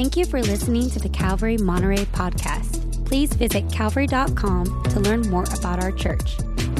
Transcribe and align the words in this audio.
Thank 0.00 0.16
you 0.16 0.24
for 0.24 0.40
listening 0.40 0.88
to 0.92 0.98
the 0.98 1.10
Calvary 1.10 1.58
Monterey 1.58 2.06
podcast. 2.06 3.04
Please 3.04 3.34
visit 3.34 3.70
calvary.com 3.70 4.82
to 4.84 4.98
learn 4.98 5.28
more 5.28 5.44
about 5.58 5.84
our 5.84 5.92
church. 5.92 6.38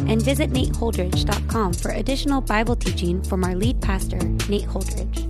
And 0.08 0.22
visit 0.22 0.50
nateholdridge.com 0.52 1.74
for 1.74 1.90
additional 1.90 2.40
Bible 2.40 2.76
teaching 2.76 3.22
from 3.22 3.44
our 3.44 3.54
lead 3.54 3.78
pastor, 3.82 4.16
Nate 4.48 4.64
Holdridge. 4.64 5.28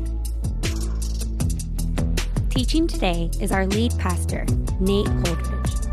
Teaching 2.50 2.86
today 2.86 3.28
is 3.40 3.50
our 3.50 3.66
lead 3.66 3.90
pastor, 3.98 4.46
Nate 4.78 5.08
Holdridge. 5.08 5.88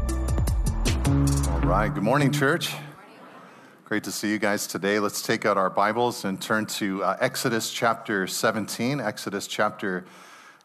All 1.51 1.61
right. 1.61 1.91
Good 1.91 2.03
morning, 2.03 2.31
church. 2.31 2.75
Great 3.85 4.03
to 4.03 4.11
see 4.11 4.29
you 4.29 4.37
guys 4.37 4.67
today. 4.67 4.99
Let's 4.99 5.23
take 5.23 5.47
out 5.47 5.57
our 5.57 5.71
Bibles 5.71 6.25
and 6.25 6.39
turn 6.39 6.67
to 6.67 7.03
uh, 7.03 7.17
Exodus 7.19 7.71
chapter 7.71 8.27
17. 8.27 9.01
Exodus 9.01 9.47
chapter 9.47 10.05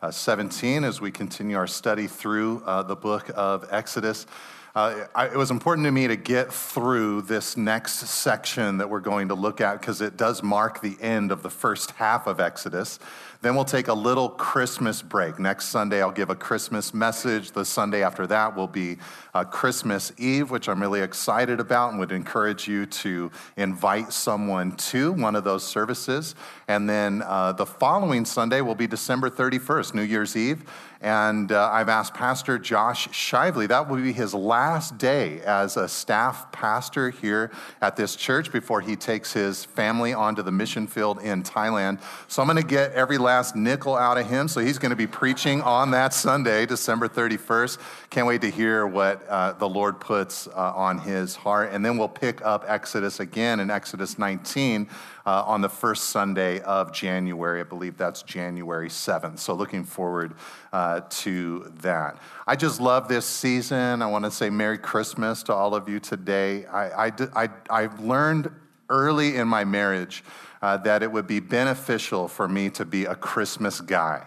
uh, 0.02 0.10
17 0.10 0.82
as 0.82 1.00
we 1.00 1.12
continue 1.12 1.56
our 1.56 1.68
study 1.68 2.08
through 2.08 2.60
uh, 2.66 2.82
the 2.82 2.96
book 2.96 3.30
of 3.36 3.64
Exodus. 3.70 4.26
Uh, 4.74 5.04
I, 5.14 5.26
it 5.26 5.36
was 5.36 5.50
important 5.50 5.84
to 5.86 5.92
me 5.92 6.08
to 6.08 6.16
get 6.16 6.52
through 6.52 7.22
this 7.22 7.56
next 7.56 7.98
section 8.08 8.78
that 8.78 8.90
we're 8.90 9.00
going 9.00 9.28
to 9.28 9.34
look 9.34 9.60
at 9.60 9.80
because 9.80 10.00
it 10.00 10.16
does 10.16 10.42
mark 10.42 10.80
the 10.80 10.96
end 11.00 11.30
of 11.30 11.42
the 11.42 11.50
first 11.50 11.92
half 11.92 12.26
of 12.26 12.40
Exodus. 12.40 12.98
Then 13.42 13.56
we'll 13.56 13.64
take 13.64 13.88
a 13.88 13.92
little 13.92 14.28
Christmas 14.28 15.02
break. 15.02 15.40
Next 15.40 15.66
Sunday, 15.66 16.00
I'll 16.00 16.12
give 16.12 16.30
a 16.30 16.34
Christmas 16.36 16.94
message. 16.94 17.50
The 17.50 17.64
Sunday 17.64 18.04
after 18.04 18.24
that 18.28 18.54
will 18.54 18.68
be 18.68 18.98
uh, 19.34 19.42
Christmas 19.42 20.12
Eve, 20.16 20.52
which 20.52 20.68
I'm 20.68 20.80
really 20.80 21.00
excited 21.00 21.58
about 21.58 21.90
and 21.90 21.98
would 21.98 22.12
encourage 22.12 22.68
you 22.68 22.86
to 22.86 23.32
invite 23.56 24.12
someone 24.12 24.76
to 24.76 25.10
one 25.10 25.34
of 25.34 25.42
those 25.42 25.66
services. 25.66 26.36
And 26.68 26.88
then 26.88 27.22
uh, 27.26 27.50
the 27.50 27.66
following 27.66 28.24
Sunday 28.24 28.60
will 28.60 28.76
be 28.76 28.86
December 28.86 29.28
31st, 29.28 29.92
New 29.94 30.02
Year's 30.02 30.36
Eve. 30.36 30.62
And 31.02 31.50
uh, 31.50 31.68
I've 31.72 31.88
asked 31.88 32.14
Pastor 32.14 32.60
Josh 32.60 33.08
Shively, 33.08 33.66
that 33.66 33.88
will 33.88 33.96
be 33.96 34.12
his 34.12 34.32
last 34.34 34.98
day 34.98 35.40
as 35.40 35.76
a 35.76 35.88
staff 35.88 36.52
pastor 36.52 37.10
here 37.10 37.50
at 37.80 37.96
this 37.96 38.14
church 38.14 38.52
before 38.52 38.80
he 38.80 38.94
takes 38.94 39.32
his 39.32 39.64
family 39.64 40.14
onto 40.14 40.42
the 40.42 40.52
mission 40.52 40.86
field 40.86 41.20
in 41.20 41.42
Thailand. 41.42 42.00
So 42.28 42.40
I'm 42.40 42.46
going 42.46 42.62
to 42.62 42.66
get 42.66 42.92
every 42.92 43.18
last 43.18 43.56
nickel 43.56 43.96
out 43.96 44.16
of 44.16 44.30
him. 44.30 44.46
So 44.46 44.60
he's 44.60 44.78
going 44.78 44.90
to 44.90 44.96
be 44.96 45.08
preaching 45.08 45.60
on 45.62 45.90
that 45.90 46.14
Sunday, 46.14 46.66
December 46.66 47.08
31st. 47.08 47.78
Can't 48.10 48.28
wait 48.28 48.42
to 48.42 48.50
hear 48.50 48.86
what 48.86 49.26
uh, 49.28 49.54
the 49.54 49.68
Lord 49.68 49.98
puts 49.98 50.46
uh, 50.46 50.52
on 50.54 50.98
his 50.98 51.34
heart. 51.34 51.70
And 51.72 51.84
then 51.84 51.98
we'll 51.98 52.08
pick 52.08 52.44
up 52.44 52.64
Exodus 52.68 53.18
again 53.18 53.58
in 53.58 53.72
Exodus 53.72 54.20
19 54.20 54.88
uh, 55.24 55.42
on 55.46 55.60
the 55.60 55.68
first 55.68 56.10
Sunday 56.10 56.60
of 56.60 56.92
January. 56.92 57.60
I 57.60 57.64
believe 57.64 57.96
that's 57.96 58.22
January 58.22 58.88
7th. 58.88 59.38
So 59.38 59.54
looking 59.54 59.84
forward 59.84 60.34
uh, 60.72 60.91
to 61.00 61.72
that. 61.80 62.18
I 62.46 62.56
just 62.56 62.80
love 62.80 63.08
this 63.08 63.26
season. 63.26 64.02
I 64.02 64.06
want 64.06 64.24
to 64.24 64.30
say 64.30 64.50
Merry 64.50 64.78
Christmas 64.78 65.42
to 65.44 65.54
all 65.54 65.74
of 65.74 65.88
you 65.88 66.00
today. 66.00 66.66
I, 66.66 67.06
I, 67.06 67.12
I, 67.34 67.48
I've 67.70 68.00
learned 68.00 68.50
early 68.88 69.36
in 69.36 69.48
my 69.48 69.64
marriage 69.64 70.22
uh, 70.60 70.76
that 70.78 71.02
it 71.02 71.10
would 71.10 71.26
be 71.26 71.40
beneficial 71.40 72.28
for 72.28 72.48
me 72.48 72.70
to 72.70 72.84
be 72.84 73.04
a 73.04 73.14
Christmas 73.14 73.80
guy. 73.80 74.24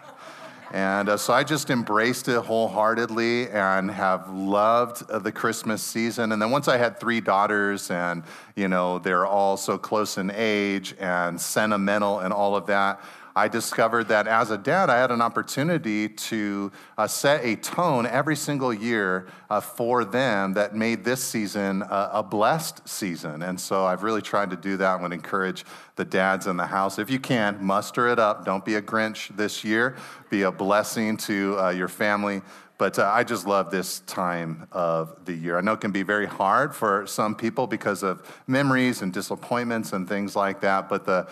And 0.72 1.08
uh, 1.08 1.16
so 1.16 1.32
I 1.32 1.44
just 1.44 1.70
embraced 1.70 2.28
it 2.28 2.36
wholeheartedly 2.42 3.48
and 3.50 3.90
have 3.90 4.28
loved 4.28 5.08
uh, 5.08 5.20
the 5.20 5.30
Christmas 5.30 5.80
season. 5.80 6.32
And 6.32 6.42
then 6.42 6.50
once 6.50 6.66
I 6.66 6.76
had 6.76 6.98
three 6.98 7.20
daughters, 7.20 7.90
and 7.90 8.24
you 8.56 8.66
know 8.66 8.98
they're 8.98 9.26
all 9.26 9.56
so 9.56 9.78
close 9.78 10.18
in 10.18 10.32
age 10.34 10.94
and 10.98 11.40
sentimental 11.40 12.18
and 12.18 12.32
all 12.32 12.56
of 12.56 12.66
that, 12.66 13.00
I 13.36 13.48
discovered 13.48 14.04
that 14.04 14.26
as 14.26 14.50
a 14.50 14.56
dad, 14.56 14.88
I 14.88 14.96
had 14.96 15.10
an 15.10 15.20
opportunity 15.20 16.08
to 16.08 16.72
uh, 16.96 17.06
set 17.06 17.44
a 17.44 17.54
tone 17.56 18.06
every 18.06 18.34
single 18.34 18.72
year 18.72 19.26
uh, 19.50 19.60
for 19.60 20.06
them 20.06 20.54
that 20.54 20.74
made 20.74 21.04
this 21.04 21.22
season 21.22 21.82
uh, 21.82 22.08
a 22.14 22.22
blessed 22.22 22.88
season. 22.88 23.42
And 23.42 23.60
so 23.60 23.84
I've 23.84 24.02
really 24.02 24.22
tried 24.22 24.48
to 24.50 24.56
do 24.56 24.78
that 24.78 24.94
and 24.94 25.02
would 25.02 25.12
encourage 25.12 25.66
the 25.96 26.04
dads 26.06 26.46
in 26.46 26.56
the 26.56 26.64
house. 26.64 26.98
If 26.98 27.10
you 27.10 27.18
can, 27.18 27.62
muster 27.62 28.08
it 28.08 28.18
up. 28.18 28.46
Don't 28.46 28.64
be 28.64 28.76
a 28.76 28.82
Grinch 28.82 29.36
this 29.36 29.62
year. 29.62 29.96
Be 30.30 30.40
a 30.42 30.50
blessing 30.50 31.18
to 31.18 31.58
uh, 31.58 31.70
your 31.70 31.88
family. 31.88 32.40
But 32.78 32.98
uh, 32.98 33.10
I 33.10 33.24
just 33.24 33.46
love 33.46 33.70
this 33.70 34.00
time 34.00 34.66
of 34.70 35.24
the 35.24 35.32
year. 35.32 35.56
I 35.56 35.62
know 35.62 35.72
it 35.72 35.80
can 35.80 35.92
be 35.92 36.02
very 36.02 36.26
hard 36.26 36.74
for 36.74 37.06
some 37.06 37.34
people 37.34 37.66
because 37.66 38.02
of 38.02 38.22
memories 38.46 39.00
and 39.00 39.12
disappointments 39.12 39.94
and 39.94 40.06
things 40.06 40.36
like 40.36 40.60
that. 40.60 40.88
But 40.90 41.06
the 41.06 41.26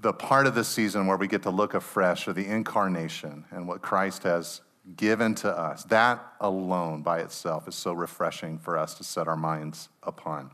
the 0.00 0.12
part 0.12 0.46
of 0.46 0.54
the 0.54 0.64
season 0.64 1.06
where 1.06 1.16
we 1.16 1.26
get 1.26 1.42
to 1.42 1.50
look 1.50 1.74
afresh 1.74 2.28
at 2.28 2.34
the 2.34 2.46
incarnation 2.46 3.44
and 3.50 3.66
what 3.66 3.82
Christ 3.82 4.22
has 4.24 4.60
given 4.96 5.34
to 5.36 5.50
us. 5.50 5.84
That 5.84 6.22
alone 6.40 7.02
by 7.02 7.20
itself 7.20 7.66
is 7.66 7.74
so 7.74 7.92
refreshing 7.92 8.58
for 8.58 8.78
us 8.78 8.94
to 8.94 9.04
set 9.04 9.26
our 9.26 9.36
minds 9.36 9.88
upon. 10.02 10.50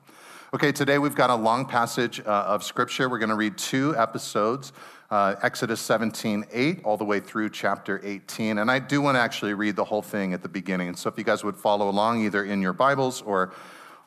Okay, 0.55 0.73
today 0.73 0.99
we've 0.99 1.15
got 1.15 1.31
a 1.31 1.35
long 1.35 1.67
passage 1.67 2.21
uh, 2.21 2.25
of 2.25 2.63
scripture. 2.63 3.09
We're 3.09 3.19
going 3.19 3.31
to 3.31 3.37
read 3.37 3.59
two 3.59 3.95
episodes. 3.97 4.73
Uh, 5.11 5.35
Exodus 5.43 5.81
17, 5.81 6.47
8, 6.51 6.81
all 6.85 6.97
the 6.97 7.05
way 7.05 7.21
through 7.21 7.51
chapter 7.51 8.01
18. 8.03 8.59
And 8.59 8.71
I 8.71 8.79
do 8.79 9.03
want 9.03 9.17
to 9.17 9.21
actually 9.21 9.55
read 9.55 9.77
the 9.77 9.85
whole 9.85 10.01
thing 10.01 10.33
at 10.33 10.43
the 10.43 10.49
beginning. 10.49 10.95
So 10.97 11.11
if 11.11 11.19
you 11.19 11.25
guys 11.25 11.45
would 11.45 11.57
follow 11.57 11.91
along 11.91 12.25
either 12.25 12.45
in 12.45 12.63
your 12.63 12.73
Bibles 12.73 13.21
or 13.23 13.53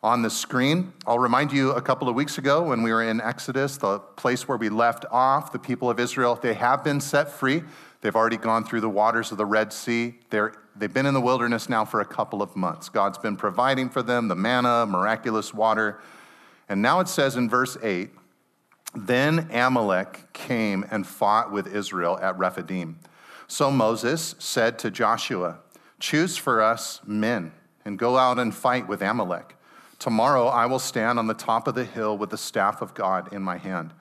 on 0.04 0.22
the 0.22 0.30
screen. 0.30 0.94
I'll 1.08 1.20
remind 1.20 1.52
you 1.52 1.72
a 1.72 1.82
couple 1.82 2.08
of 2.08 2.16
weeks 2.16 2.38
ago 2.38 2.64
when 2.64 2.84
we 2.84 2.92
were 2.92 3.04
in 3.04 3.20
Exodus, 3.22 3.78
the 3.78 4.00
place 4.00 4.48
where 4.48 4.58
we 4.58 4.70
left 4.70 5.06
off, 5.12 5.52
the 5.52 5.60
people 5.60 5.90
of 5.90 6.00
Israel, 6.00 6.36
they 6.36 6.54
have 6.54 6.84
been 6.84 7.02
set 7.02 7.32
free. 7.32 7.64
They've 8.02 8.16
already 8.16 8.38
gone 8.38 8.64
through 8.64 8.82
the 8.82 8.90
waters 8.90 9.32
of 9.32 9.38
the 9.38 9.46
Red 9.46 9.74
Sea. 9.74 10.20
They're, 10.30 10.54
they've 10.76 10.94
been 10.94 11.08
in 11.08 11.16
the 11.16 11.22
wilderness 11.22 11.70
now 11.70 11.86
for 11.86 12.02
a 12.02 12.06
couple 12.06 12.42
of 12.44 12.56
months. 12.56 12.88
God's 12.88 13.18
been 13.18 13.36
providing 13.36 13.90
for 13.90 14.04
them 14.04 14.28
the 14.28 14.36
manna, 14.36 14.86
miraculous 14.86 15.54
water. 15.54 16.00
And 16.70 16.82
now 16.82 17.00
it 17.00 17.08
says 17.08 17.36
in 17.36 17.50
verse 17.50 17.78
8 17.82 18.12
Then 18.96 19.50
Amalek 19.52 20.34
came 20.34 20.86
and 20.92 21.08
fought 21.08 21.52
with 21.52 21.74
Israel 21.74 22.20
at 22.22 22.38
Rephidim. 22.38 23.00
So 23.48 23.72
Moses 23.72 24.36
said 24.40 24.78
to 24.80 24.92
Joshua, 24.92 25.60
Choose 26.00 26.38
for 26.38 26.62
us 26.62 27.02
men 27.06 27.54
and 27.84 27.98
go 27.98 28.18
out 28.18 28.40
and 28.40 28.54
fight 28.54 28.88
with 28.88 29.02
Amalek. 29.02 29.55
Tomorrow 30.00 30.48
I 30.48 30.66
will 30.66 30.80
stand 30.80 31.20
on 31.20 31.28
the 31.28 31.34
top 31.34 31.68
of 31.68 31.76
the 31.76 31.86
hill 31.86 32.18
with 32.18 32.30
the 32.30 32.38
staff 32.38 32.82
of 32.82 32.94
God 32.94 33.34
in 33.34 33.42
my 33.42 33.58
hand. 33.58 33.92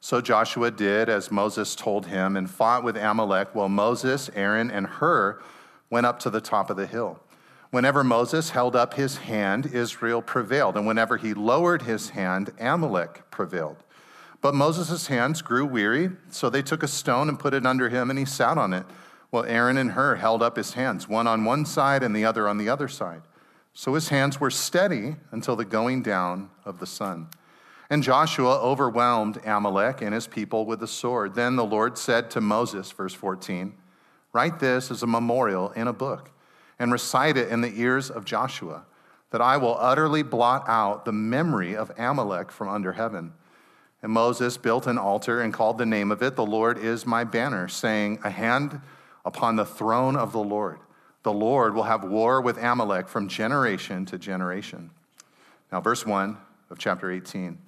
So 0.00 0.20
Joshua 0.20 0.70
did 0.70 1.08
as 1.08 1.30
Moses 1.30 1.74
told 1.74 2.06
him 2.06 2.36
and 2.36 2.48
fought 2.48 2.82
with 2.82 2.96
Amalek 2.96 3.54
while 3.54 3.68
Moses, 3.68 4.30
Aaron, 4.34 4.70
and 4.70 4.86
Hur 4.86 5.40
went 5.90 6.06
up 6.06 6.18
to 6.20 6.30
the 6.30 6.40
top 6.40 6.70
of 6.70 6.76
the 6.76 6.86
hill. 6.86 7.20
Whenever 7.70 8.02
Moses 8.02 8.50
held 8.50 8.74
up 8.74 8.94
his 8.94 9.18
hand, 9.18 9.66
Israel 9.66 10.22
prevailed, 10.22 10.76
and 10.76 10.86
whenever 10.86 11.18
he 11.18 11.34
lowered 11.34 11.82
his 11.82 12.10
hand, 12.10 12.52
Amalek 12.58 13.30
prevailed. 13.30 13.76
But 14.40 14.54
Moses' 14.54 15.08
hands 15.08 15.42
grew 15.42 15.66
weary, 15.66 16.10
so 16.30 16.48
they 16.48 16.62
took 16.62 16.82
a 16.82 16.88
stone 16.88 17.28
and 17.28 17.38
put 17.38 17.54
it 17.54 17.66
under 17.66 17.88
him, 17.88 18.10
and 18.10 18.18
he 18.18 18.24
sat 18.24 18.56
on 18.56 18.72
it, 18.72 18.86
while 19.28 19.44
Aaron 19.44 19.76
and 19.76 19.92
Hur 19.92 20.16
held 20.16 20.42
up 20.42 20.56
his 20.56 20.72
hands, 20.72 21.08
one 21.08 21.26
on 21.26 21.44
one 21.44 21.64
side 21.66 22.02
and 22.02 22.16
the 22.16 22.24
other 22.24 22.48
on 22.48 22.58
the 22.58 22.68
other 22.68 22.88
side. 22.88 23.22
So 23.72 23.94
his 23.94 24.08
hands 24.08 24.40
were 24.40 24.50
steady 24.50 25.16
until 25.30 25.56
the 25.56 25.64
going 25.64 26.02
down 26.02 26.50
of 26.64 26.80
the 26.80 26.86
sun. 26.86 27.28
And 27.88 28.02
Joshua 28.02 28.60
overwhelmed 28.60 29.40
Amalek 29.44 30.00
and 30.00 30.14
his 30.14 30.26
people 30.26 30.64
with 30.64 30.80
the 30.80 30.86
sword. 30.86 31.34
Then 31.34 31.56
the 31.56 31.64
Lord 31.64 31.98
said 31.98 32.30
to 32.32 32.40
Moses, 32.40 32.90
verse 32.92 33.14
14, 33.14 33.74
Write 34.32 34.60
this 34.60 34.90
as 34.90 35.02
a 35.02 35.08
memorial 35.08 35.70
in 35.72 35.88
a 35.88 35.92
book 35.92 36.30
and 36.78 36.92
recite 36.92 37.36
it 37.36 37.48
in 37.48 37.60
the 37.60 37.80
ears 37.80 38.08
of 38.08 38.24
Joshua, 38.24 38.84
that 39.30 39.40
I 39.40 39.56
will 39.56 39.76
utterly 39.78 40.22
blot 40.22 40.68
out 40.68 41.04
the 41.04 41.12
memory 41.12 41.76
of 41.76 41.92
Amalek 41.98 42.52
from 42.52 42.68
under 42.68 42.92
heaven. 42.92 43.32
And 44.02 44.12
Moses 44.12 44.56
built 44.56 44.86
an 44.86 44.96
altar 44.96 45.40
and 45.40 45.52
called 45.52 45.78
the 45.78 45.86
name 45.86 46.10
of 46.10 46.22
it, 46.22 46.36
The 46.36 46.46
Lord 46.46 46.78
is 46.78 47.04
my 47.04 47.24
banner, 47.24 47.68
saying, 47.68 48.20
A 48.24 48.30
hand 48.30 48.80
upon 49.24 49.56
the 49.56 49.66
throne 49.66 50.16
of 50.16 50.32
the 50.32 50.38
Lord. 50.38 50.78
The 51.22 51.32
Lord 51.32 51.74
will 51.74 51.84
have 51.84 52.04
war 52.04 52.40
with 52.40 52.62
Amalek 52.62 53.08
from 53.08 53.28
generation 53.28 54.06
to 54.06 54.18
generation. 54.18 54.90
Now, 55.70 55.80
verse 55.80 56.06
1 56.06 56.36
of 56.70 56.78
chapter 56.78 57.10
18. 57.10 57.58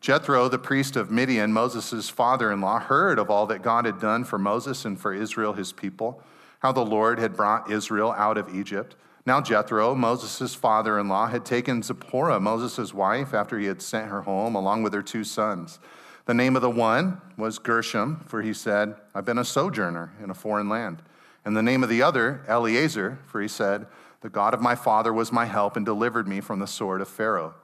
Jethro, 0.00 0.48
the 0.48 0.58
priest 0.58 0.96
of 0.96 1.10
Midian, 1.10 1.52
Moses' 1.52 2.10
father 2.10 2.52
in 2.52 2.60
law, 2.60 2.78
heard 2.78 3.18
of 3.18 3.30
all 3.30 3.46
that 3.46 3.62
God 3.62 3.86
had 3.86 3.98
done 3.98 4.24
for 4.24 4.38
Moses 4.38 4.84
and 4.84 5.00
for 5.00 5.14
Israel, 5.14 5.54
his 5.54 5.72
people, 5.72 6.22
how 6.58 6.72
the 6.72 6.84
Lord 6.84 7.18
had 7.18 7.36
brought 7.36 7.70
Israel 7.70 8.12
out 8.12 8.36
of 8.36 8.54
Egypt. 8.54 8.96
Now, 9.26 9.40
Jethro, 9.40 9.94
Moses' 9.94 10.54
father 10.54 10.98
in 10.98 11.08
law, 11.08 11.28
had 11.28 11.46
taken 11.46 11.82
Zipporah, 11.82 12.38
Moses' 12.38 12.92
wife, 12.92 13.32
after 13.32 13.58
he 13.58 13.66
had 13.66 13.80
sent 13.80 14.10
her 14.10 14.22
home, 14.22 14.54
along 14.54 14.82
with 14.82 14.92
her 14.92 15.02
two 15.02 15.24
sons. 15.24 15.78
The 16.26 16.34
name 16.34 16.56
of 16.56 16.62
the 16.62 16.70
one 16.70 17.20
was 17.38 17.58
Gershom, 17.58 18.24
for 18.26 18.42
he 18.42 18.52
said, 18.52 18.96
I've 19.14 19.24
been 19.24 19.38
a 19.38 19.44
sojourner 19.44 20.12
in 20.22 20.28
a 20.28 20.34
foreign 20.34 20.68
land. 20.68 21.02
And 21.44 21.56
the 21.56 21.62
name 21.62 21.82
of 21.82 21.88
the 21.88 22.02
other, 22.02 22.42
Eleazar, 22.48 23.18
for 23.26 23.40
he 23.40 23.48
said, 23.48 23.86
The 24.22 24.30
God 24.30 24.54
of 24.54 24.60
my 24.60 24.74
father 24.74 25.12
was 25.12 25.30
my 25.30 25.44
help 25.44 25.76
and 25.76 25.84
delivered 25.84 26.26
me 26.26 26.40
from 26.40 26.58
the 26.58 26.66
sword 26.66 27.00
of 27.00 27.08
Pharaoh. 27.08 27.54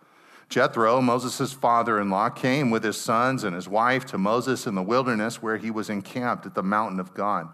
Jethro, 0.51 1.01
Moses' 1.01 1.53
father 1.53 2.01
in 2.01 2.11
law, 2.11 2.29
came 2.29 2.71
with 2.71 2.83
his 2.83 3.01
sons 3.01 3.45
and 3.45 3.55
his 3.55 3.69
wife 3.69 4.05
to 4.07 4.19
Moses 4.19 4.67
in 4.67 4.75
the 4.75 4.83
wilderness 4.83 5.41
where 5.41 5.57
he 5.57 5.71
was 5.71 5.89
encamped 5.89 6.45
at 6.45 6.55
the 6.55 6.63
mountain 6.63 6.99
of 6.99 7.15
God. 7.15 7.49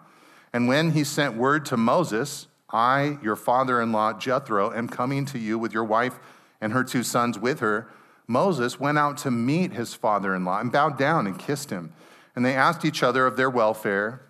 And 0.52 0.66
when 0.66 0.92
he 0.92 1.04
sent 1.04 1.36
word 1.36 1.66
to 1.66 1.76
Moses, 1.76 2.46
I, 2.70 3.18
your 3.22 3.36
father 3.36 3.80
in 3.82 3.92
law, 3.92 4.14
Jethro, 4.14 4.72
am 4.72 4.88
coming 4.88 5.26
to 5.26 5.38
you 5.38 5.58
with 5.58 5.74
your 5.74 5.84
wife 5.84 6.18
and 6.60 6.72
her 6.72 6.82
two 6.82 7.02
sons 7.02 7.38
with 7.38 7.60
her. 7.60 7.88
Moses 8.26 8.80
went 8.80 8.98
out 8.98 9.18
to 9.18 9.30
meet 9.30 9.72
his 9.72 9.94
father 9.94 10.34
in 10.34 10.44
law 10.44 10.58
and 10.58 10.72
bowed 10.72 10.98
down 10.98 11.26
and 11.26 11.38
kissed 11.38 11.70
him. 11.70 11.92
And 12.34 12.44
they 12.44 12.54
asked 12.54 12.84
each 12.84 13.02
other 13.02 13.26
of 13.26 13.36
their 13.36 13.50
welfare 13.50 14.22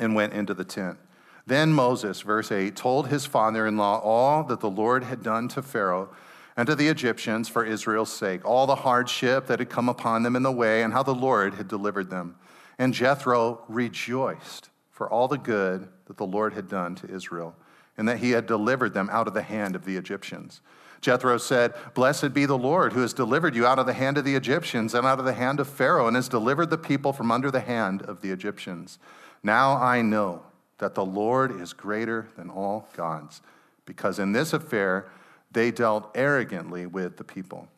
and 0.00 0.14
went 0.14 0.32
into 0.32 0.54
the 0.54 0.64
tent. 0.64 0.98
Then 1.46 1.72
Moses, 1.72 2.20
verse 2.20 2.52
8, 2.52 2.76
told 2.76 3.08
his 3.08 3.26
father 3.26 3.66
in 3.66 3.76
law 3.76 3.98
all 3.98 4.44
that 4.44 4.60
the 4.60 4.70
Lord 4.70 5.04
had 5.04 5.22
done 5.22 5.48
to 5.48 5.62
Pharaoh 5.62 6.10
and 6.56 6.66
to 6.66 6.74
the 6.74 6.88
Egyptians 6.88 7.48
for 7.48 7.64
Israel's 7.64 8.12
sake, 8.12 8.44
all 8.44 8.66
the 8.66 8.76
hardship 8.76 9.46
that 9.46 9.58
had 9.58 9.70
come 9.70 9.88
upon 9.88 10.22
them 10.22 10.36
in 10.36 10.42
the 10.42 10.52
way, 10.52 10.82
and 10.82 10.92
how 10.92 11.02
the 11.02 11.14
Lord 11.14 11.54
had 11.54 11.66
delivered 11.66 12.10
them. 12.10 12.36
And 12.78 12.94
Jethro 12.94 13.64
rejoiced 13.68 14.70
for 14.90 15.10
all 15.10 15.28
the 15.28 15.38
good 15.38 15.88
that 16.06 16.18
the 16.18 16.26
Lord 16.26 16.52
had 16.52 16.68
done 16.68 16.94
to 16.96 17.10
Israel, 17.10 17.56
and 17.96 18.06
that 18.08 18.18
he 18.18 18.32
had 18.32 18.46
delivered 18.46 18.94
them 18.94 19.08
out 19.10 19.26
of 19.26 19.34
the 19.34 19.42
hand 19.42 19.74
of 19.74 19.84
the 19.84 19.96
Egyptians. 19.96 20.60
Jethro 21.00 21.36
said, 21.38 21.74
Blessed 21.94 22.32
be 22.32 22.46
the 22.46 22.56
Lord 22.56 22.92
who 22.92 23.00
has 23.00 23.12
delivered 23.12 23.56
you 23.56 23.66
out 23.66 23.78
of 23.78 23.86
the 23.86 23.92
hand 23.92 24.18
of 24.18 24.24
the 24.24 24.36
Egyptians 24.36 24.94
and 24.94 25.04
out 25.04 25.18
of 25.18 25.24
the 25.24 25.32
hand 25.32 25.58
of 25.58 25.68
Pharaoh, 25.68 26.06
and 26.06 26.14
has 26.14 26.28
delivered 26.28 26.70
the 26.70 26.78
people 26.78 27.12
from 27.12 27.32
under 27.32 27.50
the 27.50 27.60
hand 27.60 28.02
of 28.02 28.20
the 28.20 28.30
Egyptians. 28.30 28.98
Now 29.42 29.76
I 29.76 30.02
know 30.02 30.42
that 30.78 30.94
the 30.94 31.04
Lord 31.04 31.60
is 31.60 31.72
greater 31.72 32.28
than 32.36 32.50
all 32.50 32.88
gods, 32.96 33.40
because 33.86 34.18
in 34.18 34.32
this 34.32 34.52
affair 34.52 35.10
they 35.50 35.70
dealt 35.70 36.10
arrogantly 36.14 36.86
with 36.86 37.16
the 37.16 37.24
people. 37.24 37.68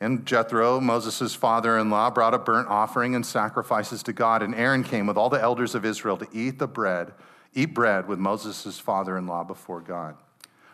And 0.00 0.26
Jethro, 0.26 0.78
Moses' 0.80 1.34
father 1.34 1.78
in 1.78 1.88
law, 1.88 2.10
brought 2.10 2.34
a 2.34 2.38
burnt 2.38 2.68
offering 2.68 3.14
and 3.14 3.24
sacrifices 3.24 4.02
to 4.04 4.12
God. 4.12 4.42
And 4.42 4.54
Aaron 4.54 4.84
came 4.84 5.06
with 5.06 5.16
all 5.16 5.30
the 5.30 5.40
elders 5.40 5.74
of 5.74 5.84
Israel 5.84 6.18
to 6.18 6.28
eat 6.32 6.58
the 6.58 6.68
bread, 6.68 7.12
eat 7.54 7.72
bread 7.72 8.06
with 8.06 8.18
Moses' 8.18 8.78
father 8.78 9.16
in 9.16 9.26
law 9.26 9.42
before 9.42 9.80
God. 9.80 10.16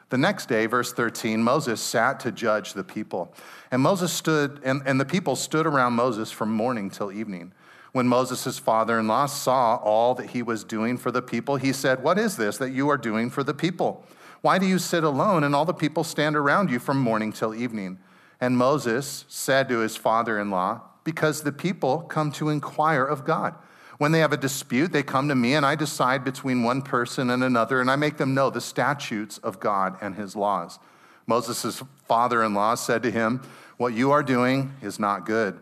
The 0.09 0.19
next 0.19 0.47
day, 0.47 0.67
verse 0.67 0.93
13, 0.93 1.43
Moses 1.43 1.81
sat 1.81 2.21
to 2.21 2.33
judge 2.33 2.75
the 2.75 2.85
people. 2.85 3.33
And 3.71 3.81
Moses 3.81 4.13
stood, 4.13 4.61
and, 4.65 4.83
and 4.85 5.01
the 5.01 5.07
people 5.07 5.37
stood 5.37 5.67
around 5.67 5.95
Moses 5.95 6.31
from 6.31 6.53
morning 6.53 6.91
till 6.91 7.13
evening. 7.13 7.53
When 7.93 8.09
Moses' 8.09 8.59
father 8.59 8.99
in 8.99 9.07
law 9.07 9.27
saw 9.27 9.77
all 9.77 10.15
that 10.15 10.31
he 10.31 10.43
was 10.43 10.65
doing 10.65 10.97
for 10.97 11.11
the 11.11 11.21
people, 11.21 11.57
he 11.57 11.73
said, 11.73 12.03
What 12.03 12.19
is 12.19 12.37
this 12.37 12.57
that 12.57 12.71
you 12.71 12.89
are 12.89 12.97
doing 12.97 13.29
for 13.29 13.45
the 13.45 13.55
people? 13.55 14.05
Why 14.41 14.59
do 14.59 14.67
you 14.67 14.79
sit 14.79 15.05
alone 15.05 15.45
and 15.45 15.55
all 15.55 15.67
the 15.67 15.75
people 15.75 16.03
stand 16.03 16.35
around 16.35 16.71
you 16.71 16.79
from 16.79 16.99
morning 16.99 17.33
till 17.33 17.55
evening? 17.55 17.99
And 18.41 18.57
Moses 18.57 19.25
said 19.29 19.69
to 19.69 19.79
his 19.79 19.97
father 19.97 20.41
in 20.41 20.51
law, 20.51 20.81
Because 21.05 21.43
the 21.43 21.53
people 21.53 22.01
come 22.01 22.33
to 22.33 22.49
inquire 22.49 23.05
of 23.05 23.25
God. 23.25 23.55
When 23.99 24.11
they 24.11 24.21
have 24.21 24.33
a 24.33 24.39
dispute, 24.39 24.91
they 24.91 25.05
come 25.05 25.29
to 25.29 25.35
me, 25.37 25.55
and 25.55 25.65
I 25.65 25.77
decide 25.77 26.25
between 26.25 26.65
one 26.65 26.83
person 26.83 27.31
and 27.31 27.45
another, 27.45 27.81
and 27.81 27.91
I 27.91 27.95
make 27.95 28.17
them 28.17 28.35
know 28.35 28.51
the 28.51 28.61
statutes 28.61 29.39
of 29.39 29.61
God 29.61 29.97
and 30.01 30.17
his 30.17 30.35
laws. 30.35 30.81
Moses' 31.27 31.83
father 32.09 32.43
in 32.43 32.55
law 32.55 32.75
said 32.75 33.03
to 33.05 33.13
him, 33.13 33.43
What 33.77 33.93
you 33.93 34.11
are 34.11 34.23
doing 34.23 34.75
is 34.83 34.99
not 34.99 35.27
good. 35.27 35.61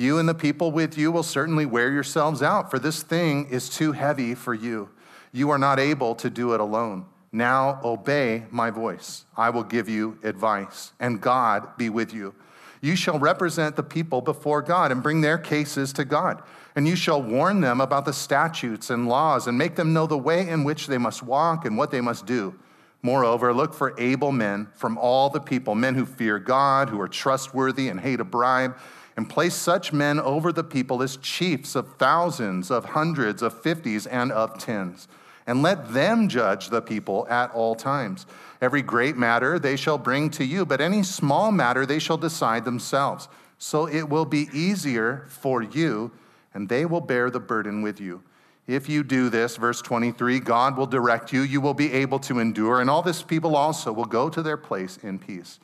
You 0.00 0.16
and 0.16 0.26
the 0.26 0.34
people 0.34 0.72
with 0.72 0.96
you 0.96 1.12
will 1.12 1.22
certainly 1.22 1.66
wear 1.66 1.92
yourselves 1.92 2.40
out, 2.42 2.70
for 2.70 2.78
this 2.78 3.02
thing 3.02 3.46
is 3.50 3.68
too 3.68 3.92
heavy 3.92 4.34
for 4.34 4.54
you. 4.54 4.88
You 5.30 5.50
are 5.50 5.58
not 5.58 5.78
able 5.78 6.14
to 6.14 6.30
do 6.30 6.54
it 6.54 6.60
alone. 6.60 7.04
Now 7.32 7.78
obey 7.84 8.44
my 8.50 8.70
voice. 8.70 9.26
I 9.36 9.50
will 9.50 9.62
give 9.62 9.90
you 9.90 10.16
advice, 10.22 10.94
and 11.00 11.20
God 11.20 11.76
be 11.76 11.90
with 11.90 12.14
you. 12.14 12.34
You 12.80 12.96
shall 12.96 13.18
represent 13.18 13.76
the 13.76 13.82
people 13.82 14.22
before 14.22 14.62
God 14.62 14.90
and 14.90 15.02
bring 15.02 15.20
their 15.20 15.36
cases 15.36 15.92
to 15.92 16.06
God. 16.06 16.42
And 16.74 16.88
you 16.88 16.96
shall 16.96 17.22
warn 17.22 17.60
them 17.60 17.82
about 17.82 18.06
the 18.06 18.14
statutes 18.14 18.88
and 18.88 19.06
laws 19.06 19.46
and 19.46 19.58
make 19.58 19.76
them 19.76 19.92
know 19.92 20.06
the 20.06 20.16
way 20.16 20.48
in 20.48 20.64
which 20.64 20.86
they 20.86 20.96
must 20.96 21.22
walk 21.22 21.66
and 21.66 21.76
what 21.76 21.90
they 21.90 22.00
must 22.00 22.24
do. 22.24 22.58
Moreover, 23.02 23.52
look 23.52 23.74
for 23.74 23.94
able 23.98 24.32
men 24.32 24.68
from 24.74 24.96
all 24.96 25.28
the 25.28 25.40
people, 25.40 25.74
men 25.74 25.94
who 25.94 26.06
fear 26.06 26.38
God, 26.38 26.88
who 26.88 27.00
are 27.02 27.08
trustworthy 27.08 27.88
and 27.88 28.00
hate 28.00 28.20
a 28.20 28.24
bribe, 28.24 28.78
and 29.20 29.28
place 29.28 29.54
such 29.54 29.92
men 29.92 30.18
over 30.18 30.50
the 30.50 30.64
people 30.64 31.02
as 31.02 31.18
chiefs 31.18 31.74
of 31.74 31.94
thousands, 31.96 32.70
of 32.70 32.86
hundreds, 32.86 33.42
of 33.42 33.60
fifties, 33.60 34.06
and 34.06 34.32
of 34.32 34.58
tens 34.58 35.08
and 35.46 35.62
let 35.62 35.92
them 35.92 36.28
judge 36.28 36.68
the 36.68 36.80
people 36.80 37.26
at 37.28 37.50
all 37.52 37.74
times. 37.74 38.24
Every 38.60 38.82
great 38.82 39.16
matter 39.16 39.58
they 39.58 39.74
shall 39.74 39.98
bring 39.98 40.30
to 40.30 40.44
you, 40.44 40.64
but 40.64 40.80
any 40.80 41.02
small 41.02 41.50
matter 41.50 41.84
they 41.84 41.98
shall 41.98 42.16
decide 42.16 42.64
themselves. 42.64 43.28
So 43.58 43.86
it 43.86 44.08
will 44.08 44.24
be 44.24 44.48
easier 44.52 45.26
for 45.28 45.60
you, 45.60 46.12
and 46.54 46.68
they 46.68 46.86
will 46.86 47.00
bear 47.00 47.30
the 47.30 47.40
burden 47.40 47.82
with 47.82 48.00
you. 48.00 48.22
If 48.66 48.88
you 48.88 49.02
do 49.02 49.28
this, 49.28 49.56
verse 49.56 49.82
23, 49.82 50.38
God 50.38 50.76
will 50.76 50.86
direct 50.86 51.32
you, 51.32 51.40
you 51.40 51.60
will 51.60 51.74
be 51.74 51.92
able 51.94 52.20
to 52.20 52.38
endure, 52.38 52.80
and 52.80 52.88
all 52.88 53.02
this 53.02 53.22
people 53.22 53.56
also 53.56 53.92
will 53.92 54.04
go 54.04 54.30
to 54.30 54.42
their 54.42 54.56
place 54.56 54.98
in 55.02 55.18
peace. 55.18 55.58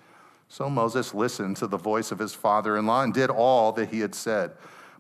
So 0.48 0.70
Moses 0.70 1.12
listened 1.12 1.56
to 1.58 1.66
the 1.66 1.76
voice 1.76 2.12
of 2.12 2.18
his 2.18 2.34
father 2.34 2.76
in 2.76 2.86
law 2.86 3.02
and 3.02 3.12
did 3.12 3.30
all 3.30 3.72
that 3.72 3.90
he 3.90 4.00
had 4.00 4.14
said. 4.14 4.52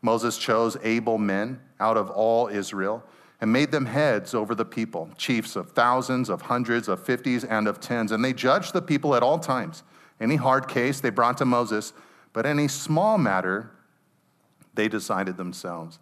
Moses 0.02 0.38
chose 0.38 0.76
able 0.82 1.18
men 1.18 1.60
out 1.80 1.96
of 1.96 2.10
all 2.10 2.48
Israel 2.48 3.02
and 3.40 3.52
made 3.52 3.70
them 3.70 3.86
heads 3.86 4.34
over 4.34 4.54
the 4.54 4.64
people, 4.64 5.10
chiefs 5.16 5.56
of 5.56 5.72
thousands, 5.72 6.28
of 6.28 6.42
hundreds, 6.42 6.88
of 6.88 7.04
fifties, 7.04 7.44
and 7.44 7.68
of 7.68 7.80
tens. 7.80 8.12
And 8.12 8.24
they 8.24 8.32
judged 8.32 8.72
the 8.72 8.82
people 8.82 9.14
at 9.14 9.22
all 9.22 9.38
times. 9.38 9.82
Any 10.20 10.36
hard 10.36 10.68
case 10.68 11.00
they 11.00 11.10
brought 11.10 11.38
to 11.38 11.44
Moses, 11.44 11.92
but 12.32 12.46
any 12.46 12.68
small 12.68 13.18
matter 13.18 13.70
they 14.74 14.88
decided 14.88 15.36
themselves. 15.36 15.98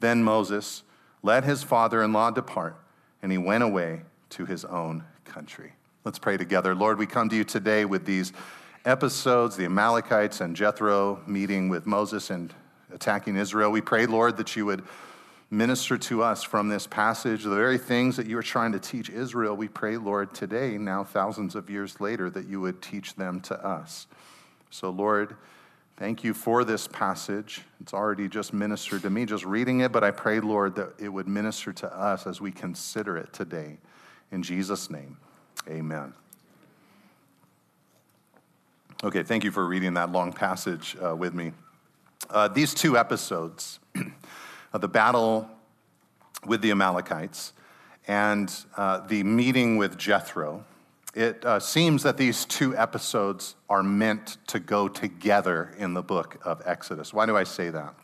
Then 0.00 0.22
Moses 0.22 0.82
let 1.22 1.44
his 1.44 1.62
father 1.62 2.02
in 2.02 2.12
law 2.12 2.30
depart, 2.30 2.76
and 3.22 3.32
he 3.32 3.38
went 3.38 3.64
away 3.64 4.02
to 4.30 4.46
his 4.46 4.64
own 4.64 5.04
country. 5.24 5.72
Let's 6.04 6.18
pray 6.18 6.36
together. 6.36 6.74
Lord, 6.74 6.98
we 6.98 7.06
come 7.06 7.28
to 7.28 7.36
you 7.36 7.44
today 7.44 7.84
with 7.84 8.06
these 8.06 8.32
episodes 8.84 9.56
the 9.56 9.64
Amalekites 9.64 10.40
and 10.40 10.54
Jethro 10.54 11.20
meeting 11.26 11.68
with 11.68 11.86
Moses 11.86 12.30
and 12.30 12.52
attacking 12.92 13.36
Israel. 13.36 13.70
We 13.70 13.80
pray, 13.80 14.06
Lord, 14.06 14.36
that 14.36 14.56
you 14.56 14.66
would 14.66 14.84
minister 15.50 15.96
to 15.96 16.22
us 16.22 16.42
from 16.42 16.68
this 16.68 16.86
passage, 16.86 17.44
the 17.44 17.54
very 17.54 17.78
things 17.78 18.16
that 18.16 18.26
you 18.26 18.36
are 18.38 18.42
trying 18.42 18.72
to 18.72 18.78
teach 18.78 19.08
Israel. 19.08 19.56
We 19.56 19.68
pray, 19.68 19.96
Lord, 19.96 20.34
today, 20.34 20.76
now 20.78 21.04
thousands 21.04 21.54
of 21.54 21.70
years 21.70 22.00
later, 22.00 22.28
that 22.30 22.46
you 22.46 22.60
would 22.60 22.82
teach 22.82 23.14
them 23.14 23.40
to 23.42 23.66
us. 23.66 24.06
So, 24.70 24.90
Lord, 24.90 25.36
thank 25.96 26.22
you 26.22 26.34
for 26.34 26.64
this 26.64 26.86
passage. 26.86 27.62
It's 27.80 27.94
already 27.94 28.28
just 28.28 28.52
ministered 28.52 29.02
to 29.02 29.10
me 29.10 29.24
just 29.24 29.44
reading 29.44 29.80
it, 29.80 29.90
but 29.90 30.04
I 30.04 30.10
pray, 30.10 30.40
Lord, 30.40 30.74
that 30.76 30.92
it 30.98 31.08
would 31.08 31.28
minister 31.28 31.72
to 31.72 31.96
us 31.96 32.26
as 32.26 32.40
we 32.40 32.52
consider 32.52 33.16
it 33.16 33.32
today. 33.32 33.78
In 34.30 34.42
Jesus' 34.42 34.90
name, 34.90 35.16
amen. 35.66 36.12
Okay, 39.04 39.22
thank 39.22 39.44
you 39.44 39.52
for 39.52 39.64
reading 39.64 39.94
that 39.94 40.10
long 40.10 40.32
passage 40.32 40.96
uh, 41.00 41.14
with 41.14 41.32
me. 41.32 41.52
Uh, 42.30 42.48
these 42.48 42.74
two 42.74 42.98
episodes, 42.98 43.78
the 44.74 44.88
battle 44.88 45.48
with 46.44 46.62
the 46.62 46.72
Amalekites 46.72 47.52
and 48.08 48.52
uh, 48.76 49.06
the 49.06 49.22
meeting 49.22 49.76
with 49.76 49.96
Jethro, 49.96 50.64
it 51.14 51.44
uh, 51.44 51.60
seems 51.60 52.02
that 52.02 52.16
these 52.16 52.44
two 52.44 52.76
episodes 52.76 53.54
are 53.70 53.84
meant 53.84 54.36
to 54.48 54.58
go 54.58 54.88
together 54.88 55.72
in 55.78 55.94
the 55.94 56.02
book 56.02 56.40
of 56.44 56.60
Exodus. 56.64 57.14
Why 57.14 57.24
do 57.24 57.36
I 57.36 57.44
say 57.44 57.70
that? 57.70 57.94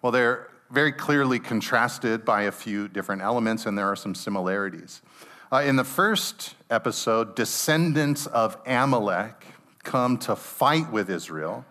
Well, 0.00 0.12
they're 0.12 0.46
very 0.70 0.92
clearly 0.92 1.40
contrasted 1.40 2.24
by 2.24 2.42
a 2.42 2.52
few 2.52 2.86
different 2.86 3.22
elements, 3.22 3.66
and 3.66 3.76
there 3.76 3.88
are 3.88 3.96
some 3.96 4.14
similarities. 4.14 5.02
Uh, 5.50 5.62
in 5.66 5.74
the 5.74 5.82
first 5.82 6.54
episode, 6.70 7.34
descendants 7.34 8.28
of 8.28 8.56
Amalek 8.64 9.49
come 9.82 10.18
to 10.18 10.36
fight 10.36 10.90
with 10.92 11.10
Israel. 11.10 11.64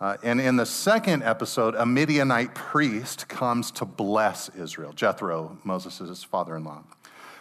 Uh, 0.00 0.16
and 0.22 0.40
in 0.40 0.56
the 0.56 0.66
second 0.66 1.22
episode, 1.24 1.74
a 1.74 1.84
Midianite 1.84 2.54
priest 2.54 3.28
comes 3.28 3.70
to 3.72 3.84
bless 3.84 4.48
Israel, 4.50 4.92
Jethro, 4.92 5.58
Moses' 5.64 6.22
father 6.22 6.56
in 6.56 6.64
law. 6.64 6.84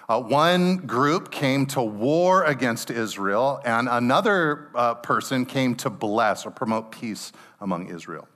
Uh, 0.10 0.22
one 0.22 0.78
group 0.78 1.32
came 1.32 1.66
to 1.66 1.82
war 1.82 2.46
against 2.46 2.90
Israel, 2.90 3.62
and 3.66 3.90
another 3.90 4.70
uh, 4.74 4.96
person 4.96 5.46
came 5.46 5.76
to 5.76 5.90
bless 5.90 6.46
or 6.46 6.52
promote 6.52 6.92
peace 6.92 7.34
among 7.60 7.90
Israel. 7.90 8.28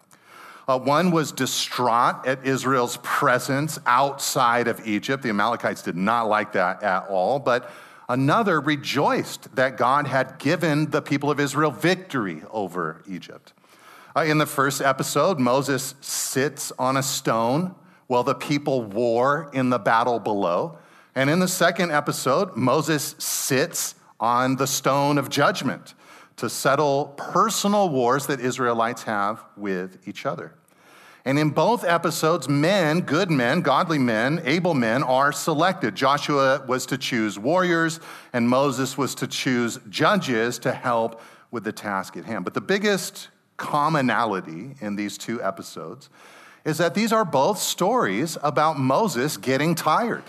Uh, 0.68 0.78
one 0.78 1.12
was 1.12 1.32
distraught 1.32 2.28
at 2.28 2.46
Israel's 2.46 2.98
presence 3.02 3.80
outside 3.86 4.68
of 4.68 4.86
Egypt. 4.86 5.24
The 5.24 5.30
Amalekites 5.30 5.82
did 5.82 5.96
not 5.96 6.28
like 6.28 6.52
that 6.54 6.84
at 6.84 7.08
all, 7.08 7.40
but 7.40 7.72
another 8.12 8.60
rejoiced 8.60 9.56
that 9.56 9.78
God 9.78 10.06
had 10.06 10.38
given 10.38 10.90
the 10.92 11.02
people 11.02 11.32
of 11.32 11.40
Israel 11.40 11.72
victory 11.72 12.44
over 12.52 13.02
Egypt. 13.08 13.54
Uh, 14.14 14.22
in 14.22 14.38
the 14.38 14.46
first 14.46 14.82
episode, 14.82 15.40
Moses 15.40 15.96
sits 16.02 16.74
on 16.78 16.98
a 16.98 17.04
stone 17.04 17.74
while 18.08 18.24
the 18.24 18.36
people 18.36 18.82
war 18.82 19.50
in 19.54 19.70
the 19.70 19.80
battle 19.80 20.20
below. 20.20 20.78
And 21.16 21.30
in 21.30 21.40
the 21.40 21.48
second 21.48 21.92
episode, 21.92 22.58
Moses 22.58 23.16
sits 23.18 23.96
on 24.20 24.58
the 24.58 24.68
stone 24.68 25.18
of 25.18 25.30
judgment 25.30 25.94
to 26.36 26.50
settle 26.50 27.14
personal 27.16 27.88
wars 27.88 28.28
that 28.28 28.42
Israelites 28.42 29.04
have 29.04 29.42
with 29.56 30.06
each 30.06 30.26
other. 30.26 30.54
And 31.24 31.38
in 31.38 31.52
both 31.52 31.84
episodes, 31.84 32.50
men, 32.50 33.02
good 33.02 33.30
men, 33.30 33.62
godly 33.62 34.00
men, 34.00 34.42
able 34.44 34.74
men, 34.74 35.04
are 35.04 35.32
selected. 35.32 35.94
Joshua 35.94 36.64
was 36.68 36.86
to 36.88 36.98
choose 36.98 37.38
warriors, 37.38 38.00
and 38.34 38.50
Moses 38.50 38.98
was 38.98 39.14
to 39.16 39.28
choose 39.28 39.80
judges 39.90 40.58
to 40.60 40.72
help 40.72 41.22
with 41.52 41.64
the 41.64 41.72
task 41.72 42.18
at 42.18 42.26
hand. 42.26 42.44
But 42.44 42.56
the 42.56 42.62
biggest 42.62 43.28
commonality 43.58 44.76
in 44.82 44.96
these 44.96 45.18
two 45.18 45.44
episodes 45.44 46.10
is 46.66 46.80
that 46.80 46.96
these 46.96 47.12
are 47.14 47.26
both 47.26 47.60
stories 47.60 48.38
about 48.42 48.80
Moses 48.80 49.38
getting 49.38 49.76
tired. 49.76 50.24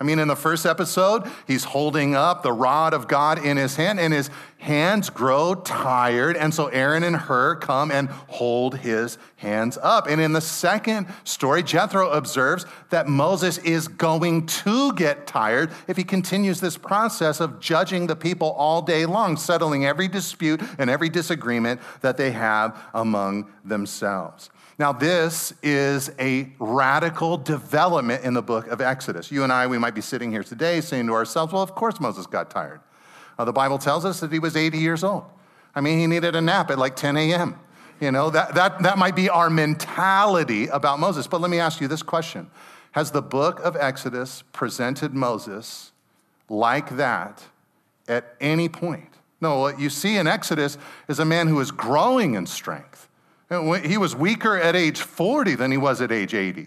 I 0.00 0.04
mean, 0.04 0.18
in 0.18 0.26
the 0.26 0.34
first 0.34 0.66
episode, 0.66 1.22
he's 1.46 1.62
holding 1.62 2.16
up 2.16 2.42
the 2.42 2.52
rod 2.52 2.94
of 2.94 3.06
God 3.06 3.44
in 3.44 3.56
his 3.56 3.76
hand, 3.76 4.00
and 4.00 4.12
his 4.12 4.28
hands 4.58 5.08
grow 5.08 5.54
tired. 5.54 6.36
And 6.36 6.52
so 6.52 6.66
Aaron 6.66 7.04
and 7.04 7.14
Hur 7.14 7.56
come 7.56 7.92
and 7.92 8.08
hold 8.08 8.78
his 8.78 9.18
hands 9.36 9.78
up. 9.80 10.08
And 10.08 10.20
in 10.20 10.32
the 10.32 10.40
second 10.40 11.06
story, 11.22 11.62
Jethro 11.62 12.10
observes 12.10 12.66
that 12.90 13.06
Moses 13.06 13.58
is 13.58 13.86
going 13.86 14.46
to 14.46 14.92
get 14.94 15.28
tired 15.28 15.70
if 15.86 15.96
he 15.96 16.04
continues 16.04 16.60
this 16.60 16.76
process 16.76 17.38
of 17.38 17.60
judging 17.60 18.08
the 18.08 18.16
people 18.16 18.50
all 18.52 18.82
day 18.82 19.06
long, 19.06 19.36
settling 19.36 19.86
every 19.86 20.08
dispute 20.08 20.60
and 20.76 20.90
every 20.90 21.08
disagreement 21.08 21.80
that 22.00 22.16
they 22.16 22.32
have 22.32 22.76
among 22.94 23.48
themselves. 23.64 24.50
Now, 24.76 24.92
this 24.92 25.52
is 25.62 26.10
a 26.18 26.52
radical 26.58 27.36
development 27.36 28.24
in 28.24 28.34
the 28.34 28.42
book 28.42 28.66
of 28.66 28.80
Exodus. 28.80 29.30
You 29.30 29.44
and 29.44 29.52
I, 29.52 29.68
we 29.68 29.78
might 29.78 29.94
be 29.94 30.00
sitting 30.00 30.32
here 30.32 30.42
today 30.42 30.80
saying 30.80 31.06
to 31.06 31.12
ourselves, 31.12 31.52
well, 31.52 31.62
of 31.62 31.74
course 31.76 32.00
Moses 32.00 32.26
got 32.26 32.50
tired. 32.50 32.80
Uh, 33.38 33.44
the 33.44 33.52
Bible 33.52 33.78
tells 33.78 34.04
us 34.04 34.20
that 34.20 34.32
he 34.32 34.40
was 34.40 34.56
80 34.56 34.78
years 34.78 35.04
old. 35.04 35.24
I 35.76 35.80
mean, 35.80 35.98
he 35.98 36.06
needed 36.06 36.34
a 36.34 36.40
nap 36.40 36.70
at 36.70 36.78
like 36.78 36.96
10 36.96 37.16
a.m. 37.16 37.58
You 38.00 38.10
know, 38.10 38.30
that, 38.30 38.54
that, 38.56 38.82
that 38.82 38.98
might 38.98 39.14
be 39.14 39.28
our 39.28 39.48
mentality 39.48 40.66
about 40.66 40.98
Moses. 40.98 41.28
But 41.28 41.40
let 41.40 41.50
me 41.50 41.60
ask 41.60 41.80
you 41.80 41.86
this 41.86 42.02
question 42.02 42.50
Has 42.92 43.12
the 43.12 43.22
book 43.22 43.60
of 43.60 43.76
Exodus 43.76 44.42
presented 44.52 45.14
Moses 45.14 45.92
like 46.48 46.96
that 46.96 47.44
at 48.08 48.34
any 48.40 48.68
point? 48.68 49.10
No, 49.40 49.60
what 49.60 49.78
you 49.78 49.90
see 49.90 50.16
in 50.16 50.26
Exodus 50.26 50.78
is 51.08 51.18
a 51.20 51.24
man 51.24 51.46
who 51.46 51.60
is 51.60 51.70
growing 51.70 52.34
in 52.34 52.46
strength. 52.46 52.93
Uh, 53.50 53.72
he 53.72 53.98
was 53.98 54.16
weaker 54.16 54.56
at 54.56 54.74
age 54.74 55.00
40 55.00 55.54
than 55.54 55.70
he 55.70 55.76
was 55.76 56.00
at 56.00 56.10
age 56.10 56.34
80. 56.34 56.66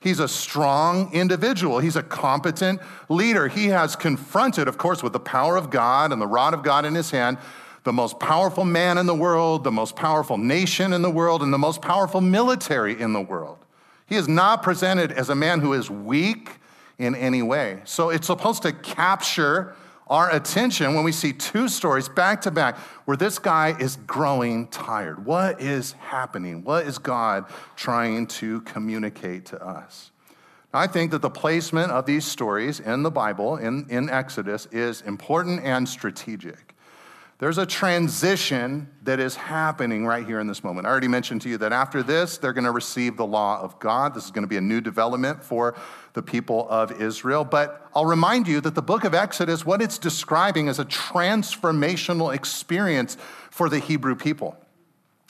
He's 0.00 0.20
a 0.20 0.28
strong 0.28 1.12
individual. 1.12 1.80
He's 1.80 1.96
a 1.96 2.02
competent 2.02 2.80
leader. 3.08 3.48
He 3.48 3.66
has 3.66 3.96
confronted, 3.96 4.68
of 4.68 4.78
course, 4.78 5.02
with 5.02 5.12
the 5.12 5.20
power 5.20 5.56
of 5.56 5.70
God 5.70 6.12
and 6.12 6.22
the 6.22 6.26
rod 6.26 6.54
of 6.54 6.62
God 6.62 6.84
in 6.84 6.94
his 6.94 7.10
hand, 7.10 7.38
the 7.84 7.92
most 7.92 8.20
powerful 8.20 8.64
man 8.64 8.98
in 8.98 9.06
the 9.06 9.14
world, 9.14 9.64
the 9.64 9.72
most 9.72 9.96
powerful 9.96 10.38
nation 10.38 10.92
in 10.92 11.02
the 11.02 11.10
world, 11.10 11.42
and 11.42 11.52
the 11.52 11.58
most 11.58 11.82
powerful 11.82 12.20
military 12.20 13.00
in 13.00 13.12
the 13.12 13.20
world. 13.20 13.58
He 14.06 14.16
is 14.16 14.28
not 14.28 14.62
presented 14.62 15.10
as 15.12 15.30
a 15.30 15.34
man 15.34 15.60
who 15.60 15.72
is 15.72 15.90
weak 15.90 16.50
in 16.98 17.14
any 17.14 17.42
way. 17.42 17.80
So 17.84 18.10
it's 18.10 18.26
supposed 18.26 18.62
to 18.62 18.72
capture 18.72 19.74
our 20.08 20.34
attention 20.34 20.94
when 20.94 21.04
we 21.04 21.12
see 21.12 21.32
two 21.32 21.68
stories 21.68 22.08
back 22.08 22.40
to 22.42 22.50
back 22.50 22.78
where 23.04 23.16
this 23.16 23.38
guy 23.38 23.76
is 23.78 23.96
growing 24.06 24.68
tired. 24.68 25.24
What 25.24 25.60
is 25.60 25.92
happening? 25.92 26.64
What 26.64 26.86
is 26.86 26.98
God 26.98 27.46
trying 27.76 28.26
to 28.28 28.60
communicate 28.62 29.46
to 29.46 29.64
us? 29.64 30.10
I 30.72 30.86
think 30.86 31.10
that 31.12 31.22
the 31.22 31.30
placement 31.30 31.90
of 31.92 32.04
these 32.04 32.26
stories 32.26 32.80
in 32.80 33.02
the 33.02 33.10
Bible, 33.10 33.56
in, 33.56 33.86
in 33.88 34.10
Exodus, 34.10 34.66
is 34.70 35.00
important 35.02 35.64
and 35.64 35.88
strategic. 35.88 36.67
There's 37.38 37.58
a 37.58 37.66
transition 37.66 38.88
that 39.04 39.20
is 39.20 39.36
happening 39.36 40.04
right 40.04 40.26
here 40.26 40.40
in 40.40 40.48
this 40.48 40.64
moment. 40.64 40.88
I 40.88 40.90
already 40.90 41.06
mentioned 41.06 41.42
to 41.42 41.48
you 41.48 41.56
that 41.58 41.72
after 41.72 42.02
this, 42.02 42.36
they're 42.36 42.52
going 42.52 42.64
to 42.64 42.72
receive 42.72 43.16
the 43.16 43.26
law 43.26 43.60
of 43.60 43.78
God. 43.78 44.12
This 44.12 44.24
is 44.24 44.32
going 44.32 44.42
to 44.42 44.48
be 44.48 44.56
a 44.56 44.60
new 44.60 44.80
development 44.80 45.44
for 45.44 45.76
the 46.14 46.22
people 46.22 46.66
of 46.68 47.00
Israel. 47.00 47.44
But 47.44 47.88
I'll 47.94 48.06
remind 48.06 48.48
you 48.48 48.60
that 48.62 48.74
the 48.74 48.82
book 48.82 49.04
of 49.04 49.14
Exodus, 49.14 49.64
what 49.64 49.80
it's 49.80 49.98
describing 49.98 50.66
is 50.66 50.80
a 50.80 50.84
transformational 50.84 52.34
experience 52.34 53.16
for 53.50 53.68
the 53.68 53.78
Hebrew 53.78 54.16
people. 54.16 54.56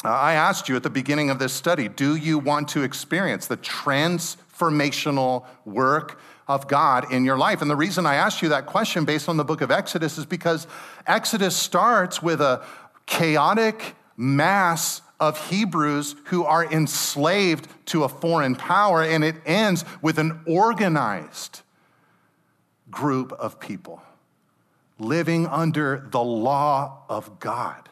Uh, 0.02 0.08
I 0.08 0.32
asked 0.32 0.66
you 0.70 0.76
at 0.76 0.84
the 0.84 0.90
beginning 0.90 1.28
of 1.28 1.38
this 1.38 1.52
study, 1.52 1.88
do 1.88 2.16
you 2.16 2.38
want 2.38 2.68
to 2.68 2.84
experience 2.84 3.48
the 3.48 3.58
transformational 3.58 5.44
work 5.66 6.18
of 6.48 6.66
God 6.66 7.12
in 7.12 7.24
your 7.24 7.38
life? 7.38 7.62
And 7.62 7.70
the 7.70 7.76
reason 7.76 8.06
I 8.06 8.16
asked 8.16 8.42
you 8.42 8.48
that 8.48 8.66
question 8.66 9.04
based 9.04 9.28
on 9.28 9.36
the 9.36 9.44
book 9.44 9.60
of 9.60 9.70
Exodus 9.70 10.18
is 10.18 10.26
because 10.26 10.66
Exodus 11.06 11.56
starts 11.56 12.22
with 12.22 12.40
a 12.40 12.64
chaotic 13.06 13.94
mass 14.16 15.02
of 15.20 15.48
Hebrews 15.48 16.16
who 16.26 16.44
are 16.44 16.64
enslaved 16.64 17.68
to 17.86 18.04
a 18.04 18.08
foreign 18.08 18.54
power, 18.54 19.02
and 19.02 19.24
it 19.24 19.36
ends 19.44 19.84
with 20.00 20.18
an 20.18 20.40
organized 20.46 21.62
group 22.90 23.32
of 23.32 23.60
people 23.60 24.02
living 24.98 25.46
under 25.46 26.08
the 26.10 26.22
law 26.22 27.02
of 27.08 27.38
God. 27.38 27.87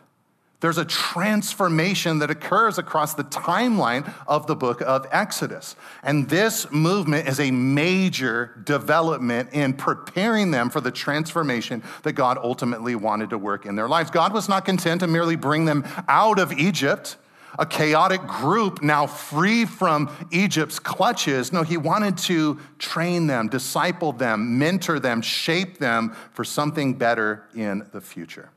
There's 0.67 0.79
a 0.79 0.85
transformation 0.85 2.19
that 2.19 2.29
occurs 2.29 2.77
across 2.77 3.15
the 3.15 3.23
timeline 3.23 4.13
of 4.27 4.49
the 4.49 4.57
book 4.57 4.81
of 4.81 5.07
Exodus. 5.13 5.77
And 6.03 6.29
this 6.29 6.69
movement 6.73 7.29
is 7.29 7.39
a 7.39 7.53
major 7.53 8.61
development 8.65 9.51
in 9.53 9.75
preparing 9.75 10.51
them 10.51 10.71
for 10.71 10.81
the 10.81 10.91
transformation 10.91 11.85
that 12.03 12.15
God 12.15 12.37
ultimately 12.39 12.97
wanted 12.97 13.31
to 13.31 13.39
work 13.39 13.65
in 13.65 13.77
their 13.77 13.87
lives. 13.87 14.11
God 14.11 14.33
was 14.33 14.49
not 14.49 14.65
content 14.65 15.03
to 15.03 15.07
merely 15.07 15.37
bring 15.37 15.67
them 15.67 15.85
out 16.09 16.41
of 16.41 16.51
Egypt, 16.51 17.17
a 17.61 17.65
chaotic 17.65 18.27
group 18.27 18.83
now 18.83 19.07
free 19.07 19.67
from 19.67 20.11
Egypt's 20.33 20.81
clutches. 20.81 21.53
No, 21.53 21.63
he 21.63 21.77
wanted 21.77 22.19
to 22.25 22.59
train 22.81 23.29
them, 23.29 23.47
disciple 23.47 24.11
them, 24.11 24.59
mentor 24.59 24.99
them, 24.99 25.23
shape 25.23 25.79
them 25.79 26.17
for 26.33 26.43
something 26.43 26.95
better 26.95 27.45
in 27.55 27.87
the 27.93 28.01
future. 28.01 28.49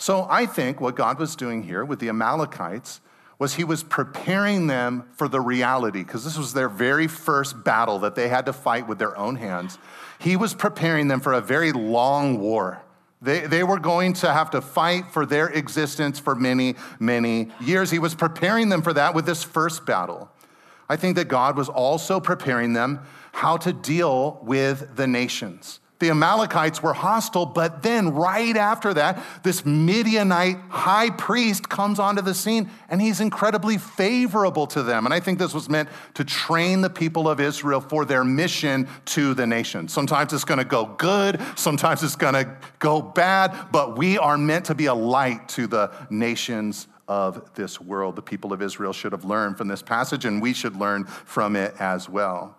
So 0.00 0.26
I 0.30 0.46
think 0.46 0.80
what 0.80 0.96
God 0.96 1.18
was 1.18 1.36
doing 1.36 1.62
here 1.62 1.84
with 1.84 1.98
the 1.98 2.08
Amalekites 2.08 3.02
was 3.38 3.52
he 3.52 3.64
was 3.64 3.82
preparing 3.82 4.66
them 4.66 5.04
for 5.12 5.28
the 5.28 5.42
reality, 5.42 6.02
because 6.02 6.24
this 6.24 6.38
was 6.38 6.54
their 6.54 6.70
very 6.70 7.06
first 7.06 7.64
battle 7.64 7.98
that 7.98 8.14
they 8.14 8.28
had 8.28 8.46
to 8.46 8.54
fight 8.54 8.88
with 8.88 8.98
their 8.98 9.14
own 9.18 9.36
hands. 9.36 9.76
He 10.18 10.36
was 10.36 10.54
preparing 10.54 11.08
them 11.08 11.20
for 11.20 11.34
a 11.34 11.40
very 11.42 11.72
long 11.72 12.38
war. 12.38 12.82
They, 13.20 13.40
they 13.40 13.62
were 13.62 13.78
going 13.78 14.14
to 14.14 14.32
have 14.32 14.50
to 14.52 14.62
fight 14.62 15.12
for 15.12 15.26
their 15.26 15.48
existence 15.48 16.18
for 16.18 16.34
many, 16.34 16.76
many 16.98 17.50
years. 17.60 17.90
He 17.90 17.98
was 17.98 18.14
preparing 18.14 18.70
them 18.70 18.80
for 18.80 18.94
that 18.94 19.14
with 19.14 19.26
this 19.26 19.42
first 19.42 19.84
battle. 19.84 20.30
I 20.88 20.96
think 20.96 21.16
that 21.16 21.28
God 21.28 21.58
was 21.58 21.68
also 21.68 22.20
preparing 22.20 22.72
them 22.72 23.00
how 23.32 23.58
to 23.58 23.72
deal 23.74 24.40
with 24.42 24.96
the 24.96 25.06
nations. 25.06 25.78
The 26.00 26.10
Amalekites 26.10 26.82
were 26.82 26.94
hostile, 26.94 27.44
but 27.44 27.82
then 27.82 28.14
right 28.14 28.56
after 28.56 28.94
that, 28.94 29.22
this 29.42 29.66
Midianite 29.66 30.56
high 30.70 31.10
priest 31.10 31.68
comes 31.68 31.98
onto 31.98 32.22
the 32.22 32.34
scene 32.34 32.70
and 32.88 33.02
he's 33.02 33.20
incredibly 33.20 33.76
favorable 33.76 34.66
to 34.68 34.82
them. 34.82 35.04
And 35.04 35.12
I 35.12 35.20
think 35.20 35.38
this 35.38 35.52
was 35.52 35.68
meant 35.68 35.90
to 36.14 36.24
train 36.24 36.80
the 36.80 36.88
people 36.88 37.28
of 37.28 37.38
Israel 37.38 37.82
for 37.82 38.06
their 38.06 38.24
mission 38.24 38.88
to 39.06 39.34
the 39.34 39.46
nation. 39.46 39.88
Sometimes 39.88 40.32
it's 40.32 40.44
going 40.44 40.58
to 40.58 40.64
go 40.64 40.86
good, 40.86 41.38
sometimes 41.54 42.02
it's 42.02 42.16
going 42.16 42.34
to 42.34 42.56
go 42.78 43.02
bad, 43.02 43.54
but 43.70 43.98
we 43.98 44.16
are 44.16 44.38
meant 44.38 44.64
to 44.66 44.74
be 44.74 44.86
a 44.86 44.94
light 44.94 45.48
to 45.50 45.66
the 45.66 45.92
nations 46.08 46.88
of 47.08 47.52
this 47.54 47.78
world. 47.78 48.16
The 48.16 48.22
people 48.22 48.54
of 48.54 48.62
Israel 48.62 48.94
should 48.94 49.12
have 49.12 49.24
learned 49.24 49.58
from 49.58 49.68
this 49.68 49.82
passage, 49.82 50.24
and 50.24 50.40
we 50.40 50.54
should 50.54 50.76
learn 50.76 51.04
from 51.04 51.56
it 51.56 51.74
as 51.78 52.08
well. 52.08 52.56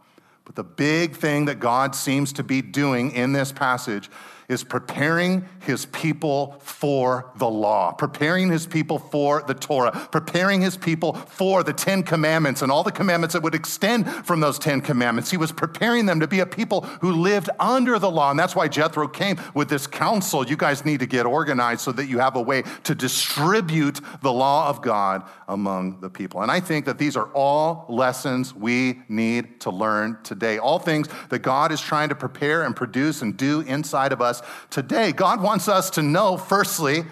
But 0.53 0.67
the 0.67 0.69
big 0.69 1.15
thing 1.15 1.45
that 1.45 1.61
God 1.61 1.95
seems 1.95 2.33
to 2.33 2.43
be 2.43 2.61
doing 2.61 3.11
in 3.11 3.31
this 3.31 3.53
passage 3.53 4.09
is 4.51 4.63
preparing 4.63 5.47
his 5.61 5.85
people 5.85 6.57
for 6.59 7.31
the 7.37 7.47
law, 7.47 7.93
preparing 7.93 8.49
his 8.49 8.67
people 8.67 8.99
for 8.99 9.41
the 9.43 9.53
Torah, 9.53 9.91
preparing 10.11 10.61
his 10.61 10.75
people 10.75 11.13
for 11.13 11.63
the 11.63 11.71
Ten 11.71 12.03
Commandments 12.03 12.61
and 12.61 12.71
all 12.71 12.83
the 12.83 12.91
commandments 12.91 13.33
that 13.33 13.43
would 13.43 13.55
extend 13.55 14.07
from 14.25 14.41
those 14.41 14.59
Ten 14.59 14.81
Commandments. 14.81 15.31
He 15.31 15.37
was 15.37 15.51
preparing 15.51 16.05
them 16.05 16.19
to 16.19 16.27
be 16.27 16.41
a 16.41 16.45
people 16.45 16.81
who 16.81 17.13
lived 17.13 17.49
under 17.59 17.97
the 17.97 18.11
law. 18.11 18.29
And 18.29 18.37
that's 18.37 18.55
why 18.55 18.67
Jethro 18.67 19.07
came 19.07 19.39
with 19.53 19.69
this 19.69 19.87
counsel. 19.87 20.45
You 20.45 20.57
guys 20.57 20.83
need 20.83 20.99
to 20.99 21.05
get 21.05 21.25
organized 21.25 21.81
so 21.81 21.93
that 21.93 22.07
you 22.07 22.19
have 22.19 22.35
a 22.35 22.41
way 22.41 22.63
to 22.83 22.93
distribute 22.93 24.01
the 24.21 24.33
law 24.33 24.67
of 24.67 24.81
God 24.81 25.23
among 25.47 26.01
the 26.01 26.09
people. 26.09 26.41
And 26.41 26.51
I 26.51 26.59
think 26.59 26.85
that 26.85 26.97
these 26.97 27.15
are 27.15 27.29
all 27.33 27.85
lessons 27.87 28.53
we 28.53 29.01
need 29.07 29.61
to 29.61 29.69
learn 29.69 30.17
today. 30.23 30.57
All 30.57 30.79
things 30.79 31.07
that 31.29 31.39
God 31.39 31.71
is 31.71 31.79
trying 31.79 32.09
to 32.09 32.15
prepare 32.15 32.63
and 32.63 32.75
produce 32.75 33.21
and 33.21 33.37
do 33.37 33.61
inside 33.61 34.11
of 34.11 34.21
us 34.21 34.40
today. 34.69 35.11
God 35.11 35.41
wants 35.41 35.67
us 35.67 35.89
to 35.91 36.01
know, 36.01 36.37
firstly, 36.37 37.03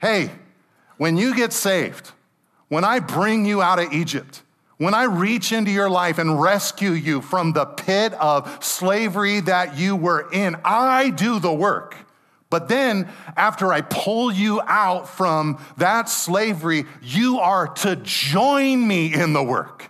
hey, 0.00 0.30
when 0.96 1.16
you 1.16 1.34
get 1.34 1.52
saved, 1.52 2.12
when 2.68 2.84
I 2.84 2.98
bring 2.98 3.46
you 3.46 3.62
out 3.62 3.78
of 3.78 3.92
Egypt, 3.92 4.42
when 4.76 4.94
I 4.94 5.04
reach 5.04 5.52
into 5.52 5.70
your 5.70 5.90
life 5.90 6.18
and 6.18 6.40
rescue 6.40 6.92
you 6.92 7.20
from 7.20 7.52
the 7.52 7.66
pit 7.66 8.12
of 8.14 8.64
slavery 8.64 9.40
that 9.40 9.76
you 9.76 9.96
were 9.96 10.30
in, 10.32 10.56
I 10.64 11.10
do 11.10 11.40
the 11.40 11.52
work. 11.52 11.96
But 12.50 12.68
then, 12.68 13.08
after 13.36 13.72
I 13.72 13.82
pull 13.82 14.32
you 14.32 14.62
out 14.62 15.08
from 15.08 15.62
that 15.76 16.08
slavery, 16.08 16.86
you 17.02 17.40
are 17.40 17.68
to 17.68 17.96
join 17.96 18.86
me 18.86 19.12
in 19.12 19.34
the 19.34 19.42
work 19.42 19.87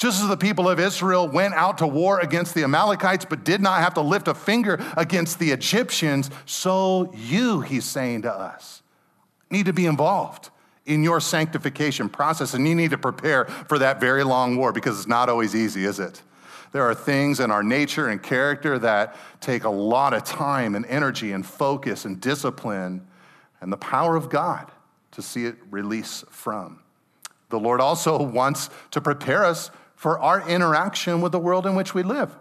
Just 0.00 0.22
as 0.22 0.28
the 0.28 0.36
people 0.36 0.66
of 0.66 0.80
Israel 0.80 1.28
went 1.28 1.52
out 1.52 1.76
to 1.76 1.86
war 1.86 2.20
against 2.20 2.54
the 2.54 2.64
Amalekites 2.64 3.26
but 3.26 3.44
did 3.44 3.60
not 3.60 3.80
have 3.80 3.92
to 3.94 4.00
lift 4.00 4.28
a 4.28 4.34
finger 4.34 4.82
against 4.96 5.38
the 5.38 5.50
Egyptians, 5.50 6.30
so 6.46 7.12
you, 7.14 7.60
he's 7.60 7.84
saying 7.84 8.22
to 8.22 8.32
us, 8.32 8.80
need 9.50 9.66
to 9.66 9.74
be 9.74 9.84
involved 9.84 10.48
in 10.86 11.04
your 11.04 11.20
sanctification 11.20 12.08
process 12.08 12.54
and 12.54 12.66
you 12.66 12.74
need 12.74 12.92
to 12.92 12.96
prepare 12.96 13.44
for 13.44 13.78
that 13.78 14.00
very 14.00 14.24
long 14.24 14.56
war 14.56 14.72
because 14.72 14.98
it's 14.98 15.06
not 15.06 15.28
always 15.28 15.54
easy, 15.54 15.84
is 15.84 16.00
it? 16.00 16.22
There 16.72 16.84
are 16.84 16.94
things 16.94 17.38
in 17.38 17.50
our 17.50 17.62
nature 17.62 18.08
and 18.08 18.22
character 18.22 18.78
that 18.78 19.14
take 19.42 19.64
a 19.64 19.68
lot 19.68 20.14
of 20.14 20.24
time 20.24 20.76
and 20.76 20.86
energy 20.86 21.32
and 21.32 21.44
focus 21.44 22.06
and 22.06 22.18
discipline 22.18 23.06
and 23.60 23.70
the 23.70 23.76
power 23.76 24.16
of 24.16 24.30
God 24.30 24.70
to 25.10 25.20
see 25.20 25.44
it 25.44 25.56
release 25.70 26.24
from. 26.30 26.80
The 27.50 27.60
Lord 27.60 27.82
also 27.82 28.22
wants 28.22 28.70
to 28.92 29.02
prepare 29.02 29.44
us 29.44 29.70
for 30.00 30.18
our 30.18 30.48
interaction 30.48 31.20
with 31.20 31.30
the 31.30 31.38
world 31.38 31.66
in 31.66 31.74
which 31.74 31.92
we 31.92 32.02
live. 32.02 32.34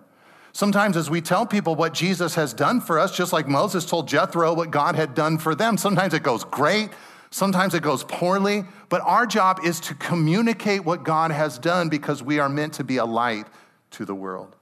Sometimes, 0.53 0.95
as 0.95 1.09
we 1.09 1.19
tell 1.19 1.45
people 1.45 1.75
what 1.75 1.93
Jesus 1.93 2.35
has 2.35 2.53
done 2.53 2.79
for 2.79 2.97
us, 2.97 3.13
just 3.13 3.33
like 3.33 3.49
Moses 3.49 3.85
told 3.85 4.07
Jethro 4.07 4.53
what 4.53 4.71
God 4.71 4.95
had 4.95 5.13
done 5.13 5.37
for 5.37 5.53
them, 5.53 5.75
sometimes 5.75 6.13
it 6.13 6.23
goes 6.23 6.45
great, 6.45 6.89
sometimes 7.31 7.73
it 7.73 7.83
goes 7.83 8.05
poorly, 8.05 8.63
but 8.87 9.01
our 9.01 9.25
job 9.25 9.59
is 9.65 9.81
to 9.81 9.95
communicate 9.95 10.85
what 10.85 11.03
God 11.03 11.31
has 11.31 11.57
done 11.59 11.89
because 11.89 12.23
we 12.23 12.39
are 12.39 12.47
meant 12.47 12.75
to 12.75 12.85
be 12.85 12.95
a 12.95 13.03
light 13.03 13.45
to 13.91 14.05
the 14.05 14.15
world. 14.15 14.55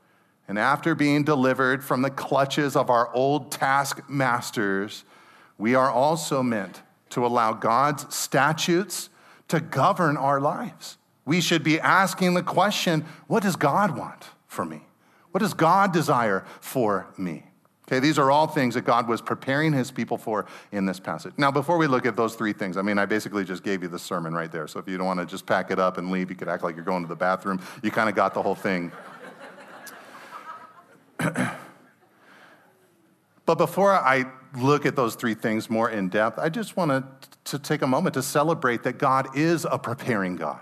And 0.48 0.58
after 0.58 0.96
being 0.96 1.24
delivered 1.24 1.84
from 1.84 2.02
the 2.02 2.10
clutches 2.10 2.76
of 2.76 2.90
our 2.90 3.14
old 3.14 3.52
taskmasters, 3.52 5.04
we 5.60 5.76
are 5.76 5.92
also 5.92 6.42
meant 6.42 6.82
to 7.12 7.28
allow 7.28 7.54
God's 7.54 8.16
statutes 8.16 9.10
to 9.50 9.60
govern 9.60 10.18
our 10.18 10.42
lives. 10.42 10.98
We 11.28 11.42
should 11.42 11.62
be 11.62 11.80
asking 11.80 12.34
the 12.34 12.42
question 12.42 13.06
what 13.28 13.44
does 13.44 13.58
God 13.58 13.96
want 13.96 14.30
for 14.48 14.66
me? 14.66 14.88
What 15.32 15.42
does 15.42 15.54
God 15.54 15.92
desire 15.92 16.46
for 16.62 17.06
me? 17.18 17.44
Okay, 17.88 18.00
these 18.00 18.18
are 18.18 18.32
all 18.32 18.48
things 18.48 18.74
that 18.76 18.86
God 18.86 19.08
was 19.08 19.22
preparing 19.22 19.72
his 19.72 19.92
people 19.92 20.18
for 20.18 20.46
in 20.72 20.86
this 20.86 21.00
passage. 21.00 21.34
Now, 21.38 21.52
before 21.52 21.78
we 21.78 21.88
look 21.88 22.06
at 22.06 22.16
those 22.16 22.36
three 22.36 22.54
things, 22.54 22.76
I 22.76 22.82
mean, 22.82 22.98
I 22.98 23.06
basically 23.06 23.46
just 23.46 23.64
gave 23.64 23.84
you 23.84 23.90
the 23.90 24.00
sermon 24.00 24.34
right 24.34 24.52
there. 24.52 24.68
So 24.68 24.80
if 24.80 24.88
you 24.88 24.98
don't 24.98 25.06
want 25.06 25.20
to 25.20 25.26
just 25.26 25.46
pack 25.46 25.70
it 25.70 25.80
up 25.80 25.98
and 25.98 26.12
leave, 26.12 26.30
you 26.30 26.36
could 26.36 26.50
act 26.50 26.64
like 26.64 26.76
you're 26.76 26.84
going 26.84 27.04
to 27.04 27.10
the 27.10 27.16
bathroom. 27.16 27.62
You 27.84 27.92
kind 27.92 28.10
of 28.10 28.16
got 28.16 28.34
the 28.34 28.42
whole 28.42 28.56
thing. 28.56 28.92
but 33.46 33.58
before 33.58 33.94
I 33.94 34.26
look 34.58 34.86
at 34.86 34.96
those 34.96 35.16
three 35.16 35.34
things 35.34 35.70
more 35.70 35.90
in 35.90 36.10
depth, 36.10 36.40
I 36.40 36.50
just 36.50 36.76
want 36.76 36.92
to, 36.92 37.04
to 37.52 37.60
take 37.60 37.82
a 37.82 37.88
moment 37.88 38.16
to 38.16 38.24
celebrate 38.24 38.84
that 38.84 38.98
God 38.98 39.38
is 39.38 39.66
a 39.70 39.78
preparing 39.78 40.36
God. 40.36 40.62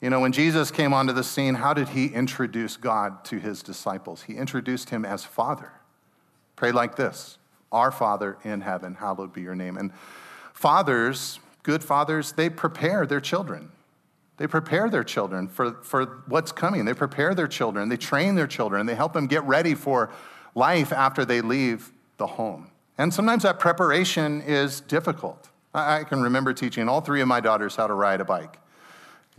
You 0.00 0.08
know, 0.08 0.20
when 0.20 0.32
Jesus 0.32 0.70
came 0.70 0.94
onto 0.94 1.12
the 1.12 1.22
scene, 1.22 1.54
how 1.54 1.74
did 1.74 1.90
he 1.90 2.06
introduce 2.06 2.76
God 2.76 3.22
to 3.26 3.38
his 3.38 3.62
disciples? 3.62 4.22
He 4.22 4.34
introduced 4.34 4.90
him 4.90 5.04
as 5.04 5.24
Father. 5.24 5.72
Pray 6.56 6.72
like 6.72 6.96
this 6.96 7.38
Our 7.70 7.92
Father 7.92 8.38
in 8.42 8.62
heaven, 8.62 8.94
hallowed 8.94 9.32
be 9.32 9.42
your 9.42 9.54
name. 9.54 9.76
And 9.76 9.92
fathers, 10.54 11.38
good 11.62 11.84
fathers, 11.84 12.32
they 12.32 12.48
prepare 12.48 13.06
their 13.06 13.20
children. 13.20 13.70
They 14.38 14.46
prepare 14.46 14.88
their 14.88 15.04
children 15.04 15.48
for, 15.48 15.72
for 15.82 16.22
what's 16.26 16.50
coming. 16.50 16.86
They 16.86 16.94
prepare 16.94 17.34
their 17.34 17.46
children. 17.46 17.90
They 17.90 17.98
train 17.98 18.36
their 18.36 18.46
children. 18.46 18.86
They 18.86 18.94
help 18.94 19.12
them 19.12 19.26
get 19.26 19.44
ready 19.44 19.74
for 19.74 20.10
life 20.54 20.94
after 20.94 21.26
they 21.26 21.42
leave 21.42 21.92
the 22.16 22.26
home. 22.26 22.70
And 22.96 23.12
sometimes 23.12 23.42
that 23.42 23.58
preparation 23.58 24.40
is 24.40 24.80
difficult. 24.80 25.50
I 25.74 26.04
can 26.04 26.22
remember 26.22 26.54
teaching 26.54 26.88
all 26.88 27.02
three 27.02 27.20
of 27.20 27.28
my 27.28 27.40
daughters 27.40 27.76
how 27.76 27.86
to 27.86 27.92
ride 27.92 28.22
a 28.22 28.24
bike. 28.24 28.58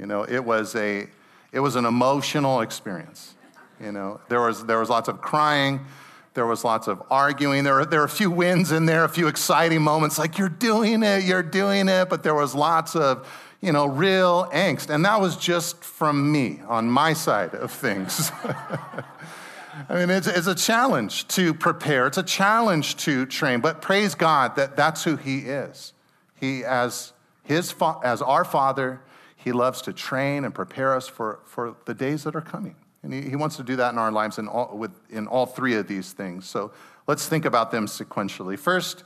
You 0.02 0.08
know, 0.08 0.24
it 0.24 0.44
was, 0.44 0.74
a, 0.76 1.08
it 1.52 1.60
was 1.60 1.76
an 1.76 1.86
emotional 1.86 2.62
experience. 2.62 3.36
You 3.80 3.92
know, 3.92 4.20
there 4.30 4.42
was, 4.42 4.66
there 4.66 4.80
was 4.80 4.90
lots 4.90 5.08
of 5.08 5.22
crying. 5.22 5.86
There 6.34 6.48
was 6.48 6.64
lots 6.64 6.88
of 6.88 7.04
arguing. 7.12 7.64
There 7.66 7.76
were, 7.76 7.86
there 7.86 8.00
were 8.00 8.08
a 8.08 8.10
few 8.10 8.32
wins 8.32 8.72
in 8.72 8.88
there, 8.88 9.04
a 9.04 9.10
few 9.10 9.28
exciting 9.28 9.84
moments 9.84 10.18
like, 10.18 10.40
you're 10.40 10.50
doing 10.50 11.04
it, 11.04 11.24
you're 11.24 11.44
doing 11.44 11.88
it. 11.88 12.10
But 12.10 12.24
there 12.24 12.34
was 12.34 12.56
lots 12.56 12.96
of, 12.96 13.32
you 13.62 13.72
know, 13.72 13.86
real 13.86 14.46
angst. 14.46 14.90
And 14.90 15.06
that 15.06 15.22
was 15.22 15.38
just 15.38 15.84
from 15.84 16.32
me 16.32 16.62
on 16.68 16.90
my 16.90 17.14
side 17.14 17.54
of 17.54 17.72
things. 17.72 18.32
I 18.44 19.94
mean, 19.94 20.10
it's, 20.10 20.26
it's 20.26 20.48
a 20.48 20.56
challenge 20.56 21.28
to 21.30 21.54
prepare, 21.54 22.08
it's 22.08 22.18
a 22.18 22.24
challenge 22.24 22.98
to 22.98 23.28
train, 23.28 23.62
but 23.62 23.84
praise 23.84 24.16
God 24.16 24.56
that 24.56 24.76
that's 24.76 25.04
who 25.04 25.16
He 25.16 25.42
is. 25.42 25.94
He, 26.40 26.66
as, 26.66 27.14
his, 27.44 27.76
as 28.04 28.24
our 28.24 28.44
Father, 28.44 29.00
He 29.44 29.52
loves 29.52 29.82
to 29.84 29.94
train 29.94 30.46
and 30.46 30.54
prepare 30.54 30.96
us 30.96 31.08
for, 31.08 31.40
for 31.46 31.76
the 31.86 31.94
days 31.94 32.24
that 32.24 32.36
are 32.36 32.42
coming. 32.42 32.76
And 33.04 33.12
he, 33.12 33.22
he 33.22 33.36
wants 33.36 33.58
to 33.58 33.64
do 33.64 33.76
that 33.78 33.92
in 33.92 33.98
our 33.98 34.12
lives 34.12 34.38
in 34.38 34.48
all, 34.48 34.78
with, 34.78 34.92
in 35.10 35.26
all 35.28 35.48
three 35.48 35.76
of 35.76 35.88
these 35.88 36.14
things. 36.14 36.48
So 36.48 36.72
let's 37.08 37.28
think 37.28 37.46
about 37.46 37.72
them 37.72 37.88
sequentially. 37.88 38.58
First, 38.58 39.04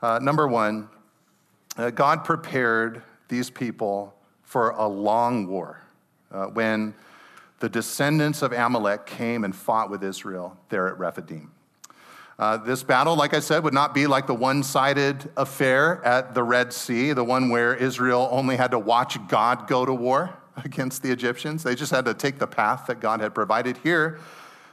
uh, 0.00 0.20
number 0.22 0.46
one, 0.46 0.88
uh, 1.76 1.90
God 1.90 2.24
prepared 2.24 3.02
these 3.28 3.50
people 3.50 4.14
for 4.42 4.70
a 4.70 4.86
long 4.86 5.48
war. 5.48 5.82
Uh, 6.30 6.46
when 6.46 6.94
the 7.58 7.68
descendants 7.68 8.42
of 8.42 8.52
Amalek 8.52 9.06
came 9.06 9.44
and 9.44 9.54
fought 9.54 9.90
with 9.90 10.02
Israel 10.04 10.56
there 10.68 10.88
at 10.88 10.98
Rephidim. 10.98 11.50
Uh, 12.42 12.56
this 12.56 12.82
battle, 12.82 13.14
like 13.14 13.34
I 13.34 13.38
said, 13.38 13.62
would 13.62 13.72
not 13.72 13.94
be 13.94 14.08
like 14.08 14.26
the 14.26 14.34
one 14.34 14.64
sided 14.64 15.30
affair 15.36 16.04
at 16.04 16.34
the 16.34 16.42
Red 16.42 16.72
Sea, 16.72 17.12
the 17.12 17.22
one 17.22 17.50
where 17.50 17.72
Israel 17.72 18.28
only 18.32 18.56
had 18.56 18.72
to 18.72 18.80
watch 18.80 19.16
God 19.28 19.68
go 19.68 19.86
to 19.86 19.94
war 19.94 20.36
against 20.64 21.04
the 21.04 21.12
Egyptians. 21.12 21.62
They 21.62 21.76
just 21.76 21.92
had 21.92 22.04
to 22.06 22.14
take 22.14 22.40
the 22.40 22.48
path 22.48 22.86
that 22.88 22.98
God 22.98 23.20
had 23.20 23.32
provided. 23.32 23.76
Here, 23.76 24.18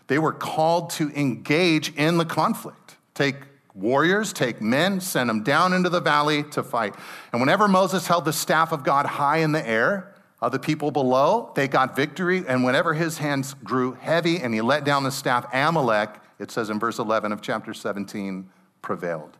they 0.08 0.18
were 0.18 0.34
called 0.34 0.90
to 0.94 1.12
engage 1.12 1.96
in 1.96 2.18
the 2.18 2.26
conflict, 2.26 2.98
take 3.14 3.36
warriors, 3.76 4.34
take 4.34 4.64
men, 4.64 5.00
send 5.00 5.30
them 5.30 5.44
down 5.44 5.72
into 5.72 5.90
the 5.90 6.02
valley 6.02 6.42
to 6.46 6.64
fight. 6.64 6.96
And 7.32 7.40
whenever 7.40 7.68
Moses 7.68 8.08
held 8.08 8.26
the 8.26 8.34
staff 8.34 8.72
of 8.72 8.84
God 8.84 9.06
high 9.06 9.38
in 9.38 9.52
the 9.52 9.70
air, 9.70 10.16
uh, 10.42 10.50
the 10.50 10.58
people 10.58 10.90
below, 10.90 11.52
they 11.54 11.68
got 11.68 11.96
victory. 11.96 12.44
And 12.48 12.64
whenever 12.64 12.96
his 12.96 13.20
hands 13.20 13.54
grew 13.64 13.92
heavy 13.92 14.38
and 14.38 14.56
he 14.56 14.62
let 14.62 14.86
down 14.86 15.04
the 15.04 15.12
staff, 15.12 15.46
Amalek, 15.54 16.20
it 16.40 16.52
says 16.52 16.70
in 16.70 16.80
verse 16.80 17.00
11 17.00 17.32
of 17.32 17.42
chapter 17.42 17.74
17, 17.74 18.50
prevailed. 18.82 19.38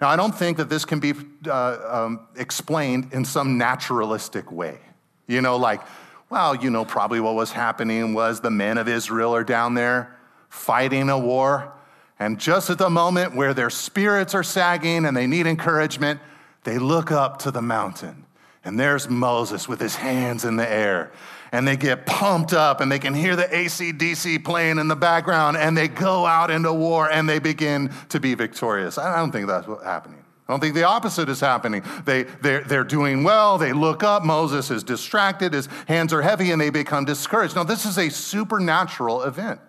Now, 0.00 0.08
I 0.08 0.16
don't 0.16 0.34
think 0.34 0.56
that 0.56 0.68
this 0.68 0.84
can 0.84 1.00
be 1.00 1.12
uh, 1.46 1.78
um, 1.86 2.26
explained 2.36 3.12
in 3.12 3.24
some 3.24 3.58
naturalistic 3.58 4.50
way. 4.50 4.78
You 5.26 5.42
know, 5.42 5.56
like, 5.56 5.82
well, 6.30 6.54
you 6.54 6.70
know, 6.70 6.84
probably 6.84 7.20
what 7.20 7.34
was 7.34 7.52
happening 7.52 8.14
was 8.14 8.40
the 8.40 8.50
men 8.50 8.78
of 8.78 8.88
Israel 8.88 9.34
are 9.34 9.44
down 9.44 9.74
there 9.74 10.16
fighting 10.48 11.10
a 11.10 11.18
war. 11.18 11.72
And 12.18 12.38
just 12.38 12.70
at 12.70 12.78
the 12.78 12.90
moment 12.90 13.34
where 13.34 13.54
their 13.54 13.70
spirits 13.70 14.34
are 14.34 14.42
sagging 14.42 15.04
and 15.04 15.16
they 15.16 15.26
need 15.26 15.46
encouragement, 15.46 16.20
they 16.64 16.78
look 16.78 17.10
up 17.10 17.38
to 17.40 17.50
the 17.50 17.62
mountain 17.62 18.26
and 18.64 18.78
there's 18.78 19.08
Moses 19.08 19.68
with 19.68 19.80
his 19.80 19.96
hands 19.96 20.44
in 20.44 20.56
the 20.56 20.70
air. 20.70 21.12
And 21.52 21.66
they 21.66 21.76
get 21.76 22.06
pumped 22.06 22.52
up 22.52 22.80
and 22.80 22.90
they 22.90 22.98
can 22.98 23.12
hear 23.12 23.34
the 23.34 23.44
ACDC 23.44 24.44
playing 24.44 24.78
in 24.78 24.88
the 24.88 24.96
background 24.96 25.56
and 25.56 25.76
they 25.76 25.88
go 25.88 26.24
out 26.24 26.50
into 26.50 26.72
war 26.72 27.10
and 27.10 27.28
they 27.28 27.40
begin 27.40 27.92
to 28.10 28.20
be 28.20 28.34
victorious. 28.34 28.98
I 28.98 29.16
don't 29.16 29.32
think 29.32 29.48
that's 29.48 29.66
what's 29.66 29.84
happening. 29.84 30.24
I 30.50 30.52
don't 30.52 30.60
think 30.60 30.74
the 30.74 30.84
opposite 30.84 31.28
is 31.28 31.38
happening. 31.38 31.84
They, 32.04 32.24
they're, 32.24 32.62
they're 32.62 32.84
doing 32.84 33.22
well. 33.22 33.56
They 33.56 33.72
look 33.72 34.02
up. 34.02 34.24
Moses 34.24 34.70
is 34.70 34.82
distracted. 34.82 35.52
His 35.52 35.68
hands 35.86 36.12
are 36.12 36.22
heavy 36.22 36.50
and 36.50 36.60
they 36.60 36.70
become 36.70 37.04
discouraged. 37.04 37.54
Now, 37.54 37.62
this 37.62 37.86
is 37.86 37.98
a 37.98 38.10
supernatural 38.10 39.22
event. 39.22 39.60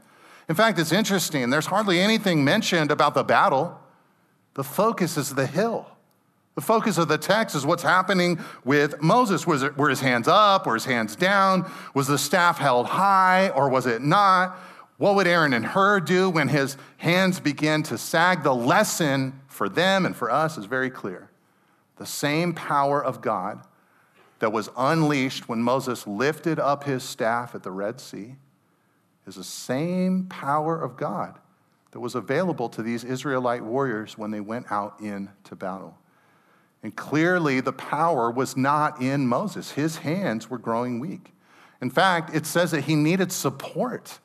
In 0.49 0.55
fact, 0.55 0.79
it's 0.79 0.91
interesting. 0.91 1.49
There's 1.51 1.67
hardly 1.67 1.99
anything 1.99 2.43
mentioned 2.43 2.89
about 2.89 3.13
the 3.13 3.23
battle. 3.23 3.79
The 4.55 4.63
focus 4.63 5.17
is 5.17 5.35
the 5.35 5.45
hill. 5.45 5.85
The 6.55 6.61
focus 6.61 6.97
of 6.97 7.07
the 7.07 7.17
text 7.17 7.55
is 7.55 7.65
what's 7.65 7.83
happening 7.83 8.39
with 8.65 9.01
Moses. 9.01 9.47
Was 9.47 9.63
it, 9.63 9.77
were 9.77 9.89
his 9.89 10.01
hands 10.01 10.27
up? 10.27 10.65
Were 10.65 10.73
his 10.73 10.85
hands 10.85 11.15
down? 11.15 11.69
Was 11.93 12.07
the 12.07 12.17
staff 12.17 12.57
held 12.57 12.87
high 12.87 13.49
or 13.49 13.69
was 13.69 13.85
it 13.85 14.01
not? 14.01 14.57
What 14.97 15.15
would 15.15 15.27
Aaron 15.27 15.53
and 15.53 15.65
Hur 15.65 16.01
do 16.01 16.29
when 16.29 16.49
his 16.49 16.77
hands 16.97 17.39
begin 17.39 17.83
to 17.83 17.97
sag? 17.97 18.43
The 18.43 18.53
lesson 18.53 19.39
for 19.47 19.69
them 19.69 20.05
and 20.05 20.15
for 20.15 20.29
us 20.29 20.57
is 20.57 20.65
very 20.65 20.89
clear. 20.89 21.31
The 21.95 22.05
same 22.05 22.53
power 22.53 23.03
of 23.03 23.21
God 23.21 23.65
that 24.39 24.51
was 24.51 24.69
unleashed 24.75 25.47
when 25.47 25.61
Moses 25.61 26.05
lifted 26.05 26.59
up 26.59 26.83
his 26.83 27.03
staff 27.03 27.55
at 27.55 27.63
the 27.63 27.71
Red 27.71 28.01
Sea 28.01 28.35
is 29.25 29.35
the 29.35 29.43
same 29.43 30.25
power 30.25 30.79
of 30.79 30.97
God 30.97 31.39
that 31.91 31.99
was 31.99 32.15
available 32.15 32.69
to 32.69 32.83
these 32.83 33.03
Israelite 33.03 33.63
warriors 33.63 34.17
when 34.17 34.31
they 34.31 34.39
went 34.39 34.71
out 34.71 34.99
into 34.99 35.55
battle. 35.55 35.97
And 36.83 36.95
clearly, 36.95 37.59
the 37.59 37.73
power 37.73 38.31
was 38.31 38.57
not 38.57 39.01
in 39.01 39.27
Moses. 39.27 39.71
His 39.71 39.97
hands 39.97 40.49
were 40.49 40.57
growing 40.57 40.99
weak. 40.99 41.33
In 41.81 41.89
fact, 41.89 42.35
it 42.35 42.45
says 42.45 42.71
that 42.71 42.81
he 42.81 42.95
needed 42.95 43.31
support. 43.31 44.19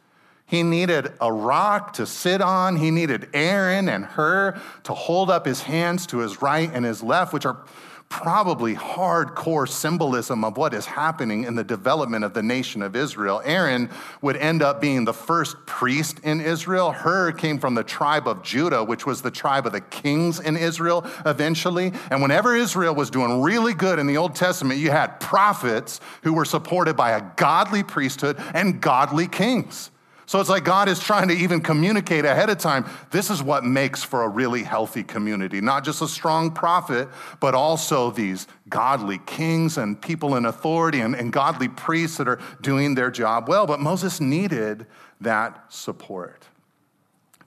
He 0.46 0.62
needed 0.62 1.12
a 1.20 1.32
rock 1.32 1.94
to 1.94 2.06
sit 2.06 2.40
on. 2.40 2.76
He 2.76 2.90
needed 2.90 3.28
Aaron 3.34 3.88
and 3.88 4.04
Hur 4.04 4.60
to 4.84 4.94
hold 4.94 5.28
up 5.28 5.44
his 5.44 5.62
hands 5.62 6.06
to 6.08 6.18
his 6.18 6.40
right 6.40 6.70
and 6.72 6.84
his 6.84 7.02
left, 7.02 7.32
which 7.32 7.44
are 7.44 7.64
probably 8.08 8.74
hardcore 8.74 9.68
symbolism 9.68 10.44
of 10.44 10.56
what 10.56 10.72
is 10.72 10.86
happening 10.86 11.44
in 11.44 11.54
the 11.54 11.64
development 11.64 12.24
of 12.24 12.34
the 12.34 12.42
nation 12.42 12.82
of 12.82 12.94
Israel. 12.94 13.42
Aaron 13.44 13.90
would 14.22 14.36
end 14.36 14.62
up 14.62 14.80
being 14.80 15.04
the 15.04 15.12
first 15.12 15.56
priest 15.66 16.20
in 16.20 16.40
Israel. 16.40 16.92
Hur 16.92 17.32
came 17.32 17.58
from 17.58 17.74
the 17.74 17.82
tribe 17.82 18.28
of 18.28 18.42
Judah, 18.42 18.84
which 18.84 19.06
was 19.06 19.22
the 19.22 19.30
tribe 19.30 19.66
of 19.66 19.72
the 19.72 19.80
kings 19.80 20.40
in 20.40 20.56
Israel 20.56 21.04
eventually. 21.24 21.92
And 22.10 22.22
whenever 22.22 22.54
Israel 22.54 22.94
was 22.94 23.10
doing 23.10 23.42
really 23.42 23.74
good 23.74 23.98
in 23.98 24.06
the 24.06 24.16
Old 24.16 24.34
Testament, 24.34 24.78
you 24.78 24.90
had 24.90 25.18
prophets 25.20 26.00
who 26.22 26.32
were 26.32 26.44
supported 26.44 26.96
by 26.96 27.12
a 27.12 27.22
godly 27.36 27.82
priesthood 27.82 28.36
and 28.54 28.80
godly 28.80 29.26
kings. 29.26 29.90
So 30.28 30.40
it's 30.40 30.50
like 30.50 30.64
God 30.64 30.88
is 30.88 30.98
trying 30.98 31.28
to 31.28 31.34
even 31.34 31.60
communicate 31.60 32.24
ahead 32.24 32.50
of 32.50 32.58
time. 32.58 32.84
This 33.12 33.30
is 33.30 33.44
what 33.44 33.64
makes 33.64 34.02
for 34.02 34.24
a 34.24 34.28
really 34.28 34.64
healthy 34.64 35.04
community. 35.04 35.60
Not 35.60 35.84
just 35.84 36.02
a 36.02 36.08
strong 36.08 36.50
prophet, 36.50 37.08
but 37.38 37.54
also 37.54 38.10
these 38.10 38.48
godly 38.68 39.18
kings 39.18 39.78
and 39.78 40.00
people 40.00 40.34
in 40.34 40.44
authority 40.44 41.00
and, 41.00 41.14
and 41.14 41.32
godly 41.32 41.68
priests 41.68 42.16
that 42.16 42.26
are 42.26 42.40
doing 42.60 42.96
their 42.96 43.10
job 43.10 43.48
well. 43.48 43.66
But 43.66 43.78
Moses 43.78 44.20
needed 44.20 44.86
that 45.20 45.72
support. 45.72 46.44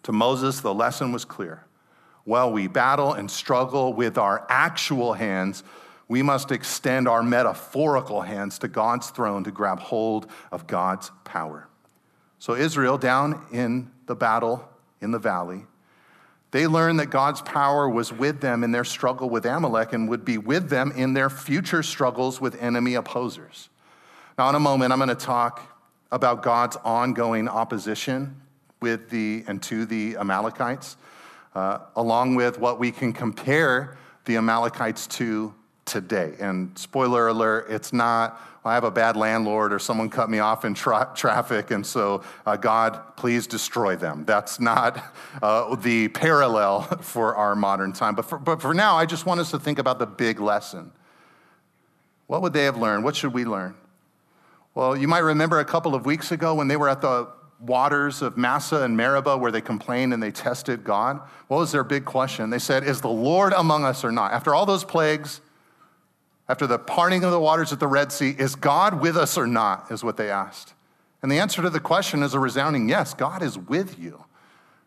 To 0.04 0.14
Moses, 0.14 0.62
the 0.62 0.74
lesson 0.74 1.12
was 1.12 1.26
clear. 1.26 1.66
While 2.24 2.54
we 2.54 2.68
battle 2.68 3.14
and 3.14 3.30
struggle 3.30 3.92
with 3.94 4.18
our 4.18 4.46
actual 4.50 5.14
hands, 5.14 5.64
we 6.08 6.22
must 6.22 6.52
extend 6.52 7.10
our 7.10 7.24
metaphorical 7.24 8.22
hands 8.22 8.58
to 8.60 8.68
God's 8.70 9.10
throne 9.10 9.44
to 9.44 9.52
grab 9.52 9.80
hold 9.80 10.32
of 10.52 10.66
God's 10.66 11.12
power. 11.26 11.69
So, 12.40 12.56
Israel, 12.56 12.98
down 12.98 13.46
in 13.52 13.92
the 14.06 14.16
battle 14.16 14.68
in 15.02 15.12
the 15.12 15.20
valley, 15.20 15.66
they 16.52 16.66
learned 16.66 17.00
that 17.00 17.10
God's 17.12 17.42
power 17.42 17.88
was 17.88 18.12
with 18.12 18.42
them 18.42 18.64
in 18.64 18.72
their 18.72 18.86
struggle 18.86 19.30
with 19.30 19.46
Amalek 19.46 19.94
and 19.94 20.10
would 20.10 20.26
be 20.26 20.38
with 20.38 20.70
them 20.70 20.92
in 20.96 21.14
their 21.14 21.30
future 21.30 21.84
struggles 21.84 22.42
with 22.42 22.60
enemy 22.62 22.96
opposers. 22.96 23.70
Now, 24.38 24.50
in 24.50 24.56
a 24.56 24.60
moment, 24.60 24.94
I'm 24.94 25.00
going 25.00 25.10
to 25.10 25.16
talk 25.16 25.78
about 26.12 26.42
God's 26.42 26.78
ongoing 26.78 27.48
opposition 27.48 28.42
with 28.82 29.10
the 29.10 29.44
and 29.48 29.62
to 29.64 29.86
the 29.86 30.16
Amalekites, 30.18 30.96
uh, 31.54 31.80
along 31.96 32.36
with 32.36 32.58
what 32.58 32.80
we 32.80 32.92
can 32.92 33.12
compare 33.14 33.98
the 34.26 34.38
Amalekites 34.38 35.08
to 35.08 35.54
today. 35.90 36.36
And 36.40 36.78
spoiler 36.78 37.28
alert, 37.28 37.68
it's 37.70 37.92
not 37.92 38.42
I 38.64 38.74
have 38.74 38.84
a 38.84 38.92
bad 38.92 39.16
landlord 39.16 39.72
or 39.72 39.80
someone 39.80 40.10
cut 40.10 40.30
me 40.30 40.40
off 40.40 40.66
in 40.66 40.74
tra- 40.74 41.12
traffic, 41.16 41.72
and 41.72 41.86
so 41.86 42.24
uh, 42.46 42.58
God, 42.58 43.16
please 43.16 43.48
destroy 43.48 43.96
them. 43.96 44.26
That's 44.26 44.60
not 44.60 45.02
uh, 45.42 45.76
the 45.76 46.10
parallel 46.10 46.82
for 47.02 47.36
our 47.36 47.56
modern 47.56 47.94
time. 47.94 48.16
But 48.16 48.26
for, 48.26 48.38
but 48.38 48.62
for 48.62 48.74
now, 48.74 48.96
I 48.96 49.06
just 49.06 49.26
want 49.26 49.40
us 49.40 49.52
to 49.52 49.60
think 49.60 49.80
about 49.80 49.98
the 49.98 50.06
big 50.06 50.40
lesson. 50.40 50.92
What 52.28 52.42
would 52.42 52.54
they 52.54 52.66
have 52.66 52.78
learned? 52.78 53.04
What 53.04 53.16
should 53.16 53.34
we 53.34 53.46
learn? 53.46 53.76
Well, 54.76 54.96
you 54.96 55.08
might 55.08 55.20
remember 55.20 55.60
a 55.60 55.66
couple 55.66 55.96
of 55.96 56.06
weeks 56.06 56.32
ago 56.32 56.54
when 56.54 56.68
they 56.68 56.78
were 56.78 56.90
at 56.90 57.02
the 57.02 57.28
waters 57.60 58.22
of 58.22 58.38
Massah 58.38 58.84
and 58.84 58.96
Meribah 58.96 59.38
where 59.38 59.52
they 59.52 59.62
complained 59.62 60.14
and 60.14 60.22
they 60.22 60.32
tested 60.32 60.84
God. 60.84 61.22
What 61.48 61.58
was 61.58 61.72
their 61.72 61.84
big 61.84 62.06
question? 62.06 62.50
They 62.50 62.60
said, 62.60 62.84
Is 62.84 63.02
the 63.02 63.10
Lord 63.10 63.54
among 63.54 63.84
us 63.84 64.04
or 64.04 64.12
not? 64.12 64.32
After 64.32 64.54
all 64.54 64.66
those 64.66 64.84
plagues, 64.84 65.42
after 66.50 66.66
the 66.66 66.80
parting 66.80 67.24
of 67.24 67.32
the 67.32 67.40
waters 67.40 67.72
at 67.72 67.80
the 67.80 67.88
Red 67.88 68.12
Sea, 68.12 68.36
is 68.38 68.56
God 68.56 69.00
with 69.00 69.16
us 69.16 69.38
or 69.38 69.46
not? 69.46 69.92
Is 69.92 70.04
what 70.04 70.18
they 70.18 70.32
asked. 70.32 70.74
And 71.22 71.32
the 71.32 71.40
answer 71.40 71.62
to 71.62 71.70
the 71.70 71.80
question 71.80 72.24
is 72.24 72.34
a 72.34 72.40
resounding 72.40 72.90
yes, 72.90 73.14
God 73.14 73.44
is 73.44 73.58
with 73.58 74.00
you. 74.00 74.26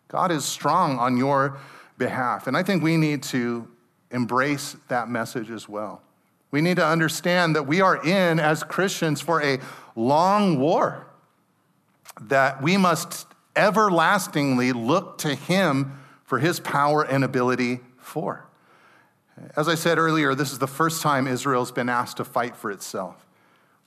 God 0.08 0.32
is 0.32 0.44
strong 0.44 0.98
on 0.98 1.16
your 1.16 1.58
behalf. 1.98 2.48
And 2.48 2.56
I 2.56 2.62
think 2.62 2.82
we 2.82 2.96
need 2.96 3.22
to 3.24 3.68
embrace 4.10 4.76
that 4.88 5.08
message 5.08 5.50
as 5.50 5.68
well. 5.68 6.02
We 6.50 6.60
need 6.60 6.76
to 6.76 6.86
understand 6.86 7.56
that 7.56 7.66
we 7.66 7.80
are 7.80 8.04
in, 8.04 8.38
as 8.40 8.62
Christians, 8.62 9.20
for 9.20 9.42
a 9.42 9.58
long 9.94 10.58
war, 10.58 11.06
that 12.20 12.60
we 12.60 12.76
must 12.76 13.26
everlastingly 13.56 14.72
look 14.72 15.18
to 15.18 15.34
Him 15.34 15.98
for 16.24 16.38
His 16.40 16.60
power 16.60 17.02
and 17.02 17.24
ability 17.24 17.80
for. 17.98 18.44
As 19.56 19.68
I 19.68 19.74
said 19.74 19.98
earlier, 19.98 20.34
this 20.34 20.52
is 20.52 20.58
the 20.58 20.66
first 20.66 21.02
time 21.02 21.26
Israel's 21.26 21.72
been 21.72 21.88
asked 21.88 22.18
to 22.18 22.24
fight 22.24 22.56
for 22.56 22.70
itself. 22.70 23.26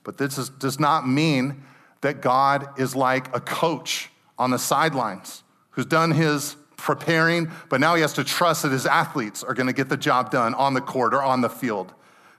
But 0.02 0.18
this 0.18 0.38
is, 0.38 0.48
does 0.48 0.78
not 0.78 1.08
mean 1.08 1.62
that 2.00 2.20
God 2.20 2.78
is 2.78 2.94
like 2.94 3.34
a 3.34 3.40
coach 3.40 4.10
on 4.38 4.50
the 4.50 4.58
sidelines 4.58 5.42
who's 5.70 5.86
done 5.86 6.10
his 6.10 6.56
preparing, 6.76 7.50
but 7.68 7.80
now 7.80 7.94
he 7.94 8.02
has 8.02 8.12
to 8.14 8.24
trust 8.24 8.62
that 8.62 8.72
his 8.72 8.86
athletes 8.86 9.42
are 9.42 9.54
going 9.54 9.66
to 9.66 9.72
get 9.72 9.88
the 9.88 9.96
job 9.96 10.30
done 10.30 10.54
on 10.54 10.74
the 10.74 10.80
court 10.80 11.14
or 11.14 11.22
on 11.22 11.40
the 11.40 11.48
field. 11.48 11.92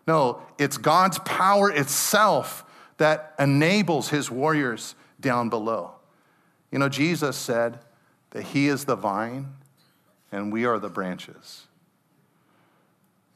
No, 0.05 0.41
it's 0.57 0.77
God's 0.77 1.19
power 1.19 1.69
itself 1.69 2.63
that 2.97 3.33
enables 3.37 4.09
his 4.09 4.31
warriors 4.31 4.95
down 5.19 5.49
below. 5.49 5.91
You 6.71 6.79
know, 6.79 6.89
Jesus 6.89 7.35
said 7.35 7.79
that 8.31 8.43
he 8.43 8.67
is 8.67 8.85
the 8.85 8.95
vine 8.95 9.53
and 10.31 10.51
we 10.51 10.65
are 10.65 10.79
the 10.79 10.89
branches. 10.89 11.66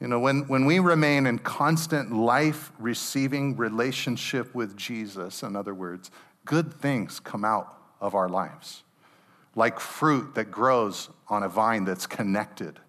You 0.02 0.08
know, 0.08 0.18
when, 0.18 0.48
when 0.48 0.64
we 0.64 0.80
remain 0.80 1.26
in 1.26 1.38
constant 1.38 2.12
life 2.12 2.72
receiving 2.80 3.56
relationship 3.56 4.52
with 4.52 4.76
Jesus, 4.76 5.44
in 5.44 5.54
other 5.54 5.74
words, 5.74 6.10
good 6.44 6.74
things 6.74 7.20
come 7.20 7.44
out 7.44 7.78
of 8.00 8.16
our 8.16 8.28
lives, 8.28 8.82
like 9.54 9.78
fruit 9.78 10.34
that 10.34 10.50
grows 10.50 11.08
on 11.28 11.44
a 11.44 11.48
vine 11.48 11.84
that's 11.84 12.08
connected. 12.08 12.80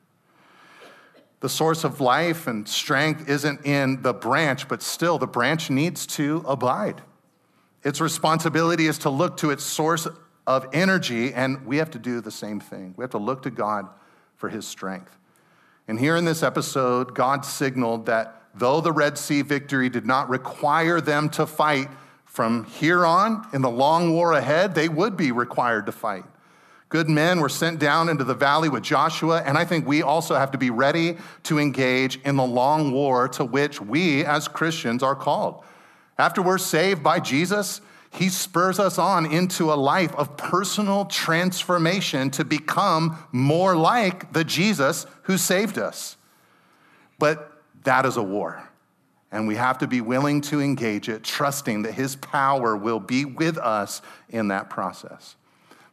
The 1.41 1.49
source 1.49 1.83
of 1.83 2.01
life 2.01 2.47
and 2.47 2.67
strength 2.67 3.29
isn't 3.29 3.63
in 3.63 4.01
the 4.01 4.15
branch, 4.15 4.67
but 4.67 4.81
still 4.81 5.19
the 5.19 5.27
branch 5.27 5.69
needs 5.69 6.07
to 6.07 6.43
abide. 6.47 7.03
Its 7.83 8.01
responsibility 8.01 8.87
is 8.87 8.97
to 8.99 9.11
look 9.11 9.37
to 9.37 9.51
its 9.51 9.63
source 9.63 10.07
of 10.47 10.67
energy, 10.73 11.31
and 11.31 11.63
we 11.67 11.77
have 11.77 11.91
to 11.91 11.99
do 11.99 12.21
the 12.21 12.31
same 12.31 12.59
thing. 12.59 12.95
We 12.97 13.03
have 13.03 13.11
to 13.11 13.19
look 13.19 13.43
to 13.43 13.51
God 13.51 13.87
for 14.35 14.49
his 14.49 14.65
strength. 14.65 15.15
And 15.87 15.99
here 15.99 16.15
in 16.15 16.25
this 16.25 16.43
episode, 16.43 17.13
God 17.13 17.45
signaled 17.45 18.05
that 18.05 18.41
though 18.55 18.81
the 18.81 18.91
Red 18.91 19.17
Sea 19.17 19.41
victory 19.41 19.89
did 19.89 20.05
not 20.05 20.29
require 20.29 21.01
them 21.01 21.29
to 21.31 21.45
fight, 21.45 21.89
from 22.33 22.63
here 22.63 23.05
on, 23.05 23.47
in 23.53 23.61
the 23.61 23.69
long 23.69 24.11
war 24.11 24.33
ahead, 24.33 24.73
they 24.73 24.89
would 24.89 25.15
be 25.15 25.31
required 25.31 25.85
to 25.85 25.91
fight. 25.91 26.23
Good 26.89 27.07
men 27.07 27.39
were 27.39 27.49
sent 27.49 27.79
down 27.79 28.09
into 28.09 28.23
the 28.23 28.33
valley 28.33 28.69
with 28.69 28.81
Joshua, 28.81 29.43
and 29.45 29.55
I 29.55 29.65
think 29.65 29.85
we 29.85 30.01
also 30.01 30.33
have 30.33 30.49
to 30.49 30.57
be 30.57 30.71
ready 30.71 31.17
to 31.43 31.59
engage 31.59 32.19
in 32.21 32.35
the 32.35 32.43
long 32.43 32.91
war 32.91 33.27
to 33.29 33.45
which 33.45 33.79
we 33.79 34.25
as 34.25 34.47
Christians 34.47 35.03
are 35.03 35.15
called. 35.15 35.63
After 36.17 36.41
we're 36.41 36.57
saved 36.57 37.03
by 37.03 37.19
Jesus, 37.19 37.81
he 38.13 38.29
spurs 38.29 38.79
us 38.79 38.99
on 38.99 39.25
into 39.25 39.73
a 39.73 39.75
life 39.75 40.13
of 40.15 40.37
personal 40.37 41.05
transformation 41.05 42.29
to 42.31 42.45
become 42.45 43.17
more 43.31 43.75
like 43.75 44.31
the 44.33 44.43
Jesus 44.43 45.07
who 45.23 45.37
saved 45.37 45.79
us. 45.79 46.15
But 47.17 47.51
that 47.85 48.05
is 48.05 48.17
a 48.17 48.23
war. 48.23 48.69
And 49.31 49.47
we 49.47 49.55
have 49.55 49.79
to 49.79 49.87
be 49.87 49.99
willing 49.99 50.41
to 50.41 50.61
engage 50.61 51.09
it, 51.09 51.23
trusting 51.23 51.83
that 51.83 51.93
His 51.93 52.15
power 52.15 52.77
will 52.77 52.99
be 52.99 53.25
with 53.25 53.57
us 53.57 54.03
in 54.29 54.49
that 54.49 54.69
process. 54.69 55.35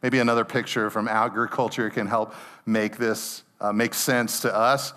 Maybe 0.03 0.19
another 0.19 0.45
picture 0.45 0.91
from 0.91 1.07
agriculture 1.07 1.89
can 1.89 2.05
help 2.05 2.35
make 2.67 2.97
this 2.97 3.43
uh, 3.59 3.73
make 3.73 3.95
sense 3.95 4.41
to 4.41 4.55
us. 4.55 4.93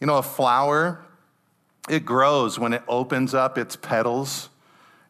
You 0.00 0.06
know, 0.06 0.18
a 0.18 0.22
flower, 0.22 1.02
it 1.88 2.04
grows 2.04 2.58
when 2.58 2.74
it 2.74 2.82
opens 2.88 3.32
up 3.32 3.56
its 3.56 3.74
petals 3.74 4.50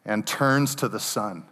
and 0.05 0.25
turns 0.25 0.73
to 0.75 0.87
the 0.87 0.99
sun. 0.99 1.45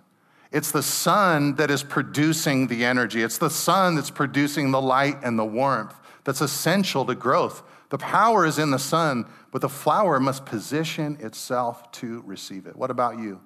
It's 0.51 0.71
the 0.71 0.83
sun 0.83 1.55
that 1.55 1.69
is 1.69 1.83
producing 1.83 2.67
the 2.67 2.85
energy. 2.85 3.21
It's 3.21 3.37
the 3.37 3.49
sun 3.49 3.95
that's 3.95 4.09
producing 4.09 4.71
the 4.71 4.81
light 4.81 5.17
and 5.23 5.37
the 5.37 5.45
warmth 5.45 5.95
that's 6.23 6.41
essential 6.41 7.05
to 7.05 7.15
growth. 7.15 7.63
The 7.89 7.97
power 7.97 8.45
is 8.45 8.59
in 8.59 8.71
the 8.71 8.79
sun, 8.79 9.25
but 9.51 9.61
the 9.61 9.69
flower 9.69 10.19
must 10.19 10.45
position 10.45 11.17
itself 11.21 11.91
to 11.93 12.21
receive 12.25 12.65
it. 12.65 12.75
What 12.75 12.91
about 12.91 13.17
you? 13.17 13.39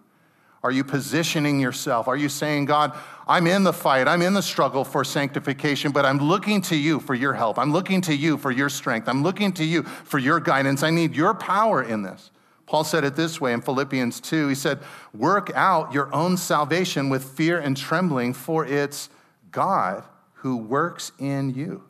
Are 0.63 0.71
you 0.71 0.83
positioning 0.83 1.59
yourself? 1.59 2.07
Are 2.07 2.15
you 2.15 2.29
saying, 2.29 2.65
God, 2.65 2.95
I'm 3.27 3.47
in 3.47 3.63
the 3.63 3.73
fight, 3.73 4.07
I'm 4.07 4.21
in 4.21 4.33
the 4.33 4.43
struggle 4.43 4.83
for 4.83 5.03
sanctification, 5.03 5.91
but 5.91 6.05
I'm 6.05 6.19
looking 6.19 6.61
to 6.63 6.75
you 6.75 6.99
for 6.99 7.15
your 7.15 7.33
help. 7.33 7.57
I'm 7.57 7.71
looking 7.71 8.01
to 8.01 8.15
you 8.15 8.37
for 8.37 8.51
your 8.51 8.69
strength. 8.69 9.07
I'm 9.07 9.23
looking 9.23 9.53
to 9.53 9.63
you 9.63 9.83
for 9.83 10.19
your 10.19 10.39
guidance. 10.39 10.83
I 10.83 10.91
need 10.91 11.15
your 11.15 11.33
power 11.33 11.81
in 11.81 12.03
this. 12.03 12.29
Paul 12.71 12.85
said 12.85 13.03
it 13.03 13.17
this 13.17 13.41
way 13.41 13.51
in 13.51 13.59
Philippians 13.59 14.21
2. 14.21 14.47
He 14.47 14.55
said, 14.55 14.79
Work 15.13 15.51
out 15.55 15.91
your 15.91 16.07
own 16.15 16.37
salvation 16.37 17.09
with 17.09 17.21
fear 17.21 17.59
and 17.59 17.75
trembling, 17.75 18.33
for 18.33 18.65
it's 18.65 19.09
God 19.51 20.05
who 20.35 20.55
works 20.55 21.11
in 21.19 21.53
you, 21.53 21.83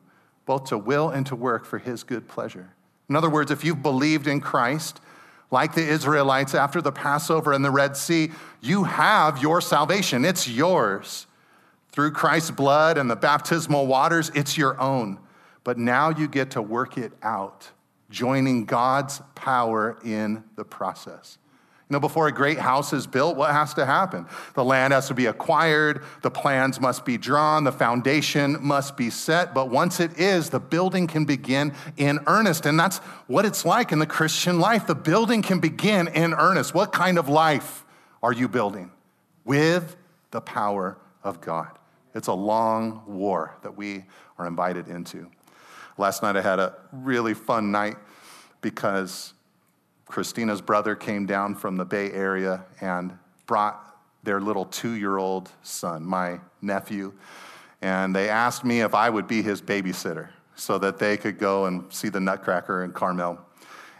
both 0.47 0.69
to 0.69 0.79
will 0.79 1.11
and 1.11 1.23
to 1.27 1.35
work 1.35 1.65
for 1.65 1.77
his 1.77 2.01
good 2.01 2.27
pleasure. 2.27 2.73
In 3.09 3.15
other 3.15 3.29
words, 3.29 3.51
if 3.51 3.63
you've 3.63 3.83
believed 3.83 4.25
in 4.25 4.41
Christ, 4.41 4.99
like 5.51 5.75
the 5.75 5.87
Israelites 5.87 6.55
after 6.55 6.81
the 6.81 6.91
Passover 6.91 7.53
and 7.53 7.63
the 7.63 7.69
Red 7.69 7.95
Sea, 7.95 8.31
you 8.59 8.85
have 8.85 9.39
your 9.39 9.61
salvation. 9.61 10.25
It's 10.25 10.49
yours. 10.49 11.27
Through 11.91 12.13
Christ's 12.13 12.49
blood 12.49 12.97
and 12.97 13.07
the 13.07 13.15
baptismal 13.15 13.85
waters, 13.85 14.31
it's 14.33 14.57
your 14.57 14.81
own. 14.81 15.19
But 15.63 15.77
now 15.77 16.09
you 16.09 16.27
get 16.27 16.49
to 16.51 16.61
work 16.63 16.97
it 16.97 17.11
out 17.21 17.69
joining 18.11 18.65
God's 18.65 19.21
power 19.33 19.97
in 20.03 20.43
the 20.55 20.63
process. 20.63 21.39
You 21.89 21.95
know, 21.95 21.99
before 21.99 22.27
a 22.27 22.31
great 22.31 22.57
house 22.57 22.93
is 22.93 23.05
built, 23.05 23.35
what 23.35 23.51
has 23.51 23.73
to 23.73 23.85
happen? 23.85 24.25
The 24.53 24.63
land 24.63 24.93
has 24.93 25.09
to 25.09 25.13
be 25.13 25.25
acquired, 25.25 26.03
the 26.21 26.31
plans 26.31 26.79
must 26.79 27.03
be 27.03 27.17
drawn, 27.17 27.65
the 27.65 27.71
foundation 27.73 28.55
must 28.61 28.95
be 28.95 29.09
set. 29.09 29.53
But 29.53 29.69
once 29.69 29.99
it 29.99 30.17
is, 30.17 30.51
the 30.51 30.59
building 30.61 31.05
can 31.05 31.25
begin 31.25 31.73
in 31.97 32.21
earnest. 32.27 32.65
And 32.65 32.79
that's 32.79 32.99
what 33.27 33.43
it's 33.43 33.65
like 33.65 33.91
in 33.91 33.99
the 33.99 34.05
Christian 34.05 34.57
life. 34.59 34.87
The 34.87 34.95
building 34.95 35.41
can 35.41 35.59
begin 35.59 36.07
in 36.07 36.33
earnest. 36.33 36.73
What 36.73 36.93
kind 36.93 37.17
of 37.17 37.27
life 37.27 37.83
are 38.23 38.31
you 38.31 38.47
building? 38.47 38.91
With 39.43 39.97
the 40.31 40.39
power 40.39 40.97
of 41.25 41.41
God. 41.41 41.77
It's 42.15 42.27
a 42.27 42.33
long 42.33 43.03
war 43.05 43.57
that 43.63 43.75
we 43.75 44.05
are 44.37 44.47
invited 44.47 44.87
into. 44.87 45.29
Last 46.01 46.23
night 46.23 46.35
I 46.35 46.41
had 46.41 46.57
a 46.57 46.73
really 46.91 47.35
fun 47.35 47.71
night 47.71 47.95
because 48.61 49.33
Christina's 50.07 50.59
brother 50.59 50.95
came 50.95 51.27
down 51.27 51.53
from 51.53 51.77
the 51.77 51.85
Bay 51.85 52.11
Area 52.11 52.65
and 52.81 53.15
brought 53.45 53.99
their 54.23 54.41
little 54.41 54.65
two 54.65 54.93
year 54.93 55.19
old 55.19 55.51
son, 55.61 56.03
my 56.03 56.39
nephew, 56.59 57.13
and 57.83 58.15
they 58.15 58.29
asked 58.29 58.65
me 58.65 58.81
if 58.81 58.95
I 58.95 59.11
would 59.11 59.27
be 59.27 59.43
his 59.43 59.61
babysitter 59.61 60.29
so 60.55 60.79
that 60.79 60.97
they 60.97 61.17
could 61.17 61.37
go 61.37 61.67
and 61.67 61.93
see 61.93 62.09
the 62.09 62.19
Nutcracker 62.19 62.83
in 62.83 62.93
Carmel. 62.93 63.37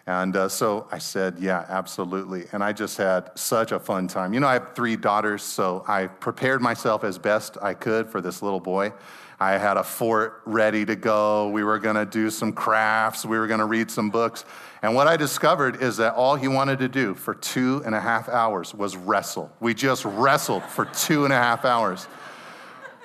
And 0.08 0.36
uh, 0.36 0.50
so 0.50 0.88
I 0.92 0.98
said, 0.98 1.38
yeah, 1.38 1.68
absolutely. 1.70 2.46
And 2.52 2.64
I 2.64 2.74
just 2.74 2.98
had 2.98 3.30
such 3.36 3.72
a 3.72 3.80
fun 3.80 4.08
time. 4.08 4.34
You 4.34 4.40
know, 4.40 4.48
I 4.48 4.54
have 4.54 4.74
three 4.74 4.96
daughters, 4.96 5.44
so 5.44 5.86
I 5.88 6.08
prepared 6.08 6.64
myself 6.64 7.04
as 7.04 7.20
best 7.20 7.60
I 7.62 7.76
could 7.76 8.10
for 8.10 8.22
this 8.22 8.42
little 8.42 8.60
boy. 8.60 8.92
I 9.42 9.58
had 9.58 9.76
a 9.76 9.84
fort 9.84 10.44
ready 10.46 10.86
to 10.86 10.96
go. 10.96 11.50
We 11.50 11.64
were 11.64 11.80
going 11.80 11.96
to 11.96 12.06
do 12.06 12.30
some 12.30 12.54
crafts. 12.54 13.26
We 13.26 13.40
were 13.40 13.48
going 13.48 13.60
to 13.60 13.66
read 13.66 13.90
some 13.90 14.12
books. 14.12 14.46
And 14.84 14.94
what 14.94 15.08
I 15.08 15.18
discovered 15.18 15.82
is 15.82 15.98
that 15.98 16.14
all 16.14 16.36
he 16.36 16.48
wanted 16.48 16.78
to 16.78 16.88
do 16.88 17.16
for 17.16 17.34
two 17.34 17.82
and 17.84 17.96
a 17.96 18.00
half 18.00 18.30
hours 18.30 18.76
was 18.76 18.96
wrestle. 18.96 19.52
We 19.60 19.74
just 19.74 20.06
wrestled 20.06 20.62
for 20.66 20.86
two 20.86 21.26
and 21.26 21.34
a 21.34 21.38
half 21.38 21.66
hours. 21.66 22.08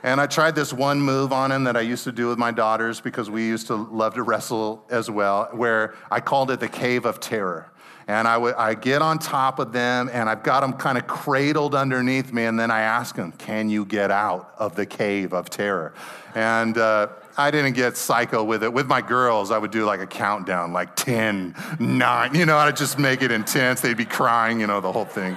And 0.02 0.20
I 0.20 0.26
tried 0.26 0.54
this 0.54 0.74
one 0.74 1.00
move 1.00 1.32
on 1.32 1.50
him 1.50 1.64
that 1.64 1.74
I 1.74 1.80
used 1.80 2.04
to 2.04 2.12
do 2.12 2.28
with 2.28 2.36
my 2.36 2.50
daughters 2.50 3.00
because 3.00 3.30
we 3.30 3.46
used 3.46 3.68
to 3.68 3.74
love 3.74 4.12
to 4.16 4.22
wrestle 4.22 4.84
as 4.90 5.10
well, 5.10 5.48
where 5.52 5.94
I 6.10 6.20
called 6.20 6.50
it 6.50 6.60
the 6.60 6.68
cave 6.68 7.06
of 7.06 7.18
terror 7.18 7.70
and 8.08 8.28
I, 8.28 8.34
w- 8.34 8.54
I 8.56 8.74
get 8.74 9.02
on 9.02 9.18
top 9.18 9.58
of 9.58 9.72
them 9.72 10.08
and 10.12 10.28
I've 10.28 10.44
got 10.44 10.60
them 10.60 10.74
kind 10.74 10.96
of 10.96 11.06
cradled 11.06 11.74
underneath 11.74 12.32
me. 12.32 12.44
And 12.44 12.58
then 12.58 12.70
I 12.70 12.80
ask 12.80 13.16
them, 13.16 13.32
Can 13.32 13.68
you 13.68 13.84
get 13.84 14.10
out 14.10 14.54
of 14.58 14.76
the 14.76 14.86
cave 14.86 15.32
of 15.32 15.50
terror? 15.50 15.92
And 16.34 16.78
uh, 16.78 17.08
I 17.36 17.50
didn't 17.50 17.74
get 17.74 17.96
psycho 17.96 18.44
with 18.44 18.62
it. 18.62 18.72
With 18.72 18.86
my 18.86 19.00
girls, 19.00 19.50
I 19.50 19.58
would 19.58 19.72
do 19.72 19.84
like 19.84 20.00
a 20.00 20.06
countdown, 20.06 20.72
like 20.72 20.94
10, 20.94 21.54
9, 21.80 22.34
you 22.34 22.46
know, 22.46 22.56
I'd 22.56 22.76
just 22.76 22.98
make 22.98 23.22
it 23.22 23.32
intense. 23.32 23.80
They'd 23.80 23.96
be 23.96 24.04
crying, 24.04 24.60
you 24.60 24.66
know, 24.66 24.80
the 24.80 24.92
whole 24.92 25.04
thing. 25.04 25.36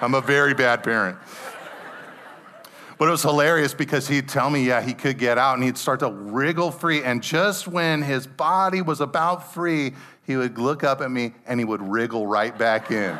I'm 0.00 0.14
a 0.14 0.20
very 0.20 0.52
bad 0.52 0.82
parent. 0.82 1.18
But 2.98 3.08
it 3.08 3.10
was 3.10 3.22
hilarious 3.22 3.74
because 3.74 4.08
he'd 4.08 4.28
tell 4.28 4.48
me, 4.48 4.66
yeah, 4.66 4.80
he 4.80 4.94
could 4.94 5.18
get 5.18 5.36
out 5.36 5.54
and 5.54 5.62
he'd 5.62 5.76
start 5.76 6.00
to 6.00 6.10
wriggle 6.10 6.70
free. 6.70 7.02
And 7.02 7.22
just 7.22 7.68
when 7.68 8.00
his 8.00 8.26
body 8.26 8.80
was 8.80 9.02
about 9.02 9.52
free, 9.52 9.92
he 10.26 10.36
would 10.36 10.58
look 10.58 10.82
up 10.82 11.00
at 11.00 11.10
me 11.10 11.34
and 11.46 11.60
he 11.60 11.64
would 11.64 11.82
wriggle 11.82 12.26
right 12.26 12.56
back 12.56 12.90
in. 12.90 13.16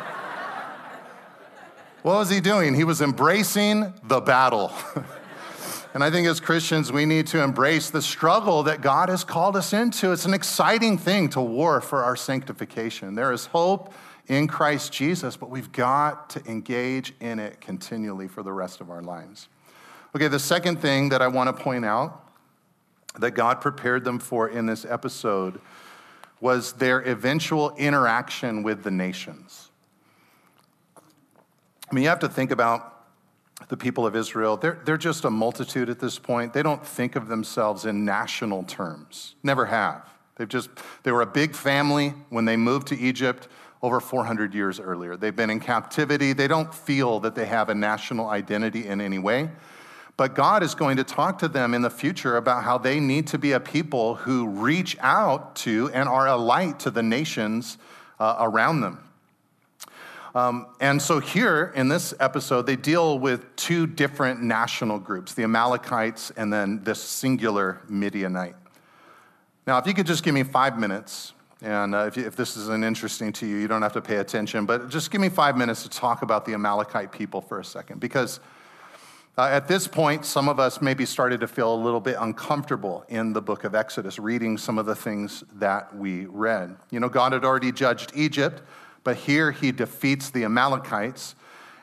what 2.03 2.17
was 2.17 2.29
he 2.29 2.41
doing? 2.41 2.73
He 2.73 2.83
was 2.83 3.01
embracing 3.01 3.93
the 4.03 4.19
battle. 4.19 4.73
and 5.93 6.03
I 6.03 6.11
think 6.11 6.27
as 6.27 6.39
Christians, 6.39 6.91
we 6.91 7.05
need 7.05 7.27
to 7.27 7.41
embrace 7.41 7.89
the 7.89 8.01
struggle 8.01 8.63
that 8.63 8.81
God 8.81 9.07
has 9.07 9.23
called 9.23 9.55
us 9.55 9.71
into. 9.71 10.11
It's 10.11 10.25
an 10.25 10.33
exciting 10.33 10.97
thing 10.97 11.29
to 11.29 11.41
war 11.41 11.79
for 11.79 12.03
our 12.03 12.17
sanctification. 12.17 13.15
There 13.15 13.31
is 13.31 13.45
hope 13.45 13.93
in 14.27 14.47
Christ 14.47 14.91
Jesus, 14.91 15.37
but 15.37 15.49
we've 15.49 15.71
got 15.71 16.29
to 16.31 16.45
engage 16.45 17.13
in 17.21 17.39
it 17.39 17.61
continually 17.61 18.27
for 18.27 18.43
the 18.43 18.51
rest 18.51 18.81
of 18.81 18.89
our 18.89 19.01
lives. 19.01 19.47
Okay, 20.13 20.27
the 20.27 20.39
second 20.39 20.81
thing 20.81 21.09
that 21.09 21.21
I 21.21 21.27
want 21.29 21.55
to 21.55 21.63
point 21.63 21.85
out 21.85 22.23
that 23.19 23.31
God 23.31 23.61
prepared 23.61 24.03
them 24.03 24.19
for 24.19 24.49
in 24.49 24.65
this 24.65 24.85
episode 24.85 25.59
was 26.39 26.73
their 26.73 26.99
eventual 27.01 27.75
interaction 27.77 28.63
with 28.63 28.83
the 28.83 28.91
nations. 28.91 29.71
I 31.89 31.95
mean, 31.95 32.03
you 32.03 32.09
have 32.09 32.19
to 32.19 32.29
think 32.29 32.51
about 32.51 32.93
the 33.69 33.77
people 33.77 34.05
of 34.05 34.15
Israel. 34.15 34.57
They're, 34.57 34.79
they're 34.85 34.97
just 34.97 35.25
a 35.25 35.29
multitude 35.29 35.89
at 35.89 35.99
this 35.99 36.19
point. 36.19 36.53
They 36.53 36.63
don't 36.63 36.85
think 36.85 37.15
of 37.15 37.27
themselves 37.27 37.85
in 37.85 38.05
national 38.05 38.63
terms, 38.63 39.35
never 39.43 39.65
have. 39.65 40.07
They've 40.35 40.47
just, 40.47 40.69
they 41.03 41.11
were 41.11 41.23
a 41.23 41.27
big 41.27 41.55
family 41.55 42.09
when 42.29 42.45
they 42.45 42.55
moved 42.55 42.87
to 42.87 42.97
Egypt 42.97 43.47
over 43.81 43.99
400 43.99 44.53
years 44.53 44.79
earlier. 44.79 45.17
They've 45.17 45.35
been 45.35 45.49
in 45.49 45.59
captivity. 45.59 46.33
They 46.33 46.47
don't 46.47 46.73
feel 46.73 47.19
that 47.21 47.35
they 47.35 47.45
have 47.45 47.69
a 47.69 47.75
national 47.75 48.29
identity 48.29 48.87
in 48.87 49.01
any 49.01 49.19
way. 49.19 49.49
But 50.17 50.33
God 50.33 50.63
is 50.63 50.73
going 50.73 50.97
to 50.97 51.03
talk 51.03 51.37
to 51.39 51.47
them 51.47 51.75
in 51.75 51.83
the 51.83 51.91
future 51.91 52.37
about 52.37 52.63
how 52.63 52.79
they 52.79 52.99
need 52.99 53.27
to 53.27 53.37
be 53.37 53.51
a 53.51 53.59
people 53.59 54.15
who 54.15 54.47
reach 54.47 54.97
out 54.99 55.55
to 55.57 55.91
and 55.93 56.09
are 56.09 56.27
a 56.27 56.35
light 56.35 56.79
to 56.81 56.91
the 56.91 57.03
nations 57.03 57.77
uh, 58.19 58.35
around 58.39 58.81
them. 58.81 59.03
Um, 60.33 60.67
and 60.79 61.01
so, 61.01 61.19
here 61.19 61.71
in 61.75 61.87
this 61.87 62.13
episode, 62.19 62.63
they 62.63 62.75
deal 62.75 63.17
with 63.17 63.55
two 63.55 63.87
different 63.87 64.41
national 64.41 64.99
groups 64.99 65.33
the 65.33 65.43
Amalekites 65.43 66.31
and 66.31 66.51
then 66.51 66.83
this 66.83 67.01
singular 67.01 67.81
Midianite. 67.87 68.55
Now, 69.65 69.77
if 69.77 69.87
you 69.87 69.93
could 69.93 70.05
just 70.05 70.23
give 70.23 70.33
me 70.33 70.43
five 70.43 70.77
minutes, 70.77 71.33
and 71.61 71.95
uh, 71.95 72.05
if, 72.05 72.17
you, 72.17 72.25
if 72.25 72.35
this 72.35 72.55
isn't 72.55 72.83
interesting 72.83 73.33
to 73.33 73.47
you, 73.47 73.57
you 73.57 73.67
don't 73.67 73.81
have 73.81 73.93
to 73.93 74.01
pay 74.01 74.17
attention, 74.17 74.65
but 74.65 74.89
just 74.89 75.11
give 75.11 75.21
me 75.21 75.29
five 75.29 75.57
minutes 75.57 75.83
to 75.83 75.89
talk 75.89 76.21
about 76.21 76.45
the 76.45 76.53
Amalekite 76.53 77.11
people 77.11 77.41
for 77.41 77.59
a 77.59 77.65
second, 77.65 77.99
because 77.99 78.39
uh, 79.37 79.47
at 79.51 79.67
this 79.67 79.87
point, 79.87 80.25
some 80.25 80.49
of 80.49 80.59
us 80.59 80.81
maybe 80.81 81.05
started 81.05 81.41
to 81.41 81.47
feel 81.47 81.71
a 81.71 81.77
little 81.77 81.99
bit 81.99 82.17
uncomfortable 82.19 83.05
in 83.07 83.33
the 83.33 83.41
book 83.41 83.63
of 83.65 83.75
Exodus, 83.75 84.17
reading 84.17 84.57
some 84.57 84.79
of 84.79 84.87
the 84.87 84.95
things 84.95 85.43
that 85.57 85.95
we 85.95 86.25
read. 86.25 86.75
You 86.89 86.99
know, 86.99 87.07
God 87.07 87.33
had 87.33 87.45
already 87.45 87.71
judged 87.71 88.13
Egypt, 88.15 88.63
but 89.03 89.15
here 89.15 89.51
he 89.51 89.71
defeats 89.71 90.31
the 90.31 90.43
Amalekites. 90.43 91.35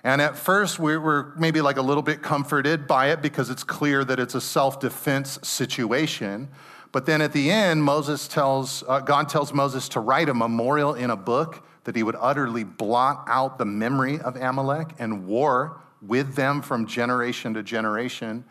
And 0.03 0.21
at 0.21 0.37
first, 0.37 0.81
we 0.81 0.97
were 0.97 1.33
maybe 1.38 1.61
like 1.61 1.77
a 1.77 1.83
little 1.83 2.03
bit 2.03 2.23
comforted 2.23 2.88
by 2.88 3.11
it 3.11 3.23
because 3.23 3.51
it's 3.51 3.62
clear 3.62 4.05
that 4.05 4.19
it's 4.19 4.35
a 4.35 4.40
self 4.40 4.81
defense 4.81 5.38
situation. 5.43 6.49
But 6.90 7.07
then 7.07 7.23
at 7.23 7.33
the 7.33 7.53
end, 7.53 7.85
Moses 7.85 8.27
tells, 8.27 8.83
uh, 8.88 8.99
God 8.99 9.29
tells 9.29 9.55
Moses 9.55 9.88
to 9.90 10.01
write 10.01 10.29
a 10.29 10.35
memorial 10.35 10.95
in 10.95 11.11
a 11.11 11.17
book 11.17 11.64
that 11.85 11.95
he 11.95 12.03
would 12.03 12.17
utterly 12.19 12.64
blot 12.64 13.25
out 13.29 13.59
the 13.59 13.64
memory 13.64 14.21
of 14.21 14.35
Amalek 14.37 14.90
and 14.99 15.27
war 15.27 15.81
with 16.07 16.35
them 16.35 16.62
from 16.62 16.87
generation 16.87 17.55
to 17.55 17.62
generation. 17.62 18.45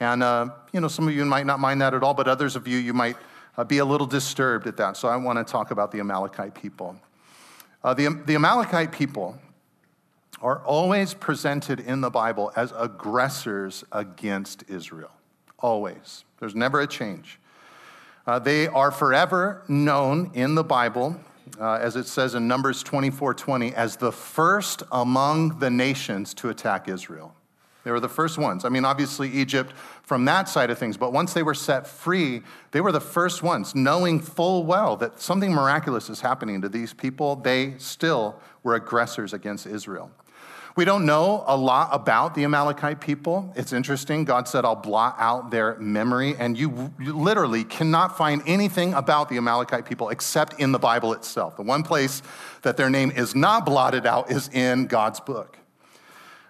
And, 0.00 0.22
uh, 0.22 0.48
you 0.72 0.80
know, 0.80 0.88
some 0.88 1.08
of 1.08 1.14
you 1.14 1.24
might 1.24 1.46
not 1.46 1.60
mind 1.60 1.80
that 1.80 1.94
at 1.94 2.02
all, 2.02 2.14
but 2.14 2.28
others 2.28 2.56
of 2.56 2.66
you, 2.66 2.78
you 2.78 2.92
might 2.92 3.16
uh, 3.56 3.64
be 3.64 3.78
a 3.78 3.84
little 3.84 4.06
disturbed 4.06 4.66
at 4.66 4.76
that. 4.76 4.96
So 4.96 5.08
I 5.08 5.16
want 5.16 5.38
to 5.38 5.50
talk 5.50 5.70
about 5.70 5.92
the 5.92 6.00
Amalekite 6.00 6.54
people. 6.54 6.96
Uh, 7.82 7.94
the, 7.94 8.08
the 8.26 8.34
Amalekite 8.34 8.92
people 8.92 9.38
are 10.40 10.58
always 10.64 11.14
presented 11.14 11.80
in 11.80 12.00
the 12.00 12.10
Bible 12.10 12.52
as 12.56 12.72
aggressors 12.76 13.84
against 13.92 14.64
Israel. 14.68 15.12
Always. 15.58 16.24
There's 16.40 16.54
never 16.54 16.80
a 16.80 16.86
change. 16.86 17.38
Uh, 18.26 18.38
they 18.38 18.66
are 18.68 18.90
forever 18.90 19.62
known 19.68 20.30
in 20.34 20.54
the 20.54 20.64
Bible 20.64 21.20
uh, 21.60 21.74
as 21.74 21.96
it 21.96 22.06
says 22.06 22.34
in 22.34 22.48
Numbers 22.48 22.82
24 22.82 23.34
20, 23.34 23.74
as 23.74 23.96
the 23.96 24.12
first 24.12 24.82
among 24.92 25.58
the 25.58 25.70
nations 25.70 26.34
to 26.34 26.48
attack 26.48 26.88
Israel. 26.88 27.34
They 27.84 27.90
were 27.90 28.00
the 28.00 28.08
first 28.08 28.38
ones. 28.38 28.64
I 28.64 28.70
mean, 28.70 28.86
obviously, 28.86 29.30
Egypt 29.30 29.72
from 30.02 30.24
that 30.24 30.48
side 30.48 30.70
of 30.70 30.78
things, 30.78 30.96
but 30.96 31.12
once 31.12 31.34
they 31.34 31.42
were 31.42 31.54
set 31.54 31.86
free, 31.86 32.42
they 32.70 32.80
were 32.80 32.92
the 32.92 33.00
first 33.00 33.42
ones, 33.42 33.74
knowing 33.74 34.20
full 34.20 34.64
well 34.64 34.96
that 34.96 35.20
something 35.20 35.52
miraculous 35.52 36.08
is 36.08 36.20
happening 36.20 36.62
to 36.62 36.68
these 36.68 36.94
people. 36.94 37.36
They 37.36 37.74
still 37.76 38.40
were 38.62 38.74
aggressors 38.74 39.34
against 39.34 39.66
Israel. 39.66 40.10
We 40.76 40.84
don't 40.84 41.06
know 41.06 41.44
a 41.46 41.56
lot 41.56 41.90
about 41.92 42.34
the 42.34 42.42
Amalekite 42.42 43.00
people. 43.00 43.52
It's 43.54 43.72
interesting. 43.72 44.24
God 44.24 44.48
said, 44.48 44.64
I'll 44.64 44.74
blot 44.74 45.14
out 45.18 45.52
their 45.52 45.76
memory. 45.78 46.34
And 46.36 46.58
you, 46.58 46.92
you, 46.98 47.16
literally 47.16 47.62
cannot 47.62 48.18
find 48.18 48.42
anything 48.44 48.92
about 48.92 49.28
the 49.28 49.36
Amalekite 49.36 49.86
people 49.86 50.08
except 50.08 50.58
in 50.58 50.72
the 50.72 50.80
Bible 50.80 51.12
itself. 51.12 51.56
The 51.56 51.62
one 51.62 51.84
place 51.84 52.22
that 52.62 52.76
their 52.76 52.90
name 52.90 53.12
is 53.12 53.36
not 53.36 53.64
blotted 53.64 54.04
out 54.04 54.32
is 54.32 54.48
in 54.48 54.86
God's 54.86 55.20
book. 55.20 55.58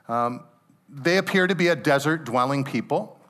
Um, 0.08 0.44
they 0.88 1.18
appear 1.18 1.46
to 1.46 1.54
be 1.54 1.68
a 1.68 1.76
desert 1.76 2.24
dwelling 2.24 2.64
people, 2.64 3.20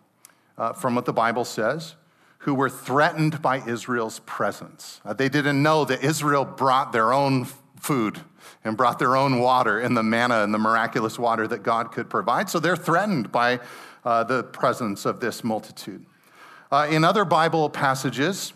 uh, 0.56 0.74
from 0.74 0.94
what 0.94 1.06
the 1.06 1.12
Bible 1.12 1.44
says, 1.44 1.96
who 2.38 2.54
were 2.54 2.70
threatened 2.70 3.42
by 3.42 3.66
Israel's 3.66 4.20
presence. 4.20 5.00
Uh, 5.04 5.12
they 5.12 5.28
didn't 5.28 5.60
know 5.60 5.84
that 5.86 6.04
Israel 6.04 6.44
brought 6.44 6.92
their 6.92 7.12
own 7.12 7.46
food 7.80 8.20
and 8.64 8.76
brought 8.76 8.98
their 8.98 9.16
own 9.16 9.40
water 9.40 9.80
and 9.80 9.96
the 9.96 10.02
manna 10.02 10.42
and 10.42 10.52
the 10.52 10.58
miraculous 10.58 11.18
water 11.18 11.46
that 11.48 11.62
God 11.62 11.92
could 11.92 12.08
provide. 12.08 12.48
So 12.50 12.60
they're 12.60 12.76
threatened 12.76 13.32
by 13.32 13.60
uh, 14.04 14.24
the 14.24 14.44
presence 14.44 15.04
of 15.04 15.20
this 15.20 15.42
multitude. 15.42 16.04
Uh, 16.70 16.88
in 16.90 17.04
other 17.04 17.24
Bible 17.24 17.70
passages, 17.70 18.52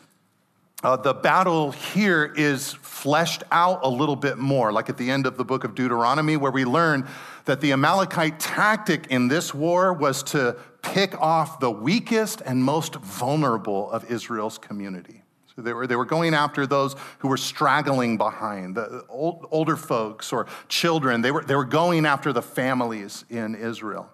uh, 0.82 0.96
the 0.96 1.14
battle 1.14 1.72
here 1.72 2.32
is 2.36 2.72
fleshed 2.74 3.42
out 3.50 3.80
a 3.82 3.88
little 3.88 4.14
bit 4.14 4.38
more, 4.38 4.70
like 4.72 4.88
at 4.88 4.96
the 4.96 5.10
end 5.10 5.26
of 5.26 5.36
the 5.36 5.44
book 5.44 5.64
of 5.64 5.74
Deuteronomy, 5.74 6.36
where 6.36 6.52
we 6.52 6.64
learn 6.64 7.08
that 7.46 7.60
the 7.60 7.72
Amalekite 7.72 8.38
tactic 8.38 9.08
in 9.08 9.26
this 9.26 9.52
war 9.52 9.92
was 9.92 10.22
to 10.22 10.56
pick 10.82 11.20
off 11.20 11.58
the 11.58 11.70
weakest 11.70 12.42
and 12.42 12.62
most 12.62 12.94
vulnerable 12.96 13.90
of 13.90 14.08
Israel's 14.10 14.58
community. 14.58 15.22
They 15.62 15.72
were, 15.72 15.86
they 15.86 15.96
were 15.96 16.04
going 16.04 16.34
after 16.34 16.66
those 16.66 16.94
who 17.18 17.28
were 17.28 17.36
straggling 17.36 18.16
behind, 18.16 18.76
the 18.76 19.04
old, 19.08 19.46
older 19.50 19.76
folks 19.76 20.32
or 20.32 20.46
children. 20.68 21.20
They 21.20 21.30
were, 21.30 21.44
they 21.44 21.56
were 21.56 21.64
going 21.64 22.06
after 22.06 22.32
the 22.32 22.42
families 22.42 23.24
in 23.28 23.54
Israel. 23.54 24.08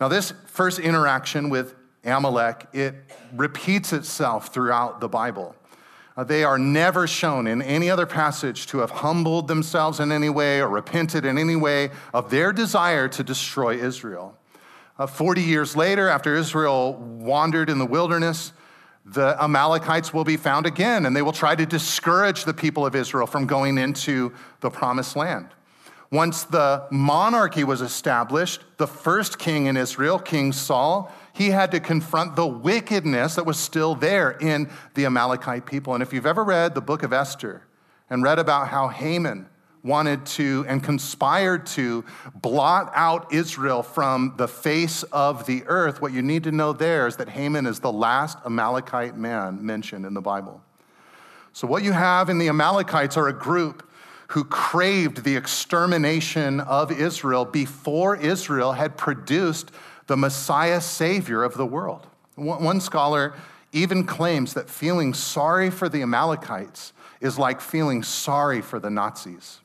Now, 0.00 0.08
this 0.08 0.32
first 0.46 0.78
interaction 0.78 1.50
with 1.50 1.74
Amalek, 2.04 2.68
it 2.72 2.94
repeats 3.34 3.92
itself 3.92 4.52
throughout 4.54 5.00
the 5.00 5.08
Bible. 5.08 5.56
Uh, 6.16 6.24
they 6.24 6.42
are 6.44 6.58
never 6.58 7.06
shown 7.06 7.46
in 7.46 7.62
any 7.62 7.90
other 7.90 8.06
passage 8.06 8.66
to 8.66 8.78
have 8.78 8.90
humbled 8.90 9.48
themselves 9.48 10.00
in 10.00 10.10
any 10.10 10.28
way 10.28 10.60
or 10.60 10.68
repented 10.68 11.24
in 11.24 11.38
any 11.38 11.56
way 11.56 11.90
of 12.12 12.30
their 12.30 12.52
desire 12.52 13.08
to 13.08 13.22
destroy 13.22 13.76
Israel. 13.76 14.36
Uh, 14.98 15.06
40 15.06 15.42
years 15.42 15.76
later, 15.76 16.08
after 16.08 16.34
Israel 16.34 16.94
wandered 16.94 17.70
in 17.70 17.78
the 17.78 17.86
wilderness, 17.86 18.52
the 19.12 19.42
Amalekites 19.42 20.12
will 20.12 20.24
be 20.24 20.36
found 20.36 20.66
again, 20.66 21.06
and 21.06 21.16
they 21.16 21.22
will 21.22 21.32
try 21.32 21.54
to 21.54 21.64
discourage 21.64 22.44
the 22.44 22.54
people 22.54 22.84
of 22.84 22.94
Israel 22.94 23.26
from 23.26 23.46
going 23.46 23.78
into 23.78 24.32
the 24.60 24.70
promised 24.70 25.16
land. 25.16 25.48
Once 26.10 26.44
the 26.44 26.86
monarchy 26.90 27.64
was 27.64 27.82
established, 27.82 28.62
the 28.78 28.86
first 28.86 29.38
king 29.38 29.66
in 29.66 29.76
Israel, 29.76 30.18
King 30.18 30.52
Saul, 30.52 31.12
he 31.34 31.50
had 31.50 31.70
to 31.72 31.80
confront 31.80 32.34
the 32.34 32.46
wickedness 32.46 33.34
that 33.34 33.44
was 33.44 33.58
still 33.58 33.94
there 33.94 34.30
in 34.30 34.70
the 34.94 35.04
Amalekite 35.04 35.66
people. 35.66 35.94
And 35.94 36.02
if 36.02 36.12
you've 36.12 36.26
ever 36.26 36.44
read 36.44 36.74
the 36.74 36.80
book 36.80 37.02
of 37.02 37.12
Esther 37.12 37.62
and 38.08 38.22
read 38.22 38.38
about 38.38 38.68
how 38.68 38.88
Haman 38.88 39.48
wanted 39.82 40.26
to 40.26 40.64
and 40.68 40.82
conspired 40.82 41.66
to 41.66 42.04
blot 42.34 42.90
out 42.94 43.32
Israel 43.32 43.82
from 43.82 44.34
the 44.36 44.48
face 44.48 45.02
of 45.04 45.46
the 45.46 45.62
earth, 45.66 46.00
what 46.00 46.12
you 46.12 46.22
need 46.22 46.44
to 46.44 46.52
know 46.52 46.72
there 46.72 47.06
is 47.06 47.16
that 47.16 47.28
Haman 47.28 47.66
is 47.66 47.80
the 47.80 47.92
last 47.92 48.38
Amalekite 48.44 49.16
man 49.16 49.64
mentioned 49.64 50.04
in 50.04 50.14
the 50.14 50.20
Bible. 50.20 50.62
So, 51.52 51.66
what 51.66 51.82
you 51.82 51.92
have 51.92 52.28
in 52.28 52.38
the 52.38 52.48
Amalekites 52.48 53.16
are 53.16 53.28
a 53.28 53.32
group 53.32 53.88
who 54.28 54.44
craved 54.44 55.24
the 55.24 55.36
extermination 55.36 56.60
of 56.60 56.92
Israel 56.92 57.44
before 57.44 58.16
Israel 58.16 58.72
had 58.72 58.96
produced 58.96 59.70
the 60.06 60.16
Messiah 60.16 60.80
Savior 60.80 61.42
of 61.42 61.54
the 61.54 61.66
world. 61.66 62.06
One 62.36 62.80
scholar 62.80 63.34
even 63.72 64.04
claims 64.04 64.54
that 64.54 64.68
feeling 64.68 65.14
sorry 65.14 65.70
for 65.70 65.88
the 65.88 66.02
Amalekites 66.02 66.92
is 67.20 67.38
like 67.38 67.60
feeling 67.60 68.02
sorry 68.02 68.60
for 68.60 68.78
the 68.78 68.90
Nazis. 68.90 69.60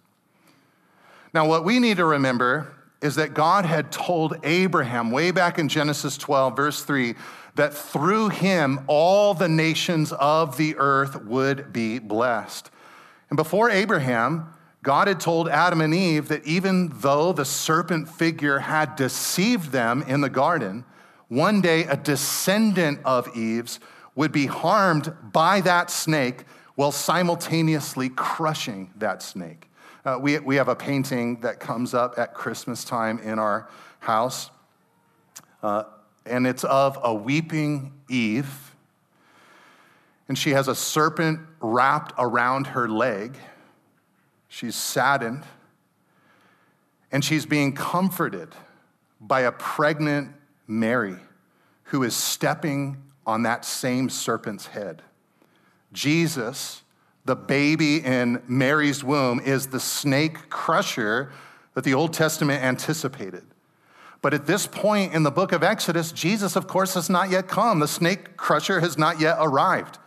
Now, 1.34 1.48
what 1.48 1.66
we 1.66 1.80
need 1.80 1.98
to 1.98 2.06
remember 2.06 2.72
is 3.02 3.16
that 3.16 3.34
God 3.34 3.66
had 3.66 3.92
told 3.92 4.38
Abraham 4.44 5.12
way 5.12 5.32
back 5.32 5.58
in 5.58 5.68
Genesis 5.68 6.18
12, 6.18 6.56
verse 6.56 6.84
3, 6.84 7.16
that 7.56 7.74
through 7.74 8.30
him 8.30 8.80
all 8.88 9.34
the 9.34 9.50
nations 9.50 10.12
of 10.14 10.58
the 10.58 10.76
earth 10.78 11.24
would 11.24 11.74
be 11.74 12.00
blessed. 12.00 12.70
And 13.30 13.38
before 13.38 13.70
Abraham, 13.70 14.48
God 14.84 15.08
had 15.08 15.20
told 15.20 15.50
Adam 15.50 15.82
and 15.82 15.94
Eve 15.94 16.28
that 16.28 16.46
even 16.46 16.92
though 16.96 17.34
the 17.34 17.46
serpent 17.46 18.10
figure 18.10 18.60
had 18.60 18.96
deceived 18.96 19.72
them 19.72 20.04
in 20.04 20.22
the 20.22 20.30
garden, 20.30 20.86
one 21.30 21.62
day 21.62 21.84
a 21.86 21.98
descendant 21.98 23.00
of 23.06 23.36
Eve's 23.36 23.80
would 24.16 24.32
be 24.32 24.46
harmed 24.46 25.14
by 25.32 25.62
that 25.62 25.90
snake 25.90 26.44
while 26.76 26.92
simultaneously 26.92 28.10
crushing 28.10 28.92
that 28.98 29.24
snake. 29.24 29.70
Uh, 30.06 30.18
we, 30.20 30.40
we 30.40 30.56
have 30.58 30.68
a 30.68 30.76
painting 30.76 31.40
that 31.42 31.60
comes 31.60 31.94
up 31.94 32.16
at 32.18 32.34
Christmas 32.34 32.84
time 32.84 33.20
in 33.20 33.40
our 33.40 33.70
house, 34.00 34.50
uh, 35.62 35.84
and 36.26 36.46
it's 36.46 36.64
of 36.66 37.00
a 37.04 37.14
weeping 37.14 37.94
Eve, 38.10 38.76
and 40.28 40.38
she 40.38 40.52
has 40.52 40.68
a 40.68 40.76
serpent 40.76 41.40
wrapped 41.62 42.14
around 42.18 42.68
her 42.68 42.90
leg 42.90 43.38
She's 44.54 44.76
saddened. 44.76 45.46
And 47.12 47.26
she's 47.26 47.48
being 47.48 47.74
comforted 47.74 48.50
by 49.20 49.42
a 49.42 49.52
pregnant 49.52 50.30
Mary 50.68 51.16
who 51.86 52.04
is 52.04 52.16
stepping 52.16 53.02
on 53.26 53.42
that 53.44 53.66
same 53.66 54.12
serpent's 54.12 54.68
head. 54.68 55.02
Jesus, 55.92 56.83
the 57.26 57.36
baby 57.36 57.98
in 57.98 58.42
Mary's 58.48 59.04
womb, 59.04 59.40
is 59.40 59.68
the 59.68 59.80
snake 59.80 60.50
crusher 60.50 61.32
that 61.74 61.84
the 61.84 61.94
Old 61.94 62.14
Testament 62.14 62.64
anticipated. 62.64 63.44
But 64.22 64.34
at 64.34 64.46
this 64.46 64.68
point 64.68 65.14
in 65.14 65.24
the 65.24 65.32
book 65.32 65.52
of 65.52 65.64
Exodus, 65.64 66.12
Jesus, 66.12 66.56
of 66.56 66.68
course, 66.68 66.94
has 66.94 67.10
not 67.10 67.30
yet 67.30 67.48
come. 67.48 67.80
The 67.80 67.88
snake 67.88 68.38
crusher 68.38 68.80
has 68.80 68.98
not 68.98 69.20
yet 69.20 69.38
arrived 69.40 70.00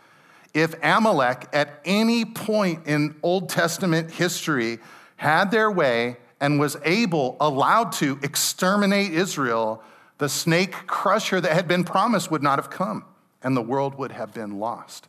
if 0.57 0.73
Amalek 0.81 1.47
at 1.53 1.79
any 1.85 2.25
point 2.25 2.87
in 2.87 3.15
Old 3.21 3.47
Testament 3.47 4.09
history 4.09 4.79
had 5.15 5.51
their 5.51 5.69
way 5.69 6.17
and 6.39 6.59
was 6.59 6.77
able, 6.83 7.37
allowed 7.39 7.91
to 7.93 8.19
exterminate 8.23 9.13
Israel, 9.13 9.83
the 10.17 10.27
snake 10.27 10.71
crusher 10.87 11.39
that 11.39 11.51
had 11.51 11.67
been 11.67 11.83
promised 11.83 12.31
would 12.31 12.41
not 12.41 12.57
have 12.57 12.71
come 12.71 13.05
and 13.43 13.55
the 13.55 13.61
world 13.61 13.95
would 13.95 14.11
have 14.11 14.33
been 14.33 14.59
lost. 14.59 15.07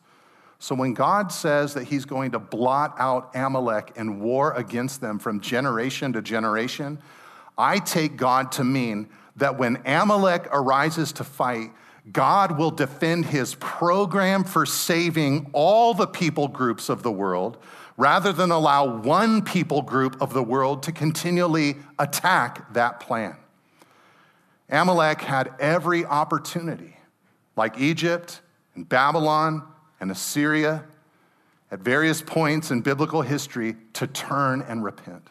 So 0.59 0.75
when 0.75 0.93
God 0.93 1.31
says 1.31 1.75
that 1.75 1.85
he's 1.85 2.05
going 2.05 2.33
to 2.33 2.39
blot 2.39 2.95
out 2.99 3.31
Amalek 3.35 3.93
and 3.97 4.21
war 4.21 4.53
against 4.55 5.01
them 5.01 5.19
from 5.19 5.41
generation 5.41 6.13
to 6.15 6.23
generation, 6.23 6.99
I 7.57 7.79
take 7.79 8.17
God 8.17 8.53
to 8.53 8.65
mean 8.65 9.09
that 9.37 9.57
when 9.57 9.81
Amalek 9.87 10.49
arises 10.51 11.13
to 11.13 11.25
fight, 11.25 11.71
God 12.11 12.59
will 12.59 12.71
defend 12.71 13.27
his 13.27 13.55
program 13.57 14.43
for 14.43 14.67
saving 14.67 15.51
all 15.53 15.95
the 15.95 16.07
people 16.07 16.49
groups 16.49 16.89
of 16.89 17.03
the 17.03 17.13
world 17.13 17.59
rather 17.97 18.33
than 18.33 18.51
allow 18.51 18.99
one 18.99 19.43
people 19.43 19.83
group 19.83 20.21
of 20.21 20.33
the 20.33 20.43
world 20.43 20.85
to 20.85 20.93
continually 20.93 21.77
attack 21.99 22.73
that 22.73 23.01
plan. 23.01 23.37
Amalek 24.71 25.21
had 25.21 25.53
every 25.59 26.05
opportunity, 26.05 26.97
like 27.57 27.79
Egypt 27.79 28.41
and 28.75 28.89
Babylon 28.89 29.63
and 30.01 30.11
Assyria, 30.11 30.85
at 31.71 31.81
various 31.81 32.23
points 32.23 32.71
in 32.71 32.81
biblical 32.81 33.23
history, 33.23 33.77
to 33.95 34.07
turn 34.07 34.63
and 34.63 34.83
repent. 34.83 35.29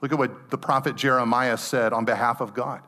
Look 0.00 0.12
at 0.12 0.18
what 0.18 0.50
the 0.50 0.58
prophet 0.58 0.96
Jeremiah 0.96 1.56
said 1.56 1.92
on 1.92 2.04
behalf 2.04 2.40
of 2.40 2.54
God. 2.54 2.82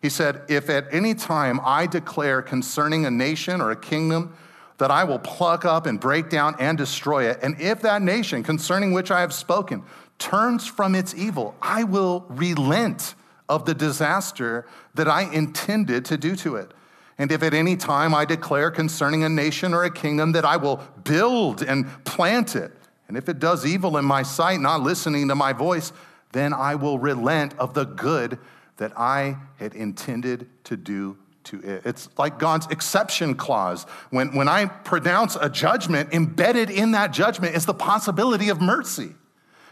He 0.00 0.08
said, 0.08 0.42
If 0.48 0.70
at 0.70 0.86
any 0.92 1.14
time 1.14 1.60
I 1.64 1.86
declare 1.86 2.40
concerning 2.42 3.04
a 3.04 3.10
nation 3.10 3.60
or 3.60 3.70
a 3.70 3.76
kingdom 3.76 4.34
that 4.78 4.90
I 4.90 5.04
will 5.04 5.18
pluck 5.18 5.64
up 5.64 5.84
and 5.84 6.00
break 6.00 6.30
down 6.30 6.56
and 6.58 6.78
destroy 6.78 7.24
it, 7.24 7.40
and 7.42 7.60
if 7.60 7.82
that 7.82 8.00
nation 8.00 8.42
concerning 8.42 8.92
which 8.92 9.10
I 9.10 9.20
have 9.20 9.34
spoken 9.34 9.82
turns 10.18 10.66
from 10.66 10.94
its 10.94 11.14
evil, 11.14 11.54
I 11.60 11.84
will 11.84 12.24
relent 12.28 13.14
of 13.48 13.66
the 13.66 13.74
disaster 13.74 14.66
that 14.94 15.08
I 15.08 15.22
intended 15.22 16.04
to 16.06 16.16
do 16.16 16.36
to 16.36 16.56
it. 16.56 16.72
And 17.20 17.30
if 17.30 17.42
at 17.42 17.52
any 17.52 17.76
time 17.76 18.14
I 18.14 18.24
declare 18.24 18.70
concerning 18.70 19.24
a 19.24 19.28
nation 19.28 19.74
or 19.74 19.84
a 19.84 19.90
kingdom 19.90 20.32
that 20.32 20.46
I 20.46 20.56
will 20.56 20.78
build 21.04 21.60
and 21.62 21.86
plant 22.04 22.56
it, 22.56 22.72
and 23.08 23.16
if 23.16 23.28
it 23.28 23.38
does 23.38 23.66
evil 23.66 23.98
in 23.98 24.06
my 24.06 24.22
sight, 24.22 24.58
not 24.58 24.80
listening 24.80 25.28
to 25.28 25.34
my 25.34 25.52
voice, 25.52 25.92
then 26.32 26.54
I 26.54 26.76
will 26.76 26.98
relent 26.98 27.58
of 27.58 27.74
the 27.74 27.84
good 27.84 28.38
that 28.78 28.98
I 28.98 29.36
had 29.58 29.74
intended 29.74 30.48
to 30.64 30.78
do 30.78 31.18
to 31.44 31.60
it. 31.60 31.82
It's 31.84 32.08
like 32.16 32.38
God's 32.38 32.66
exception 32.68 33.34
clause. 33.34 33.84
When, 34.08 34.34
when 34.34 34.48
I 34.48 34.64
pronounce 34.64 35.36
a 35.36 35.50
judgment, 35.50 36.14
embedded 36.14 36.70
in 36.70 36.92
that 36.92 37.12
judgment 37.12 37.54
is 37.54 37.66
the 37.66 37.74
possibility 37.74 38.48
of 38.48 38.62
mercy, 38.62 39.14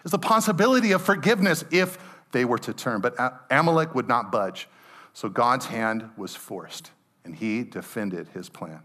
is 0.05 0.11
the 0.11 0.18
possibility 0.18 0.92
of 0.92 1.01
forgiveness 1.01 1.64
if 1.70 1.96
they 2.32 2.44
were 2.44 2.59
to 2.59 2.74
turn. 2.74 3.01
But 3.01 3.16
Amalek 3.51 3.94
would 3.94 4.07
not 4.07 4.30
budge. 4.30 4.68
So 5.14 5.30
God's 5.30 5.64
hand 5.64 6.11
was 6.18 6.36
forced, 6.36 6.90
and 7.29 7.37
he 7.37 7.62
defended 7.62 8.26
his 8.29 8.49
plan. 8.49 8.81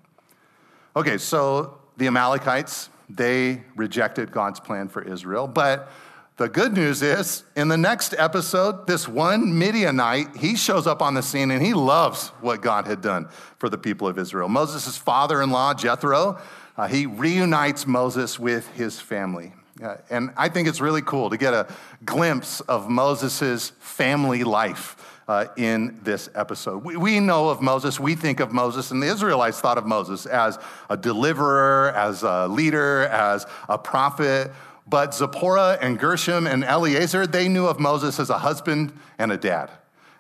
Okay, 0.97 1.17
so 1.17 1.77
the 1.95 2.07
Amalekites, 2.07 2.89
they 3.09 3.63
rejected 3.77 4.33
God's 4.33 4.59
plan 4.59 4.89
for 4.89 5.01
Israel, 5.01 5.47
but 5.47 5.89
the 6.35 6.49
good 6.49 6.73
news 6.73 7.01
is, 7.01 7.45
in 7.55 7.69
the 7.69 7.77
next 7.77 8.13
episode, 8.17 8.85
this 8.85 9.07
one 9.07 9.57
Midianite, 9.57 10.35
he 10.35 10.57
shows 10.57 10.87
up 10.87 11.01
on 11.01 11.13
the 11.13 11.21
scene 11.21 11.51
and 11.51 11.63
he 11.63 11.73
loves 11.73 12.29
what 12.41 12.61
God 12.61 12.85
had 12.85 13.01
done 13.01 13.29
for 13.59 13.69
the 13.69 13.77
people 13.77 14.09
of 14.09 14.17
Israel. 14.19 14.49
Moses' 14.49 14.97
father 14.97 15.41
in 15.41 15.49
law, 15.51 15.73
Jethro, 15.73 16.37
uh, 16.75 16.87
he 16.87 17.05
reunites 17.05 17.87
Moses 17.87 18.37
with 18.37 18.67
his 18.73 18.99
family. 18.99 19.53
Uh, 19.81 19.95
and 20.09 20.31
I 20.35 20.49
think 20.49 20.67
it's 20.67 20.81
really 20.81 21.01
cool 21.01 21.29
to 21.29 21.37
get 21.37 21.53
a 21.53 21.67
glimpse 22.03 22.59
of 22.61 22.89
Moses' 22.89 23.71
family 23.79 24.43
life 24.43 25.12
uh, 25.27 25.45
in 25.57 25.99
this 26.03 26.29
episode. 26.35 26.83
We, 26.83 26.97
we 26.97 27.19
know 27.19 27.49
of 27.49 27.61
Moses, 27.61 27.99
we 27.99 28.15
think 28.15 28.39
of 28.39 28.51
Moses, 28.51 28.91
and 28.91 29.01
the 29.01 29.07
Israelites 29.07 29.59
thought 29.59 29.77
of 29.77 29.85
Moses 29.85 30.25
as 30.25 30.59
a 30.89 30.97
deliverer, 30.97 31.91
as 31.91 32.23
a 32.23 32.47
leader, 32.47 33.03
as 33.03 33.45
a 33.69 33.77
prophet. 33.77 34.51
But 34.85 35.13
Zipporah 35.13 35.77
and 35.81 35.97
Gershom 35.97 36.45
and 36.45 36.63
Eleazar, 36.63 37.25
they 37.25 37.47
knew 37.47 37.65
of 37.65 37.79
Moses 37.79 38.19
as 38.19 38.29
a 38.29 38.37
husband 38.37 38.93
and 39.17 39.31
a 39.31 39.37
dad. 39.37 39.71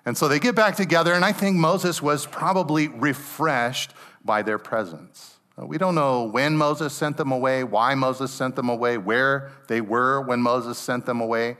And 0.05 0.17
so 0.17 0.27
they 0.27 0.39
get 0.39 0.55
back 0.55 0.75
together, 0.75 1.13
and 1.13 1.23
I 1.23 1.31
think 1.31 1.57
Moses 1.57 2.01
was 2.01 2.25
probably 2.25 2.87
refreshed 2.87 3.91
by 4.23 4.41
their 4.41 4.57
presence. 4.57 5.35
We 5.55 5.77
don't 5.77 5.95
know 5.95 6.23
when 6.23 6.57
Moses 6.57 6.93
sent 6.93 7.15
them 7.15 7.31
away, 7.31 7.63
why 7.63 7.93
Moses 7.93 8.31
sent 8.31 8.55
them 8.55 8.69
away, 8.69 8.97
where 8.97 9.51
they 9.67 9.81
were 9.81 10.21
when 10.21 10.41
Moses 10.41 10.77
sent 10.79 11.05
them 11.05 11.21
away. 11.21 11.57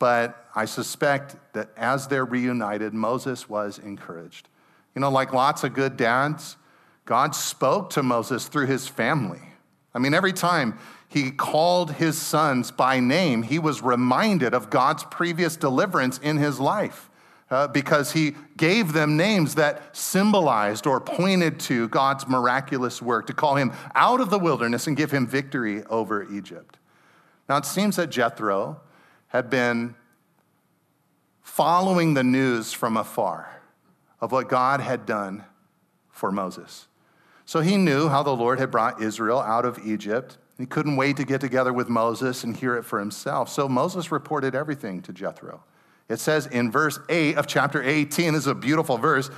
But 0.00 0.41
I 0.54 0.66
suspect 0.66 1.36
that 1.54 1.70
as 1.76 2.08
they're 2.08 2.24
reunited, 2.24 2.92
Moses 2.92 3.48
was 3.48 3.78
encouraged. 3.78 4.48
You 4.94 5.00
know, 5.00 5.10
like 5.10 5.32
lots 5.32 5.64
of 5.64 5.72
good 5.72 5.96
dads, 5.96 6.56
God 7.04 7.34
spoke 7.34 7.90
to 7.90 8.02
Moses 8.02 8.48
through 8.48 8.66
his 8.66 8.86
family. 8.86 9.40
I 9.94 9.98
mean, 9.98 10.14
every 10.14 10.32
time 10.32 10.78
he 11.08 11.30
called 11.30 11.92
his 11.92 12.20
sons 12.20 12.70
by 12.70 13.00
name, 13.00 13.42
he 13.42 13.58
was 13.58 13.82
reminded 13.82 14.54
of 14.54 14.70
God's 14.70 15.04
previous 15.04 15.56
deliverance 15.56 16.18
in 16.18 16.38
his 16.38 16.60
life. 16.60 17.08
Uh, 17.50 17.68
because 17.68 18.12
he 18.12 18.34
gave 18.56 18.94
them 18.94 19.14
names 19.14 19.56
that 19.56 19.94
symbolized 19.94 20.86
or 20.86 20.98
pointed 20.98 21.60
to 21.60 21.86
God's 21.88 22.26
miraculous 22.26 23.02
work 23.02 23.26
to 23.26 23.34
call 23.34 23.56
him 23.56 23.72
out 23.94 24.22
of 24.22 24.30
the 24.30 24.38
wilderness 24.38 24.86
and 24.86 24.96
give 24.96 25.10
him 25.10 25.26
victory 25.26 25.84
over 25.84 26.22
Egypt. 26.32 26.78
Now, 27.50 27.58
it 27.58 27.66
seems 27.66 27.96
that 27.96 28.08
Jethro 28.08 28.80
had 29.28 29.50
been 29.50 29.94
following 31.42 32.14
the 32.14 32.24
news 32.24 32.72
from 32.72 32.96
afar 32.96 33.60
of 34.20 34.32
what 34.32 34.48
God 34.48 34.80
had 34.80 35.04
done 35.04 35.44
for 36.10 36.32
Moses. 36.32 36.86
So 37.44 37.60
he 37.60 37.76
knew 37.76 38.08
how 38.08 38.22
the 38.22 38.34
Lord 38.34 38.58
had 38.58 38.70
brought 38.70 39.02
Israel 39.02 39.40
out 39.40 39.64
of 39.64 39.78
Egypt. 39.84 40.38
He 40.56 40.66
couldn't 40.66 40.96
wait 40.96 41.16
to 41.16 41.24
get 41.24 41.40
together 41.40 41.72
with 41.72 41.88
Moses 41.88 42.44
and 42.44 42.56
hear 42.56 42.76
it 42.76 42.84
for 42.84 42.98
himself. 42.98 43.48
So 43.48 43.68
Moses 43.68 44.12
reported 44.12 44.54
everything 44.54 45.02
to 45.02 45.12
Jethro. 45.12 45.64
It 46.08 46.20
says 46.20 46.46
in 46.46 46.70
verse 46.70 46.98
8 47.08 47.36
of 47.36 47.46
chapter 47.46 47.82
18, 47.82 48.34
this 48.34 48.42
is 48.42 48.46
a 48.46 48.54
beautiful 48.54 48.96
verse. 48.96 49.30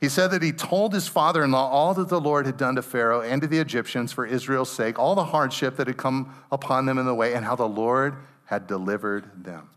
He 0.00 0.08
said 0.08 0.32
that 0.32 0.42
he 0.42 0.50
told 0.50 0.92
his 0.92 1.06
father 1.06 1.44
in 1.44 1.52
law 1.52 1.68
all 1.68 1.94
that 1.94 2.08
the 2.08 2.20
Lord 2.20 2.46
had 2.46 2.56
done 2.56 2.74
to 2.74 2.82
Pharaoh 2.82 3.20
and 3.20 3.40
to 3.40 3.46
the 3.46 3.58
Egyptians 3.58 4.12
for 4.12 4.26
Israel's 4.26 4.70
sake, 4.70 4.98
all 4.98 5.14
the 5.14 5.26
hardship 5.26 5.76
that 5.76 5.86
had 5.86 5.96
come 5.96 6.34
upon 6.50 6.86
them 6.86 6.98
in 6.98 7.06
the 7.06 7.14
way, 7.14 7.34
and 7.34 7.44
how 7.44 7.54
the 7.54 7.68
Lord 7.68 8.16
had 8.46 8.66
delivered 8.66 9.44
them. 9.44 9.70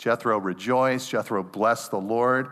Jethro 0.00 0.38
rejoiced. 0.38 1.10
Jethro 1.10 1.42
blessed 1.42 1.90
the 1.90 2.00
Lord. 2.00 2.48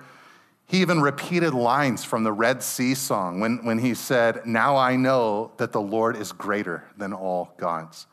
He 0.67 0.83
even 0.83 1.01
repeated 1.01 1.55
lines 1.55 2.05
from 2.05 2.23
the 2.23 2.33
Red 2.33 2.63
Sea 2.63 2.95
song 2.95 3.41
when, 3.41 3.65
when 3.65 3.79
he 3.79 3.95
said, 3.95 4.45
Now 4.45 4.77
I 4.77 4.97
know 4.97 5.53
that 5.57 5.73
the 5.73 5.81
Lord 5.81 6.15
is 6.15 6.31
greater 6.31 6.85
than 6.99 7.15
all 7.15 7.55
gods. 7.57 8.07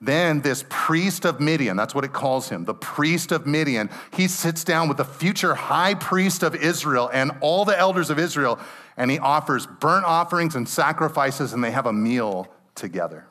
Then 0.00 0.42
this 0.42 0.64
priest 0.68 1.24
of 1.24 1.40
Midian, 1.40 1.76
that's 1.76 1.92
what 1.92 2.04
it 2.04 2.12
calls 2.12 2.50
him, 2.50 2.66
the 2.66 2.74
priest 2.74 3.32
of 3.32 3.48
Midian, 3.48 3.90
he 4.12 4.28
sits 4.28 4.62
down 4.62 4.86
with 4.86 4.98
the 4.98 5.04
future 5.04 5.56
high 5.56 5.94
priest 5.94 6.44
of 6.44 6.54
Israel 6.54 7.10
and 7.12 7.32
all 7.40 7.64
the 7.64 7.76
elders 7.76 8.10
of 8.10 8.18
Israel, 8.20 8.60
and 8.96 9.10
he 9.10 9.18
offers 9.18 9.66
burnt 9.66 10.04
offerings 10.04 10.54
and 10.54 10.68
sacrifices, 10.68 11.52
and 11.52 11.64
they 11.64 11.72
have 11.72 11.86
a 11.86 11.92
meal 11.92 12.46
together. 12.76 13.26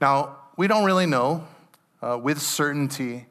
Now, 0.00 0.36
we 0.56 0.68
don't 0.68 0.84
really 0.84 1.06
know 1.06 1.48
uh, 2.00 2.16
with 2.22 2.40
certainty 2.40 3.26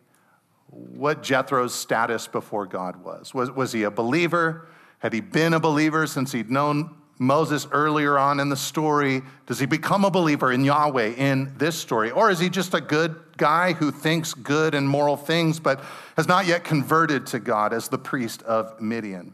what 0.78 1.24
Jethro's 1.24 1.74
status 1.74 2.28
before 2.28 2.66
God 2.66 3.04
was. 3.04 3.34
was. 3.34 3.52
Was 3.52 3.72
he 3.72 3.84
a 3.84 3.92
believer? 3.92 4.68
Had 5.00 5.14
he 5.14 5.22
been 5.22 5.54
a 5.54 5.60
believer 5.60 6.08
since 6.08 6.32
he'd 6.32 6.50
known 6.50 6.96
Moses 7.20 7.68
earlier 7.72 8.18
on 8.18 8.40
in 8.40 8.50
the 8.50 8.56
story? 8.56 9.22
Does 9.46 9.60
he 9.60 9.66
become 9.66 10.06
a 10.06 10.12
believer 10.12 10.52
in 10.52 10.64
Yahweh 10.64 11.14
in 11.16 11.54
this 11.58 11.76
story? 11.76 12.12
Or 12.12 12.30
is 12.30 12.40
he 12.40 12.50
just 12.50 12.74
a 12.74 12.82
good 12.82 13.16
guy 13.38 13.74
who 13.74 13.92
thinks 13.92 14.34
good 14.34 14.76
and 14.76 14.88
moral 14.88 15.18
things 15.18 15.60
but 15.60 15.84
has 16.16 16.28
not 16.28 16.46
yet 16.46 16.64
converted 16.64 17.26
to 17.28 17.40
God 17.40 17.74
as 17.74 17.88
the 17.88 17.98
priest 17.98 18.44
of 18.44 18.80
Midian? 18.82 19.34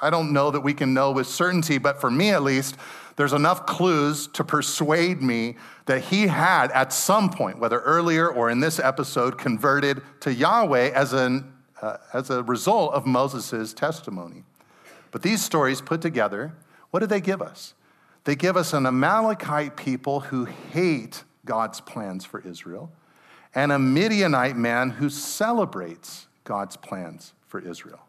I 0.00 0.08
don't 0.10 0.32
know 0.32 0.50
that 0.50 0.60
we 0.60 0.72
can 0.72 0.94
know 0.94 1.12
with 1.12 1.26
certainty, 1.26 1.78
but 1.78 2.00
for 2.00 2.10
me 2.10 2.30
at 2.30 2.42
least, 2.42 2.76
there's 3.16 3.32
enough 3.32 3.66
clues 3.66 4.26
to 4.28 4.44
persuade 4.44 5.22
me 5.22 5.56
that 5.86 6.04
he 6.04 6.26
had 6.26 6.70
at 6.72 6.92
some 6.92 7.30
point, 7.30 7.58
whether 7.58 7.80
earlier 7.80 8.28
or 8.28 8.50
in 8.50 8.60
this 8.60 8.78
episode, 8.78 9.38
converted 9.38 10.02
to 10.20 10.32
Yahweh 10.32 10.90
as, 10.90 11.12
an, 11.12 11.52
uh, 11.80 11.96
as 12.12 12.28
a 12.28 12.42
result 12.42 12.92
of 12.92 13.06
Moses' 13.06 13.72
testimony. 13.72 14.44
But 15.10 15.22
these 15.22 15.42
stories 15.42 15.80
put 15.80 16.02
together, 16.02 16.54
what 16.90 17.00
do 17.00 17.06
they 17.06 17.20
give 17.20 17.40
us? 17.40 17.74
They 18.24 18.36
give 18.36 18.56
us 18.56 18.72
an 18.72 18.86
Amalekite 18.86 19.76
people 19.76 20.20
who 20.20 20.44
hate 20.44 21.24
God's 21.44 21.80
plans 21.80 22.24
for 22.24 22.40
Israel 22.40 22.92
and 23.54 23.72
a 23.72 23.78
Midianite 23.78 24.56
man 24.56 24.90
who 24.90 25.08
celebrates 25.08 26.26
God's 26.44 26.76
plans 26.76 27.32
for 27.46 27.60
Israel. 27.60 28.05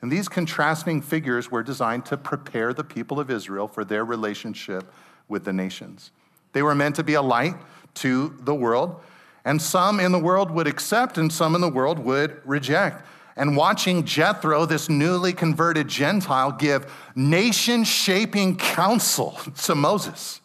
And 0.00 0.12
these 0.12 0.28
contrasting 0.28 1.02
figures 1.02 1.50
were 1.50 1.62
designed 1.62 2.06
to 2.06 2.16
prepare 2.16 2.72
the 2.72 2.84
people 2.84 3.18
of 3.18 3.30
Israel 3.30 3.66
for 3.66 3.84
their 3.84 4.04
relationship 4.04 4.92
with 5.28 5.44
the 5.44 5.52
nations. 5.52 6.12
They 6.52 6.62
were 6.62 6.74
meant 6.74 6.96
to 6.96 7.04
be 7.04 7.14
a 7.14 7.22
light 7.22 7.56
to 7.94 8.36
the 8.40 8.54
world, 8.54 9.00
and 9.44 9.60
some 9.60 9.98
in 9.98 10.12
the 10.12 10.18
world 10.18 10.50
would 10.50 10.66
accept 10.66 11.18
and 11.18 11.32
some 11.32 11.54
in 11.54 11.60
the 11.60 11.68
world 11.68 11.98
would 11.98 12.40
reject. 12.44 13.04
And 13.36 13.56
watching 13.56 14.04
Jethro, 14.04 14.66
this 14.66 14.88
newly 14.88 15.32
converted 15.32 15.88
Gentile, 15.88 16.52
give 16.52 16.92
nation 17.14 17.84
shaping 17.84 18.56
counsel 18.56 19.38
to 19.64 19.74
Moses 19.74 20.40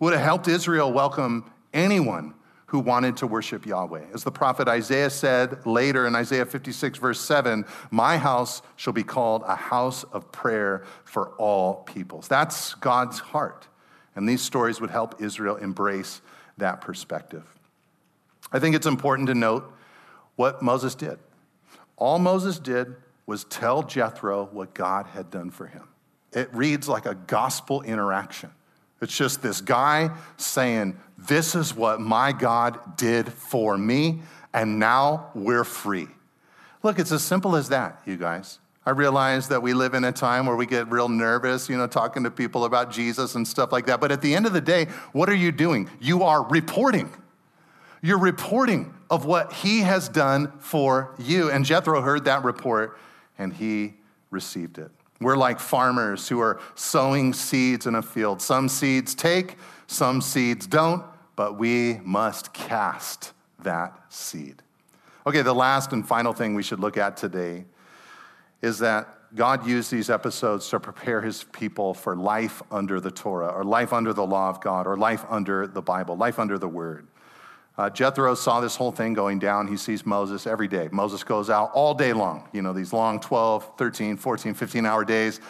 would 0.00 0.12
have 0.12 0.22
helped 0.22 0.48
Israel 0.48 0.92
welcome 0.92 1.50
anyone 1.72 2.34
who 2.68 2.78
wanted 2.78 3.16
to 3.16 3.26
worship 3.26 3.64
Yahweh. 3.64 4.04
As 4.12 4.24
the 4.24 4.30
prophet 4.30 4.68
Isaiah 4.68 5.08
said 5.08 5.64
later 5.64 6.06
in 6.06 6.14
Isaiah 6.14 6.44
56, 6.44 6.98
verse 6.98 7.18
7, 7.20 7.64
My 7.90 8.18
house 8.18 8.60
shall 8.76 8.92
be 8.92 9.02
called 9.02 9.42
a 9.46 9.56
house 9.56 10.04
of 10.04 10.30
prayer 10.32 10.84
for 11.04 11.30
all 11.38 11.76
peoples. 11.84 12.28
That's 12.28 12.74
God's 12.74 13.20
heart. 13.20 13.68
And 14.14 14.28
these 14.28 14.42
stories 14.42 14.82
would 14.82 14.90
help 14.90 15.20
Israel 15.22 15.56
embrace 15.56 16.20
that 16.58 16.82
perspective. 16.82 17.44
I 18.52 18.58
think 18.58 18.76
it's 18.76 18.86
important 18.86 19.28
to 19.28 19.34
note 19.34 19.72
what 20.36 20.60
Moses 20.60 20.94
did. 20.94 21.18
All 21.96 22.18
Moses 22.18 22.58
did 22.58 22.96
was 23.24 23.44
tell 23.44 23.82
Jethro 23.82 24.44
what 24.52 24.74
God 24.74 25.06
had 25.06 25.30
done 25.30 25.50
for 25.50 25.66
him. 25.66 25.88
It 26.32 26.52
reads 26.52 26.86
like 26.86 27.06
a 27.06 27.14
gospel 27.14 27.80
interaction. 27.80 28.50
It's 29.00 29.16
just 29.16 29.42
this 29.42 29.60
guy 29.60 30.10
saying, 30.36 30.98
This 31.16 31.54
is 31.54 31.74
what 31.74 32.00
my 32.00 32.32
God 32.32 32.96
did 32.96 33.32
for 33.32 33.78
me, 33.78 34.20
and 34.52 34.78
now 34.78 35.30
we're 35.34 35.64
free. 35.64 36.08
Look, 36.82 36.98
it's 36.98 37.12
as 37.12 37.22
simple 37.22 37.56
as 37.56 37.68
that, 37.68 38.00
you 38.06 38.16
guys. 38.16 38.58
I 38.86 38.92
realize 38.92 39.48
that 39.48 39.60
we 39.60 39.74
live 39.74 39.92
in 39.92 40.04
a 40.04 40.12
time 40.12 40.46
where 40.46 40.56
we 40.56 40.64
get 40.64 40.90
real 40.90 41.10
nervous, 41.10 41.68
you 41.68 41.76
know, 41.76 41.86
talking 41.86 42.24
to 42.24 42.30
people 42.30 42.64
about 42.64 42.90
Jesus 42.90 43.34
and 43.34 43.46
stuff 43.46 43.70
like 43.70 43.84
that. 43.86 44.00
But 44.00 44.10
at 44.10 44.22
the 44.22 44.34
end 44.34 44.46
of 44.46 44.54
the 44.54 44.62
day, 44.62 44.86
what 45.12 45.28
are 45.28 45.34
you 45.34 45.52
doing? 45.52 45.90
You 46.00 46.22
are 46.22 46.42
reporting. 46.44 47.12
You're 48.00 48.18
reporting 48.18 48.94
of 49.10 49.26
what 49.26 49.52
he 49.52 49.80
has 49.80 50.08
done 50.08 50.52
for 50.58 51.14
you. 51.18 51.50
And 51.50 51.66
Jethro 51.66 52.00
heard 52.00 52.24
that 52.24 52.44
report 52.44 52.98
and 53.36 53.52
he 53.52 53.94
received 54.30 54.78
it. 54.78 54.90
We're 55.20 55.36
like 55.36 55.58
farmers 55.58 56.28
who 56.28 56.40
are 56.40 56.60
sowing 56.74 57.32
seeds 57.32 57.86
in 57.86 57.96
a 57.96 58.02
field. 58.02 58.40
Some 58.40 58.68
seeds 58.68 59.14
take, 59.14 59.56
some 59.88 60.20
seeds 60.20 60.66
don't, 60.66 61.04
but 61.34 61.58
we 61.58 62.00
must 62.04 62.52
cast 62.52 63.32
that 63.62 63.98
seed. 64.08 64.62
Okay, 65.26 65.42
the 65.42 65.54
last 65.54 65.92
and 65.92 66.06
final 66.06 66.32
thing 66.32 66.54
we 66.54 66.62
should 66.62 66.80
look 66.80 66.96
at 66.96 67.16
today 67.16 67.64
is 68.62 68.78
that 68.78 69.08
God 69.34 69.66
used 69.66 69.90
these 69.90 70.08
episodes 70.08 70.68
to 70.70 70.80
prepare 70.80 71.20
his 71.20 71.44
people 71.44 71.94
for 71.94 72.16
life 72.16 72.62
under 72.70 73.00
the 73.00 73.10
Torah, 73.10 73.48
or 73.48 73.64
life 73.64 73.92
under 73.92 74.12
the 74.12 74.24
law 74.24 74.48
of 74.48 74.60
God, 74.60 74.86
or 74.86 74.96
life 74.96 75.24
under 75.28 75.66
the 75.66 75.82
Bible, 75.82 76.16
life 76.16 76.38
under 76.38 76.58
the 76.58 76.68
Word. 76.68 77.07
Uh, 77.78 77.88
Jethro 77.88 78.34
saw 78.34 78.60
this 78.60 78.74
whole 78.74 78.90
thing 78.90 79.14
going 79.14 79.38
down. 79.38 79.68
He 79.68 79.76
sees 79.76 80.04
Moses 80.04 80.48
every 80.48 80.66
day. 80.66 80.88
Moses 80.90 81.22
goes 81.22 81.48
out 81.48 81.70
all 81.72 81.94
day 81.94 82.12
long, 82.12 82.48
you 82.52 82.60
know, 82.60 82.72
these 82.72 82.92
long 82.92 83.20
12, 83.20 83.78
13, 83.78 84.16
14, 84.16 84.54
15 84.54 84.84
hour 84.84 85.04
days 85.04 85.40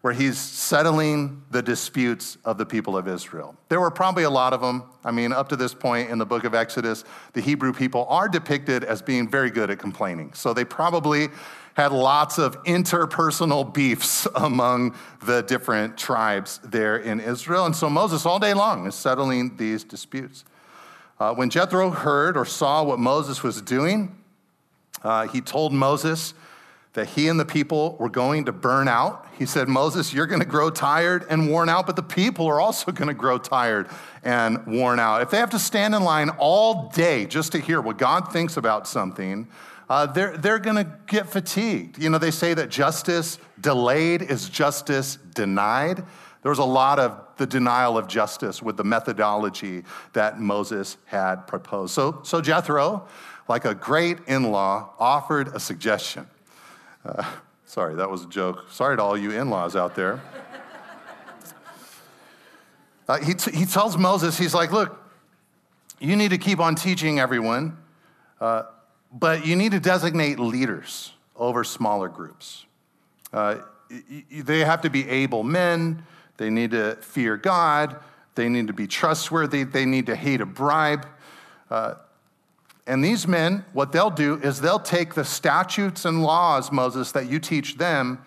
where 0.00 0.12
he's 0.12 0.38
settling 0.38 1.42
the 1.50 1.62
disputes 1.62 2.38
of 2.44 2.56
the 2.56 2.66
people 2.66 2.96
of 2.96 3.08
Israel. 3.08 3.56
There 3.68 3.80
were 3.80 3.90
probably 3.90 4.22
a 4.22 4.30
lot 4.30 4.52
of 4.52 4.60
them. 4.60 4.84
I 5.02 5.10
mean, 5.10 5.32
up 5.32 5.48
to 5.48 5.56
this 5.56 5.74
point 5.74 6.10
in 6.10 6.18
the 6.18 6.26
book 6.26 6.44
of 6.44 6.54
Exodus, 6.54 7.04
the 7.32 7.40
Hebrew 7.40 7.72
people 7.72 8.06
are 8.08 8.28
depicted 8.28 8.84
as 8.84 9.02
being 9.02 9.28
very 9.28 9.50
good 9.50 9.70
at 9.70 9.78
complaining. 9.78 10.34
So 10.34 10.54
they 10.54 10.64
probably 10.64 11.28
had 11.74 11.90
lots 11.90 12.38
of 12.38 12.62
interpersonal 12.64 13.72
beefs 13.72 14.26
among 14.36 14.94
the 15.24 15.42
different 15.42 15.96
tribes 15.96 16.60
there 16.62 16.98
in 16.98 17.18
Israel. 17.18 17.66
And 17.66 17.74
so 17.74 17.90
Moses, 17.90 18.24
all 18.24 18.38
day 18.38 18.54
long, 18.54 18.86
is 18.86 18.94
settling 18.94 19.56
these 19.56 19.82
disputes. 19.82 20.44
Uh, 21.20 21.34
when 21.34 21.50
Jethro 21.50 21.90
heard 21.90 22.36
or 22.36 22.44
saw 22.44 22.84
what 22.84 22.98
Moses 22.98 23.42
was 23.42 23.60
doing, 23.60 24.16
uh, 25.02 25.26
he 25.26 25.40
told 25.40 25.72
Moses 25.72 26.34
that 26.92 27.08
he 27.08 27.28
and 27.28 27.38
the 27.38 27.44
people 27.44 27.96
were 27.98 28.08
going 28.08 28.44
to 28.46 28.52
burn 28.52 28.88
out. 28.88 29.26
He 29.36 29.46
said, 29.46 29.68
Moses, 29.68 30.12
you're 30.12 30.26
going 30.26 30.40
to 30.40 30.46
grow 30.46 30.70
tired 30.70 31.24
and 31.28 31.50
worn 31.50 31.68
out, 31.68 31.86
but 31.86 31.96
the 31.96 32.02
people 32.02 32.46
are 32.46 32.60
also 32.60 32.90
going 32.92 33.08
to 33.08 33.14
grow 33.14 33.38
tired 33.38 33.88
and 34.24 34.64
worn 34.66 34.98
out. 34.98 35.22
If 35.22 35.30
they 35.30 35.38
have 35.38 35.50
to 35.50 35.58
stand 35.58 35.94
in 35.94 36.02
line 36.02 36.30
all 36.38 36.88
day 36.88 37.26
just 37.26 37.52
to 37.52 37.58
hear 37.58 37.80
what 37.80 37.98
God 37.98 38.32
thinks 38.32 38.56
about 38.56 38.88
something, 38.88 39.48
uh, 39.88 40.06
they're, 40.06 40.36
they're 40.36 40.58
going 40.58 40.76
to 40.76 40.90
get 41.06 41.28
fatigued. 41.28 41.98
You 41.98 42.10
know, 42.10 42.18
they 42.18 42.30
say 42.30 42.54
that 42.54 42.68
justice 42.68 43.38
delayed 43.60 44.22
is 44.22 44.48
justice 44.48 45.18
denied. 45.34 46.04
There 46.48 46.52
was 46.52 46.60
a 46.60 46.64
lot 46.64 46.98
of 46.98 47.20
the 47.36 47.46
denial 47.46 47.98
of 47.98 48.08
justice 48.08 48.62
with 48.62 48.78
the 48.78 48.82
methodology 48.82 49.84
that 50.14 50.40
Moses 50.40 50.96
had 51.04 51.46
proposed. 51.46 51.92
So, 51.92 52.20
so 52.22 52.40
Jethro, 52.40 53.06
like 53.48 53.66
a 53.66 53.74
great 53.74 54.16
in 54.26 54.44
law, 54.44 54.94
offered 54.98 55.48
a 55.48 55.60
suggestion. 55.60 56.26
Uh, 57.04 57.30
sorry, 57.66 57.96
that 57.96 58.08
was 58.08 58.24
a 58.24 58.28
joke. 58.28 58.64
Sorry 58.70 58.96
to 58.96 59.02
all 59.02 59.14
you 59.14 59.32
in 59.32 59.50
laws 59.50 59.76
out 59.76 59.94
there. 59.94 60.22
Uh, 63.06 63.18
he, 63.18 63.34
t- 63.34 63.54
he 63.54 63.66
tells 63.66 63.98
Moses, 63.98 64.38
he's 64.38 64.54
like, 64.54 64.72
look, 64.72 64.98
you 66.00 66.16
need 66.16 66.30
to 66.30 66.38
keep 66.38 66.60
on 66.60 66.76
teaching 66.76 67.20
everyone, 67.20 67.76
uh, 68.40 68.62
but 69.12 69.46
you 69.46 69.54
need 69.54 69.72
to 69.72 69.80
designate 69.80 70.38
leaders 70.38 71.12
over 71.36 71.62
smaller 71.62 72.08
groups. 72.08 72.64
Uh, 73.34 73.56
they 74.30 74.60
have 74.60 74.80
to 74.80 74.88
be 74.88 75.06
able 75.10 75.42
men, 75.42 76.02
they 76.38 76.48
need 76.48 76.70
to 76.70 76.96
fear 76.96 77.36
God, 77.36 77.96
they 78.34 78.48
need 78.48 78.68
to 78.68 78.72
be 78.72 78.86
trustworthy, 78.86 79.64
they 79.64 79.84
need 79.84 80.06
to 80.06 80.16
hate 80.16 80.40
a 80.40 80.46
bribe. 80.46 81.06
Uh, 81.70 81.94
and 82.86 83.04
these 83.04 83.28
men, 83.28 83.66
what 83.74 83.92
they'll 83.92 84.08
do 84.08 84.40
is 84.42 84.62
they'll 84.62 84.78
take 84.78 85.14
the 85.14 85.24
statutes 85.24 86.06
and 86.06 86.22
laws, 86.22 86.72
Moses, 86.72 87.12
that 87.12 87.28
you 87.28 87.38
teach 87.38 87.76
them, 87.76 88.24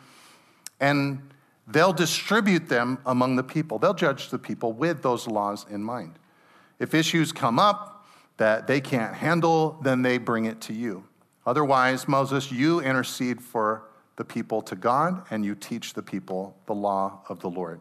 and 0.79 1.31
they'll 1.65 1.93
distribute 1.93 2.69
them 2.69 2.99
among 3.05 3.37
the 3.37 3.43
people. 3.43 3.79
They'll 3.79 3.95
judge 3.95 4.29
the 4.29 4.37
people 4.37 4.71
with 4.71 5.01
those 5.01 5.27
laws 5.27 5.65
in 5.69 5.83
mind. 5.83 6.19
If 6.77 6.93
issues 6.93 7.31
come 7.31 7.57
up 7.57 8.05
that 8.37 8.67
they 8.67 8.81
can't 8.81 9.15
handle, 9.15 9.79
then 9.81 10.01
they 10.01 10.17
bring 10.17 10.45
it 10.45 10.61
to 10.61 10.73
you. 10.73 11.05
Otherwise, 11.45 12.07
Moses, 12.07 12.51
you 12.51 12.81
intercede 12.81 13.41
for 13.41 13.83
the 14.15 14.25
people 14.25 14.61
to 14.63 14.75
God 14.75 15.25
and 15.31 15.43
you 15.43 15.55
teach 15.55 15.93
the 15.93 16.03
people 16.03 16.55
the 16.67 16.75
law 16.75 17.21
of 17.29 17.39
the 17.39 17.49
Lord. 17.49 17.79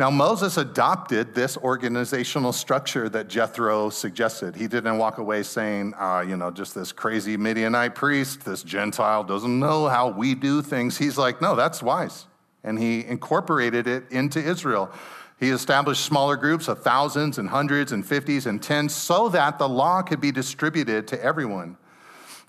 Now, 0.00 0.08
Moses 0.08 0.56
adopted 0.56 1.34
this 1.34 1.58
organizational 1.58 2.54
structure 2.54 3.10
that 3.10 3.28
Jethro 3.28 3.90
suggested. 3.90 4.56
He 4.56 4.66
didn't 4.66 4.96
walk 4.96 5.18
away 5.18 5.42
saying, 5.42 5.92
uh, 5.92 6.24
you 6.26 6.38
know, 6.38 6.50
just 6.50 6.74
this 6.74 6.90
crazy 6.90 7.36
Midianite 7.36 7.94
priest, 7.94 8.42
this 8.46 8.62
Gentile 8.62 9.22
doesn't 9.24 9.58
know 9.58 9.88
how 9.88 10.08
we 10.08 10.34
do 10.34 10.62
things. 10.62 10.96
He's 10.96 11.18
like, 11.18 11.42
no, 11.42 11.54
that's 11.54 11.82
wise. 11.82 12.24
And 12.64 12.78
he 12.78 13.04
incorporated 13.04 13.86
it 13.86 14.10
into 14.10 14.38
Israel. 14.40 14.90
He 15.38 15.50
established 15.50 16.02
smaller 16.02 16.38
groups 16.38 16.66
of 16.68 16.82
thousands 16.82 17.36
and 17.36 17.50
hundreds 17.50 17.92
and 17.92 18.02
fifties 18.02 18.46
and 18.46 18.62
tens 18.62 18.94
so 18.94 19.28
that 19.28 19.58
the 19.58 19.68
law 19.68 20.00
could 20.00 20.22
be 20.22 20.32
distributed 20.32 21.08
to 21.08 21.22
everyone. 21.22 21.76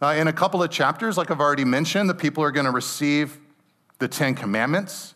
Uh, 0.01 0.15
in 0.17 0.29
a 0.29 0.33
couple 0.33 0.63
of 0.63 0.69
chapters, 0.71 1.17
like 1.17 1.29
I've 1.29 1.41
already 1.41 1.65
mentioned, 1.65 2.09
the 2.09 2.15
people 2.15 2.45
are 2.45 2.51
going 2.51 2.65
to 2.65 2.71
receive 2.71 3.41
the 3.99 4.07
Ten 4.07 4.35
Commandments 4.35 5.15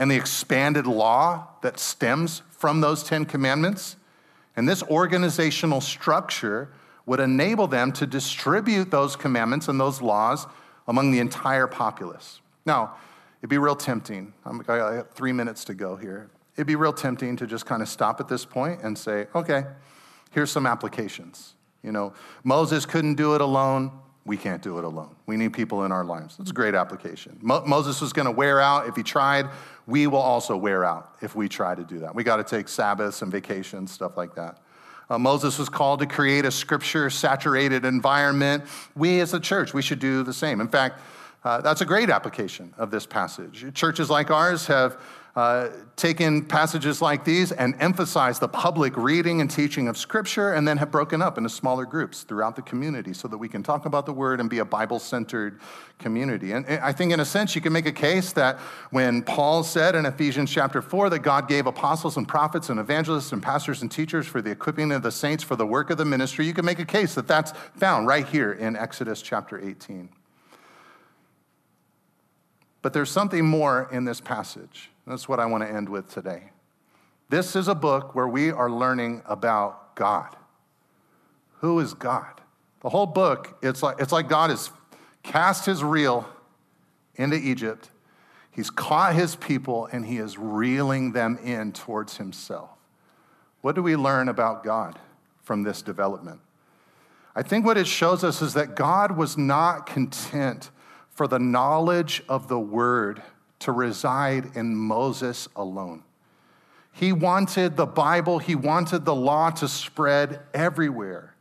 and 0.00 0.10
the 0.10 0.16
expanded 0.16 0.86
law 0.86 1.46
that 1.60 1.78
stems 1.78 2.40
from 2.50 2.80
those 2.80 3.04
Ten 3.04 3.26
Commandments. 3.26 3.96
And 4.56 4.66
this 4.66 4.82
organizational 4.84 5.82
structure 5.82 6.70
would 7.04 7.20
enable 7.20 7.66
them 7.66 7.92
to 7.92 8.06
distribute 8.06 8.90
those 8.90 9.14
commandments 9.14 9.68
and 9.68 9.78
those 9.78 10.00
laws 10.00 10.46
among 10.88 11.10
the 11.10 11.18
entire 11.18 11.66
populace. 11.66 12.40
Now, 12.64 12.96
it'd 13.40 13.50
be 13.50 13.58
real 13.58 13.76
tempting. 13.76 14.32
I'm, 14.46 14.60
I 14.62 14.64
got 14.64 15.14
three 15.14 15.32
minutes 15.32 15.64
to 15.66 15.74
go 15.74 15.96
here. 15.96 16.30
It'd 16.56 16.66
be 16.66 16.76
real 16.76 16.94
tempting 16.94 17.36
to 17.36 17.46
just 17.46 17.66
kind 17.66 17.82
of 17.82 17.88
stop 17.88 18.20
at 18.20 18.28
this 18.28 18.46
point 18.46 18.80
and 18.82 18.96
say, 18.96 19.26
okay, 19.34 19.64
here's 20.30 20.50
some 20.50 20.66
applications. 20.66 21.54
You 21.82 21.92
know, 21.92 22.14
Moses 22.42 22.86
couldn't 22.86 23.16
do 23.16 23.34
it 23.34 23.42
alone 23.42 23.92
we 24.24 24.36
can't 24.36 24.62
do 24.62 24.78
it 24.78 24.84
alone. 24.84 25.14
We 25.26 25.36
need 25.36 25.52
people 25.52 25.84
in 25.84 25.92
our 25.92 26.04
lives. 26.04 26.36
It's 26.38 26.50
a 26.50 26.54
great 26.54 26.74
application. 26.74 27.38
Mo- 27.40 27.64
Moses 27.66 28.00
was 28.00 28.12
going 28.12 28.26
to 28.26 28.32
wear 28.32 28.60
out 28.60 28.86
if 28.86 28.94
he 28.94 29.02
tried. 29.02 29.46
We 29.86 30.06
will 30.06 30.18
also 30.18 30.56
wear 30.56 30.84
out 30.84 31.16
if 31.22 31.34
we 31.34 31.48
try 31.48 31.74
to 31.74 31.84
do 31.84 32.00
that. 32.00 32.14
We 32.14 32.22
got 32.22 32.36
to 32.36 32.44
take 32.44 32.68
Sabbaths 32.68 33.22
and 33.22 33.32
vacations, 33.32 33.90
stuff 33.90 34.16
like 34.16 34.34
that. 34.34 34.58
Uh, 35.08 35.18
Moses 35.18 35.58
was 35.58 35.68
called 35.68 36.00
to 36.00 36.06
create 36.06 36.44
a 36.44 36.50
scripture 36.50 37.10
saturated 37.10 37.84
environment. 37.84 38.64
We 38.94 39.20
as 39.20 39.34
a 39.34 39.40
church, 39.40 39.74
we 39.74 39.82
should 39.82 39.98
do 39.98 40.22
the 40.22 40.32
same. 40.32 40.60
In 40.60 40.68
fact, 40.68 41.00
uh, 41.42 41.60
that's 41.62 41.80
a 41.80 41.86
great 41.86 42.10
application 42.10 42.72
of 42.76 42.90
this 42.90 43.06
passage. 43.06 43.64
Churches 43.74 44.10
like 44.10 44.30
ours 44.30 44.66
have 44.66 45.00
uh, 45.36 45.68
taken 45.94 46.44
passages 46.44 47.00
like 47.00 47.24
these 47.24 47.52
and 47.52 47.74
emphasized 47.78 48.40
the 48.40 48.48
public 48.48 48.96
reading 48.96 49.40
and 49.40 49.48
teaching 49.48 49.86
of 49.86 49.96
Scripture, 49.96 50.52
and 50.54 50.66
then 50.66 50.76
have 50.76 50.90
broken 50.90 51.22
up 51.22 51.38
into 51.38 51.48
smaller 51.48 51.84
groups 51.84 52.22
throughout 52.22 52.56
the 52.56 52.62
community 52.62 53.12
so 53.12 53.28
that 53.28 53.38
we 53.38 53.48
can 53.48 53.62
talk 53.62 53.86
about 53.86 54.06
the 54.06 54.12
Word 54.12 54.40
and 54.40 54.50
be 54.50 54.58
a 54.58 54.64
Bible 54.64 54.98
centered 54.98 55.60
community. 55.98 56.52
And 56.52 56.66
I 56.66 56.92
think, 56.92 57.12
in 57.12 57.20
a 57.20 57.24
sense, 57.24 57.54
you 57.54 57.60
can 57.60 57.72
make 57.72 57.86
a 57.86 57.92
case 57.92 58.32
that 58.32 58.58
when 58.90 59.22
Paul 59.22 59.62
said 59.62 59.94
in 59.94 60.04
Ephesians 60.04 60.50
chapter 60.50 60.82
4 60.82 61.10
that 61.10 61.20
God 61.20 61.46
gave 61.46 61.66
apostles 61.66 62.16
and 62.16 62.26
prophets 62.26 62.68
and 62.68 62.80
evangelists 62.80 63.32
and 63.32 63.40
pastors 63.40 63.82
and 63.82 63.90
teachers 63.90 64.26
for 64.26 64.42
the 64.42 64.50
equipping 64.50 64.90
of 64.90 65.02
the 65.02 65.12
saints 65.12 65.44
for 65.44 65.54
the 65.54 65.66
work 65.66 65.90
of 65.90 65.98
the 65.98 66.04
ministry, 66.04 66.46
you 66.46 66.54
can 66.54 66.64
make 66.64 66.80
a 66.80 66.84
case 66.84 67.14
that 67.14 67.28
that's 67.28 67.52
found 67.76 68.08
right 68.08 68.26
here 68.26 68.52
in 68.52 68.74
Exodus 68.76 69.22
chapter 69.22 69.60
18. 69.60 70.08
But 72.82 72.92
there's 72.92 73.10
something 73.10 73.44
more 73.44 73.88
in 73.92 74.04
this 74.04 74.20
passage. 74.20 74.90
That's 75.10 75.28
what 75.28 75.40
I 75.40 75.46
want 75.46 75.64
to 75.64 75.68
end 75.68 75.88
with 75.88 76.08
today. 76.08 76.50
This 77.30 77.56
is 77.56 77.66
a 77.66 77.74
book 77.74 78.14
where 78.14 78.28
we 78.28 78.52
are 78.52 78.70
learning 78.70 79.22
about 79.26 79.96
God. 79.96 80.36
Who 81.58 81.80
is 81.80 81.94
God? 81.94 82.40
The 82.80 82.90
whole 82.90 83.06
book, 83.06 83.58
it's 83.60 83.82
like, 83.82 83.96
it's 83.98 84.12
like 84.12 84.28
God 84.28 84.50
has 84.50 84.70
cast 85.24 85.66
his 85.66 85.82
reel 85.82 86.28
into 87.16 87.36
Egypt. 87.36 87.90
He's 88.52 88.70
caught 88.70 89.16
his 89.16 89.34
people 89.34 89.88
and 89.92 90.06
he 90.06 90.18
is 90.18 90.38
reeling 90.38 91.10
them 91.10 91.38
in 91.42 91.72
towards 91.72 92.16
himself. 92.16 92.70
What 93.62 93.74
do 93.74 93.82
we 93.82 93.96
learn 93.96 94.28
about 94.28 94.62
God 94.62 94.98
from 95.42 95.64
this 95.64 95.82
development? 95.82 96.40
I 97.34 97.42
think 97.42 97.66
what 97.66 97.76
it 97.76 97.86
shows 97.88 98.22
us 98.22 98.40
is 98.42 98.54
that 98.54 98.76
God 98.76 99.16
was 99.16 99.36
not 99.36 99.86
content 99.86 100.70
for 101.10 101.26
the 101.26 101.38
knowledge 101.40 102.22
of 102.28 102.46
the 102.46 102.60
word 102.60 103.22
to 103.60 103.72
reside 103.72 104.56
in 104.56 104.74
Moses 104.74 105.48
alone. 105.54 106.02
He 106.92 107.12
wanted 107.12 107.76
the 107.76 107.86
Bible, 107.86 108.38
he 108.38 108.54
wanted 108.54 109.04
the 109.04 109.14
law 109.14 109.50
to 109.50 109.68
spread 109.68 110.40
everywhere. 110.52 111.34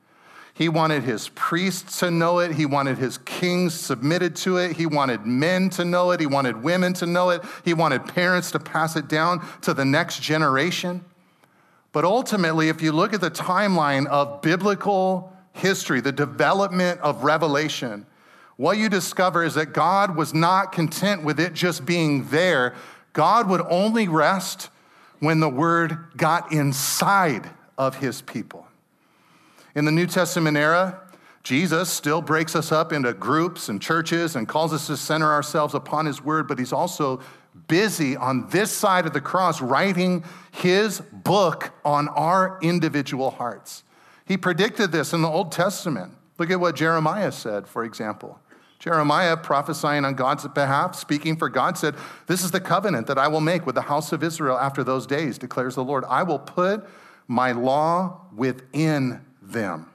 He 0.54 0.68
wanted 0.68 1.04
his 1.04 1.30
priests 1.30 2.00
to 2.00 2.12
know 2.12 2.40
it. 2.40 2.52
He 2.52 2.66
wanted 2.66 2.98
his 2.98 3.18
kings 3.20 3.74
submitted 3.74 4.36
to 4.38 4.58
it. 4.58 4.76
He 4.76 4.86
wanted 4.86 5.26
men 5.26 5.70
to 5.72 5.86
know 5.86 6.12
it. 6.12 6.20
He 6.20 6.26
wanted 6.26 6.62
women 6.62 6.92
to 6.96 7.06
know 7.06 7.30
it. 7.30 7.42
He 7.64 7.74
wanted 7.74 8.06
parents 8.06 8.52
to 8.52 8.60
pass 8.60 8.98
it 8.98 9.08
down 9.08 9.42
to 9.62 9.74
the 9.74 9.86
next 9.86 10.22
generation. 10.22 11.06
But 11.94 12.04
ultimately, 12.04 12.68
if 12.68 12.82
you 12.82 12.92
look 12.92 13.14
at 13.14 13.22
the 13.22 13.32
timeline 13.32 14.06
of 14.08 14.42
biblical 14.42 15.34
history, 15.54 16.02
the 16.02 16.12
development 16.12 17.00
of 17.00 17.24
revelation, 17.24 18.06
what 18.60 18.78
you 18.78 18.90
discover 18.90 19.46
is 19.46 19.54
that 19.54 19.68
God 19.68 20.18
was 20.18 20.34
not 20.34 20.74
content 20.74 21.24
with 21.24 21.40
it 21.40 21.54
just 21.54 21.86
being 21.86 22.28
there. 22.28 22.76
God 23.14 23.48
would 23.48 23.62
only 23.70 24.10
rest 24.10 24.70
when 25.20 25.40
the 25.40 25.48
word 25.48 25.98
got 26.18 26.52
inside 26.52 27.50
of 27.78 28.00
his 28.00 28.22
people. 28.22 28.68
In 29.76 29.86
the 29.86 29.94
New 29.94 30.08
Testament 30.08 30.58
era, 30.58 31.00
Jesus 31.42 31.90
still 31.90 32.22
breaks 32.22 32.54
us 32.54 32.74
up 32.74 32.92
into 32.92 33.14
groups 33.14 33.70
and 33.70 33.82
churches 33.82 34.36
and 34.36 34.46
calls 34.46 34.74
us 34.74 34.88
to 34.88 34.98
center 34.98 35.32
ourselves 35.32 35.74
upon 35.74 36.06
his 36.06 36.22
word, 36.22 36.46
but 36.46 36.60
he's 36.60 36.74
also 36.74 37.22
busy 37.70 38.18
on 38.18 38.50
this 38.50 38.74
side 38.74 39.06
of 39.06 39.14
the 39.14 39.22
cross 39.22 39.62
writing 39.62 40.22
his 40.52 41.00
book 41.14 41.72
on 41.86 42.10
our 42.10 42.60
individual 42.62 43.32
hearts. 43.32 43.86
He 44.26 44.36
predicted 44.36 44.92
this 44.92 45.14
in 45.14 45.22
the 45.22 45.30
Old 45.30 45.54
Testament. 45.54 46.12
Look 46.38 46.52
at 46.52 46.60
what 46.60 46.76
Jeremiah 46.76 47.32
said, 47.32 47.66
for 47.66 47.86
example. 47.86 48.38
Jeremiah, 48.80 49.36
prophesying 49.36 50.06
on 50.06 50.16
God's 50.16 50.48
behalf, 50.48 50.96
speaking 50.96 51.36
for 51.36 51.50
God, 51.50 51.78
said, 51.78 51.96
This 52.28 52.44
is 52.44 52.52
the 52.52 52.62
covenant 52.62 53.08
that 53.08 53.18
I 53.18 53.28
will 53.28 53.42
make 53.42 53.66
with 53.66 53.76
the 53.76 53.82
house 53.82 54.14
of 54.14 54.24
Israel 54.24 54.58
after 54.58 54.86
those 54.86 55.06
days, 55.06 55.38
declares 55.38 55.76
the 55.76 55.84
Lord. 55.84 56.06
I 56.08 56.24
will 56.24 56.40
put 56.40 56.88
my 57.28 57.52
law 57.52 58.22
within 58.34 59.22
them, 59.42 59.88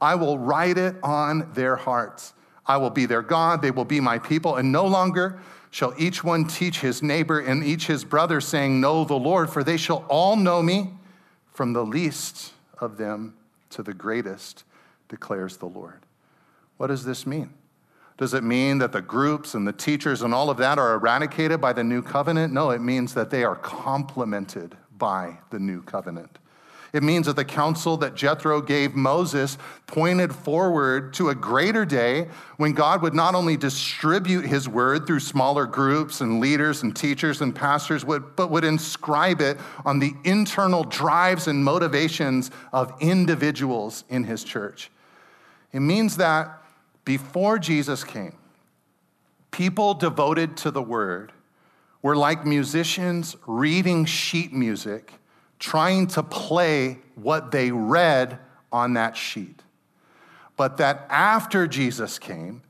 I 0.00 0.14
will 0.14 0.38
write 0.38 0.78
it 0.78 0.96
on 1.02 1.52
their 1.52 1.76
hearts. 1.76 2.34
I 2.64 2.76
will 2.76 2.90
be 2.90 3.06
their 3.06 3.22
God, 3.22 3.60
they 3.60 3.72
will 3.72 3.84
be 3.84 4.00
my 4.00 4.18
people, 4.18 4.56
and 4.56 4.70
no 4.70 4.86
longer 4.86 5.40
shall 5.72 5.92
each 5.98 6.22
one 6.22 6.46
teach 6.46 6.80
his 6.80 7.02
neighbor 7.02 7.40
and 7.40 7.64
each 7.64 7.86
his 7.88 8.04
brother, 8.04 8.40
saying, 8.40 8.80
Know 8.80 9.04
the 9.04 9.14
Lord, 9.14 9.50
for 9.50 9.64
they 9.64 9.76
shall 9.76 10.06
all 10.08 10.36
know 10.36 10.62
me, 10.62 10.92
from 11.52 11.72
the 11.72 11.84
least 11.84 12.52
of 12.78 12.96
them 12.96 13.34
to 13.70 13.82
the 13.82 13.92
greatest, 13.92 14.64
declares 15.08 15.56
the 15.56 15.66
Lord. 15.66 16.00
What 16.76 16.86
does 16.86 17.04
this 17.04 17.26
mean? 17.26 17.50
Does 18.18 18.34
it 18.34 18.44
mean 18.44 18.78
that 18.78 18.92
the 18.92 19.02
groups 19.02 19.54
and 19.54 19.66
the 19.66 19.72
teachers 19.72 20.22
and 20.22 20.32
all 20.34 20.50
of 20.50 20.58
that 20.58 20.78
are 20.78 20.94
eradicated 20.94 21.60
by 21.60 21.72
the 21.72 21.82
new 21.82 22.02
covenant? 22.02 22.52
No, 22.52 22.70
it 22.70 22.80
means 22.80 23.14
that 23.14 23.30
they 23.30 23.42
are 23.42 23.56
complemented 23.56 24.76
by 24.96 25.38
the 25.50 25.58
new 25.58 25.82
covenant. 25.82 26.38
It 26.92 27.02
means 27.02 27.24
that 27.24 27.36
the 27.36 27.44
counsel 27.44 27.96
that 27.96 28.14
Jethro 28.14 28.60
gave 28.60 28.94
Moses 28.94 29.56
pointed 29.86 30.34
forward 30.34 31.14
to 31.14 31.30
a 31.30 31.34
greater 31.34 31.86
day 31.86 32.28
when 32.58 32.72
God 32.72 33.00
would 33.00 33.14
not 33.14 33.34
only 33.34 33.56
distribute 33.56 34.44
his 34.44 34.68
word 34.68 35.06
through 35.06 35.20
smaller 35.20 35.64
groups 35.64 36.20
and 36.20 36.38
leaders 36.38 36.82
and 36.82 36.94
teachers 36.94 37.40
and 37.40 37.54
pastors, 37.54 38.04
but 38.04 38.50
would 38.50 38.64
inscribe 38.64 39.40
it 39.40 39.58
on 39.86 40.00
the 40.00 40.12
internal 40.24 40.84
drives 40.84 41.48
and 41.48 41.64
motivations 41.64 42.50
of 42.74 42.92
individuals 43.00 44.04
in 44.10 44.24
his 44.24 44.44
church. 44.44 44.90
It 45.72 45.80
means 45.80 46.18
that 46.18 46.61
before 47.04 47.58
Jesus 47.58 48.04
came, 48.04 48.36
people 49.50 49.94
devoted 49.94 50.56
to 50.58 50.70
the 50.70 50.82
word 50.82 51.32
were 52.02 52.16
like 52.16 52.44
musicians 52.44 53.36
reading 53.46 54.04
sheet 54.04 54.52
music 54.52 55.12
trying 55.58 56.08
to 56.08 56.22
play 56.22 56.98
what 57.14 57.52
they 57.52 57.70
read 57.70 58.38
on 58.72 58.94
that 58.94 59.16
sheet. 59.16 59.62
But 60.56 60.76
that 60.78 61.06
after 61.08 61.66
Jesus 61.66 62.18
came 62.18 62.62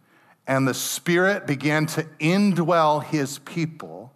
and 0.47 0.68
the 0.68 0.74
Spirit 0.74 1.47
began 1.47 1.87
to 1.87 2.05
indwell 2.20 3.03
his 3.03 3.39
people, 3.41 4.12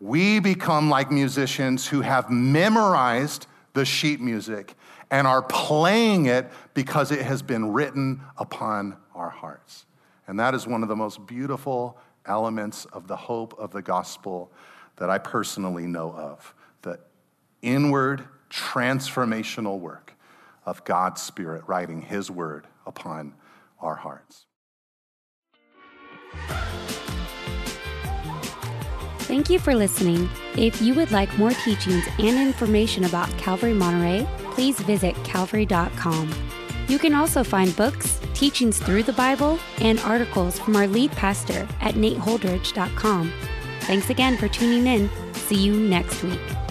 we 0.00 0.40
become 0.40 0.88
like 0.88 1.10
musicians 1.10 1.86
who 1.86 2.00
have 2.00 2.30
memorized 2.30 3.46
the 3.74 3.84
sheet 3.84 4.20
music 4.20 4.74
and 5.10 5.26
are 5.26 5.42
playing 5.42 6.26
it 6.26 6.50
because 6.72 7.10
it 7.10 7.22
has 7.22 7.42
been 7.42 7.72
written 7.72 8.22
upon 8.38 8.96
our 9.24 9.30
hearts. 9.30 9.86
And 10.28 10.38
that 10.38 10.54
is 10.54 10.66
one 10.66 10.82
of 10.82 10.88
the 10.88 10.96
most 10.96 11.26
beautiful 11.26 11.98
elements 12.26 12.84
of 12.86 13.08
the 13.08 13.16
hope 13.16 13.58
of 13.58 13.70
the 13.70 13.80
gospel 13.80 14.52
that 14.96 15.08
I 15.08 15.18
personally 15.18 15.86
know 15.86 16.12
of. 16.12 16.54
The 16.82 17.00
inward 17.62 18.24
transformational 18.50 19.80
work 19.80 20.12
of 20.66 20.84
God's 20.84 21.22
Spirit 21.22 21.64
writing 21.66 22.02
His 22.02 22.30
word 22.30 22.66
upon 22.86 23.34
our 23.80 23.96
hearts. 23.96 24.46
Thank 29.20 29.48
you 29.48 29.58
for 29.58 29.74
listening. 29.74 30.28
If 30.54 30.82
you 30.82 30.94
would 30.94 31.10
like 31.10 31.36
more 31.38 31.50
teachings 31.50 32.06
and 32.18 32.38
information 32.38 33.04
about 33.04 33.30
Calvary 33.38 33.72
Monterey, 33.72 34.26
please 34.52 34.78
visit 34.80 35.14
calvary.com. 35.24 36.32
You 36.88 36.98
can 36.98 37.14
also 37.14 37.42
find 37.42 37.74
books, 37.74 38.20
teachings 38.34 38.78
through 38.78 39.04
the 39.04 39.12
Bible, 39.12 39.58
and 39.78 39.98
articles 40.00 40.58
from 40.58 40.76
our 40.76 40.86
lead 40.86 41.12
pastor 41.12 41.66
at 41.80 41.94
nateholdridge.com. 41.94 43.32
Thanks 43.80 44.10
again 44.10 44.36
for 44.36 44.48
tuning 44.48 44.86
in. 44.86 45.10
See 45.34 45.56
you 45.56 45.78
next 45.78 46.22
week. 46.22 46.63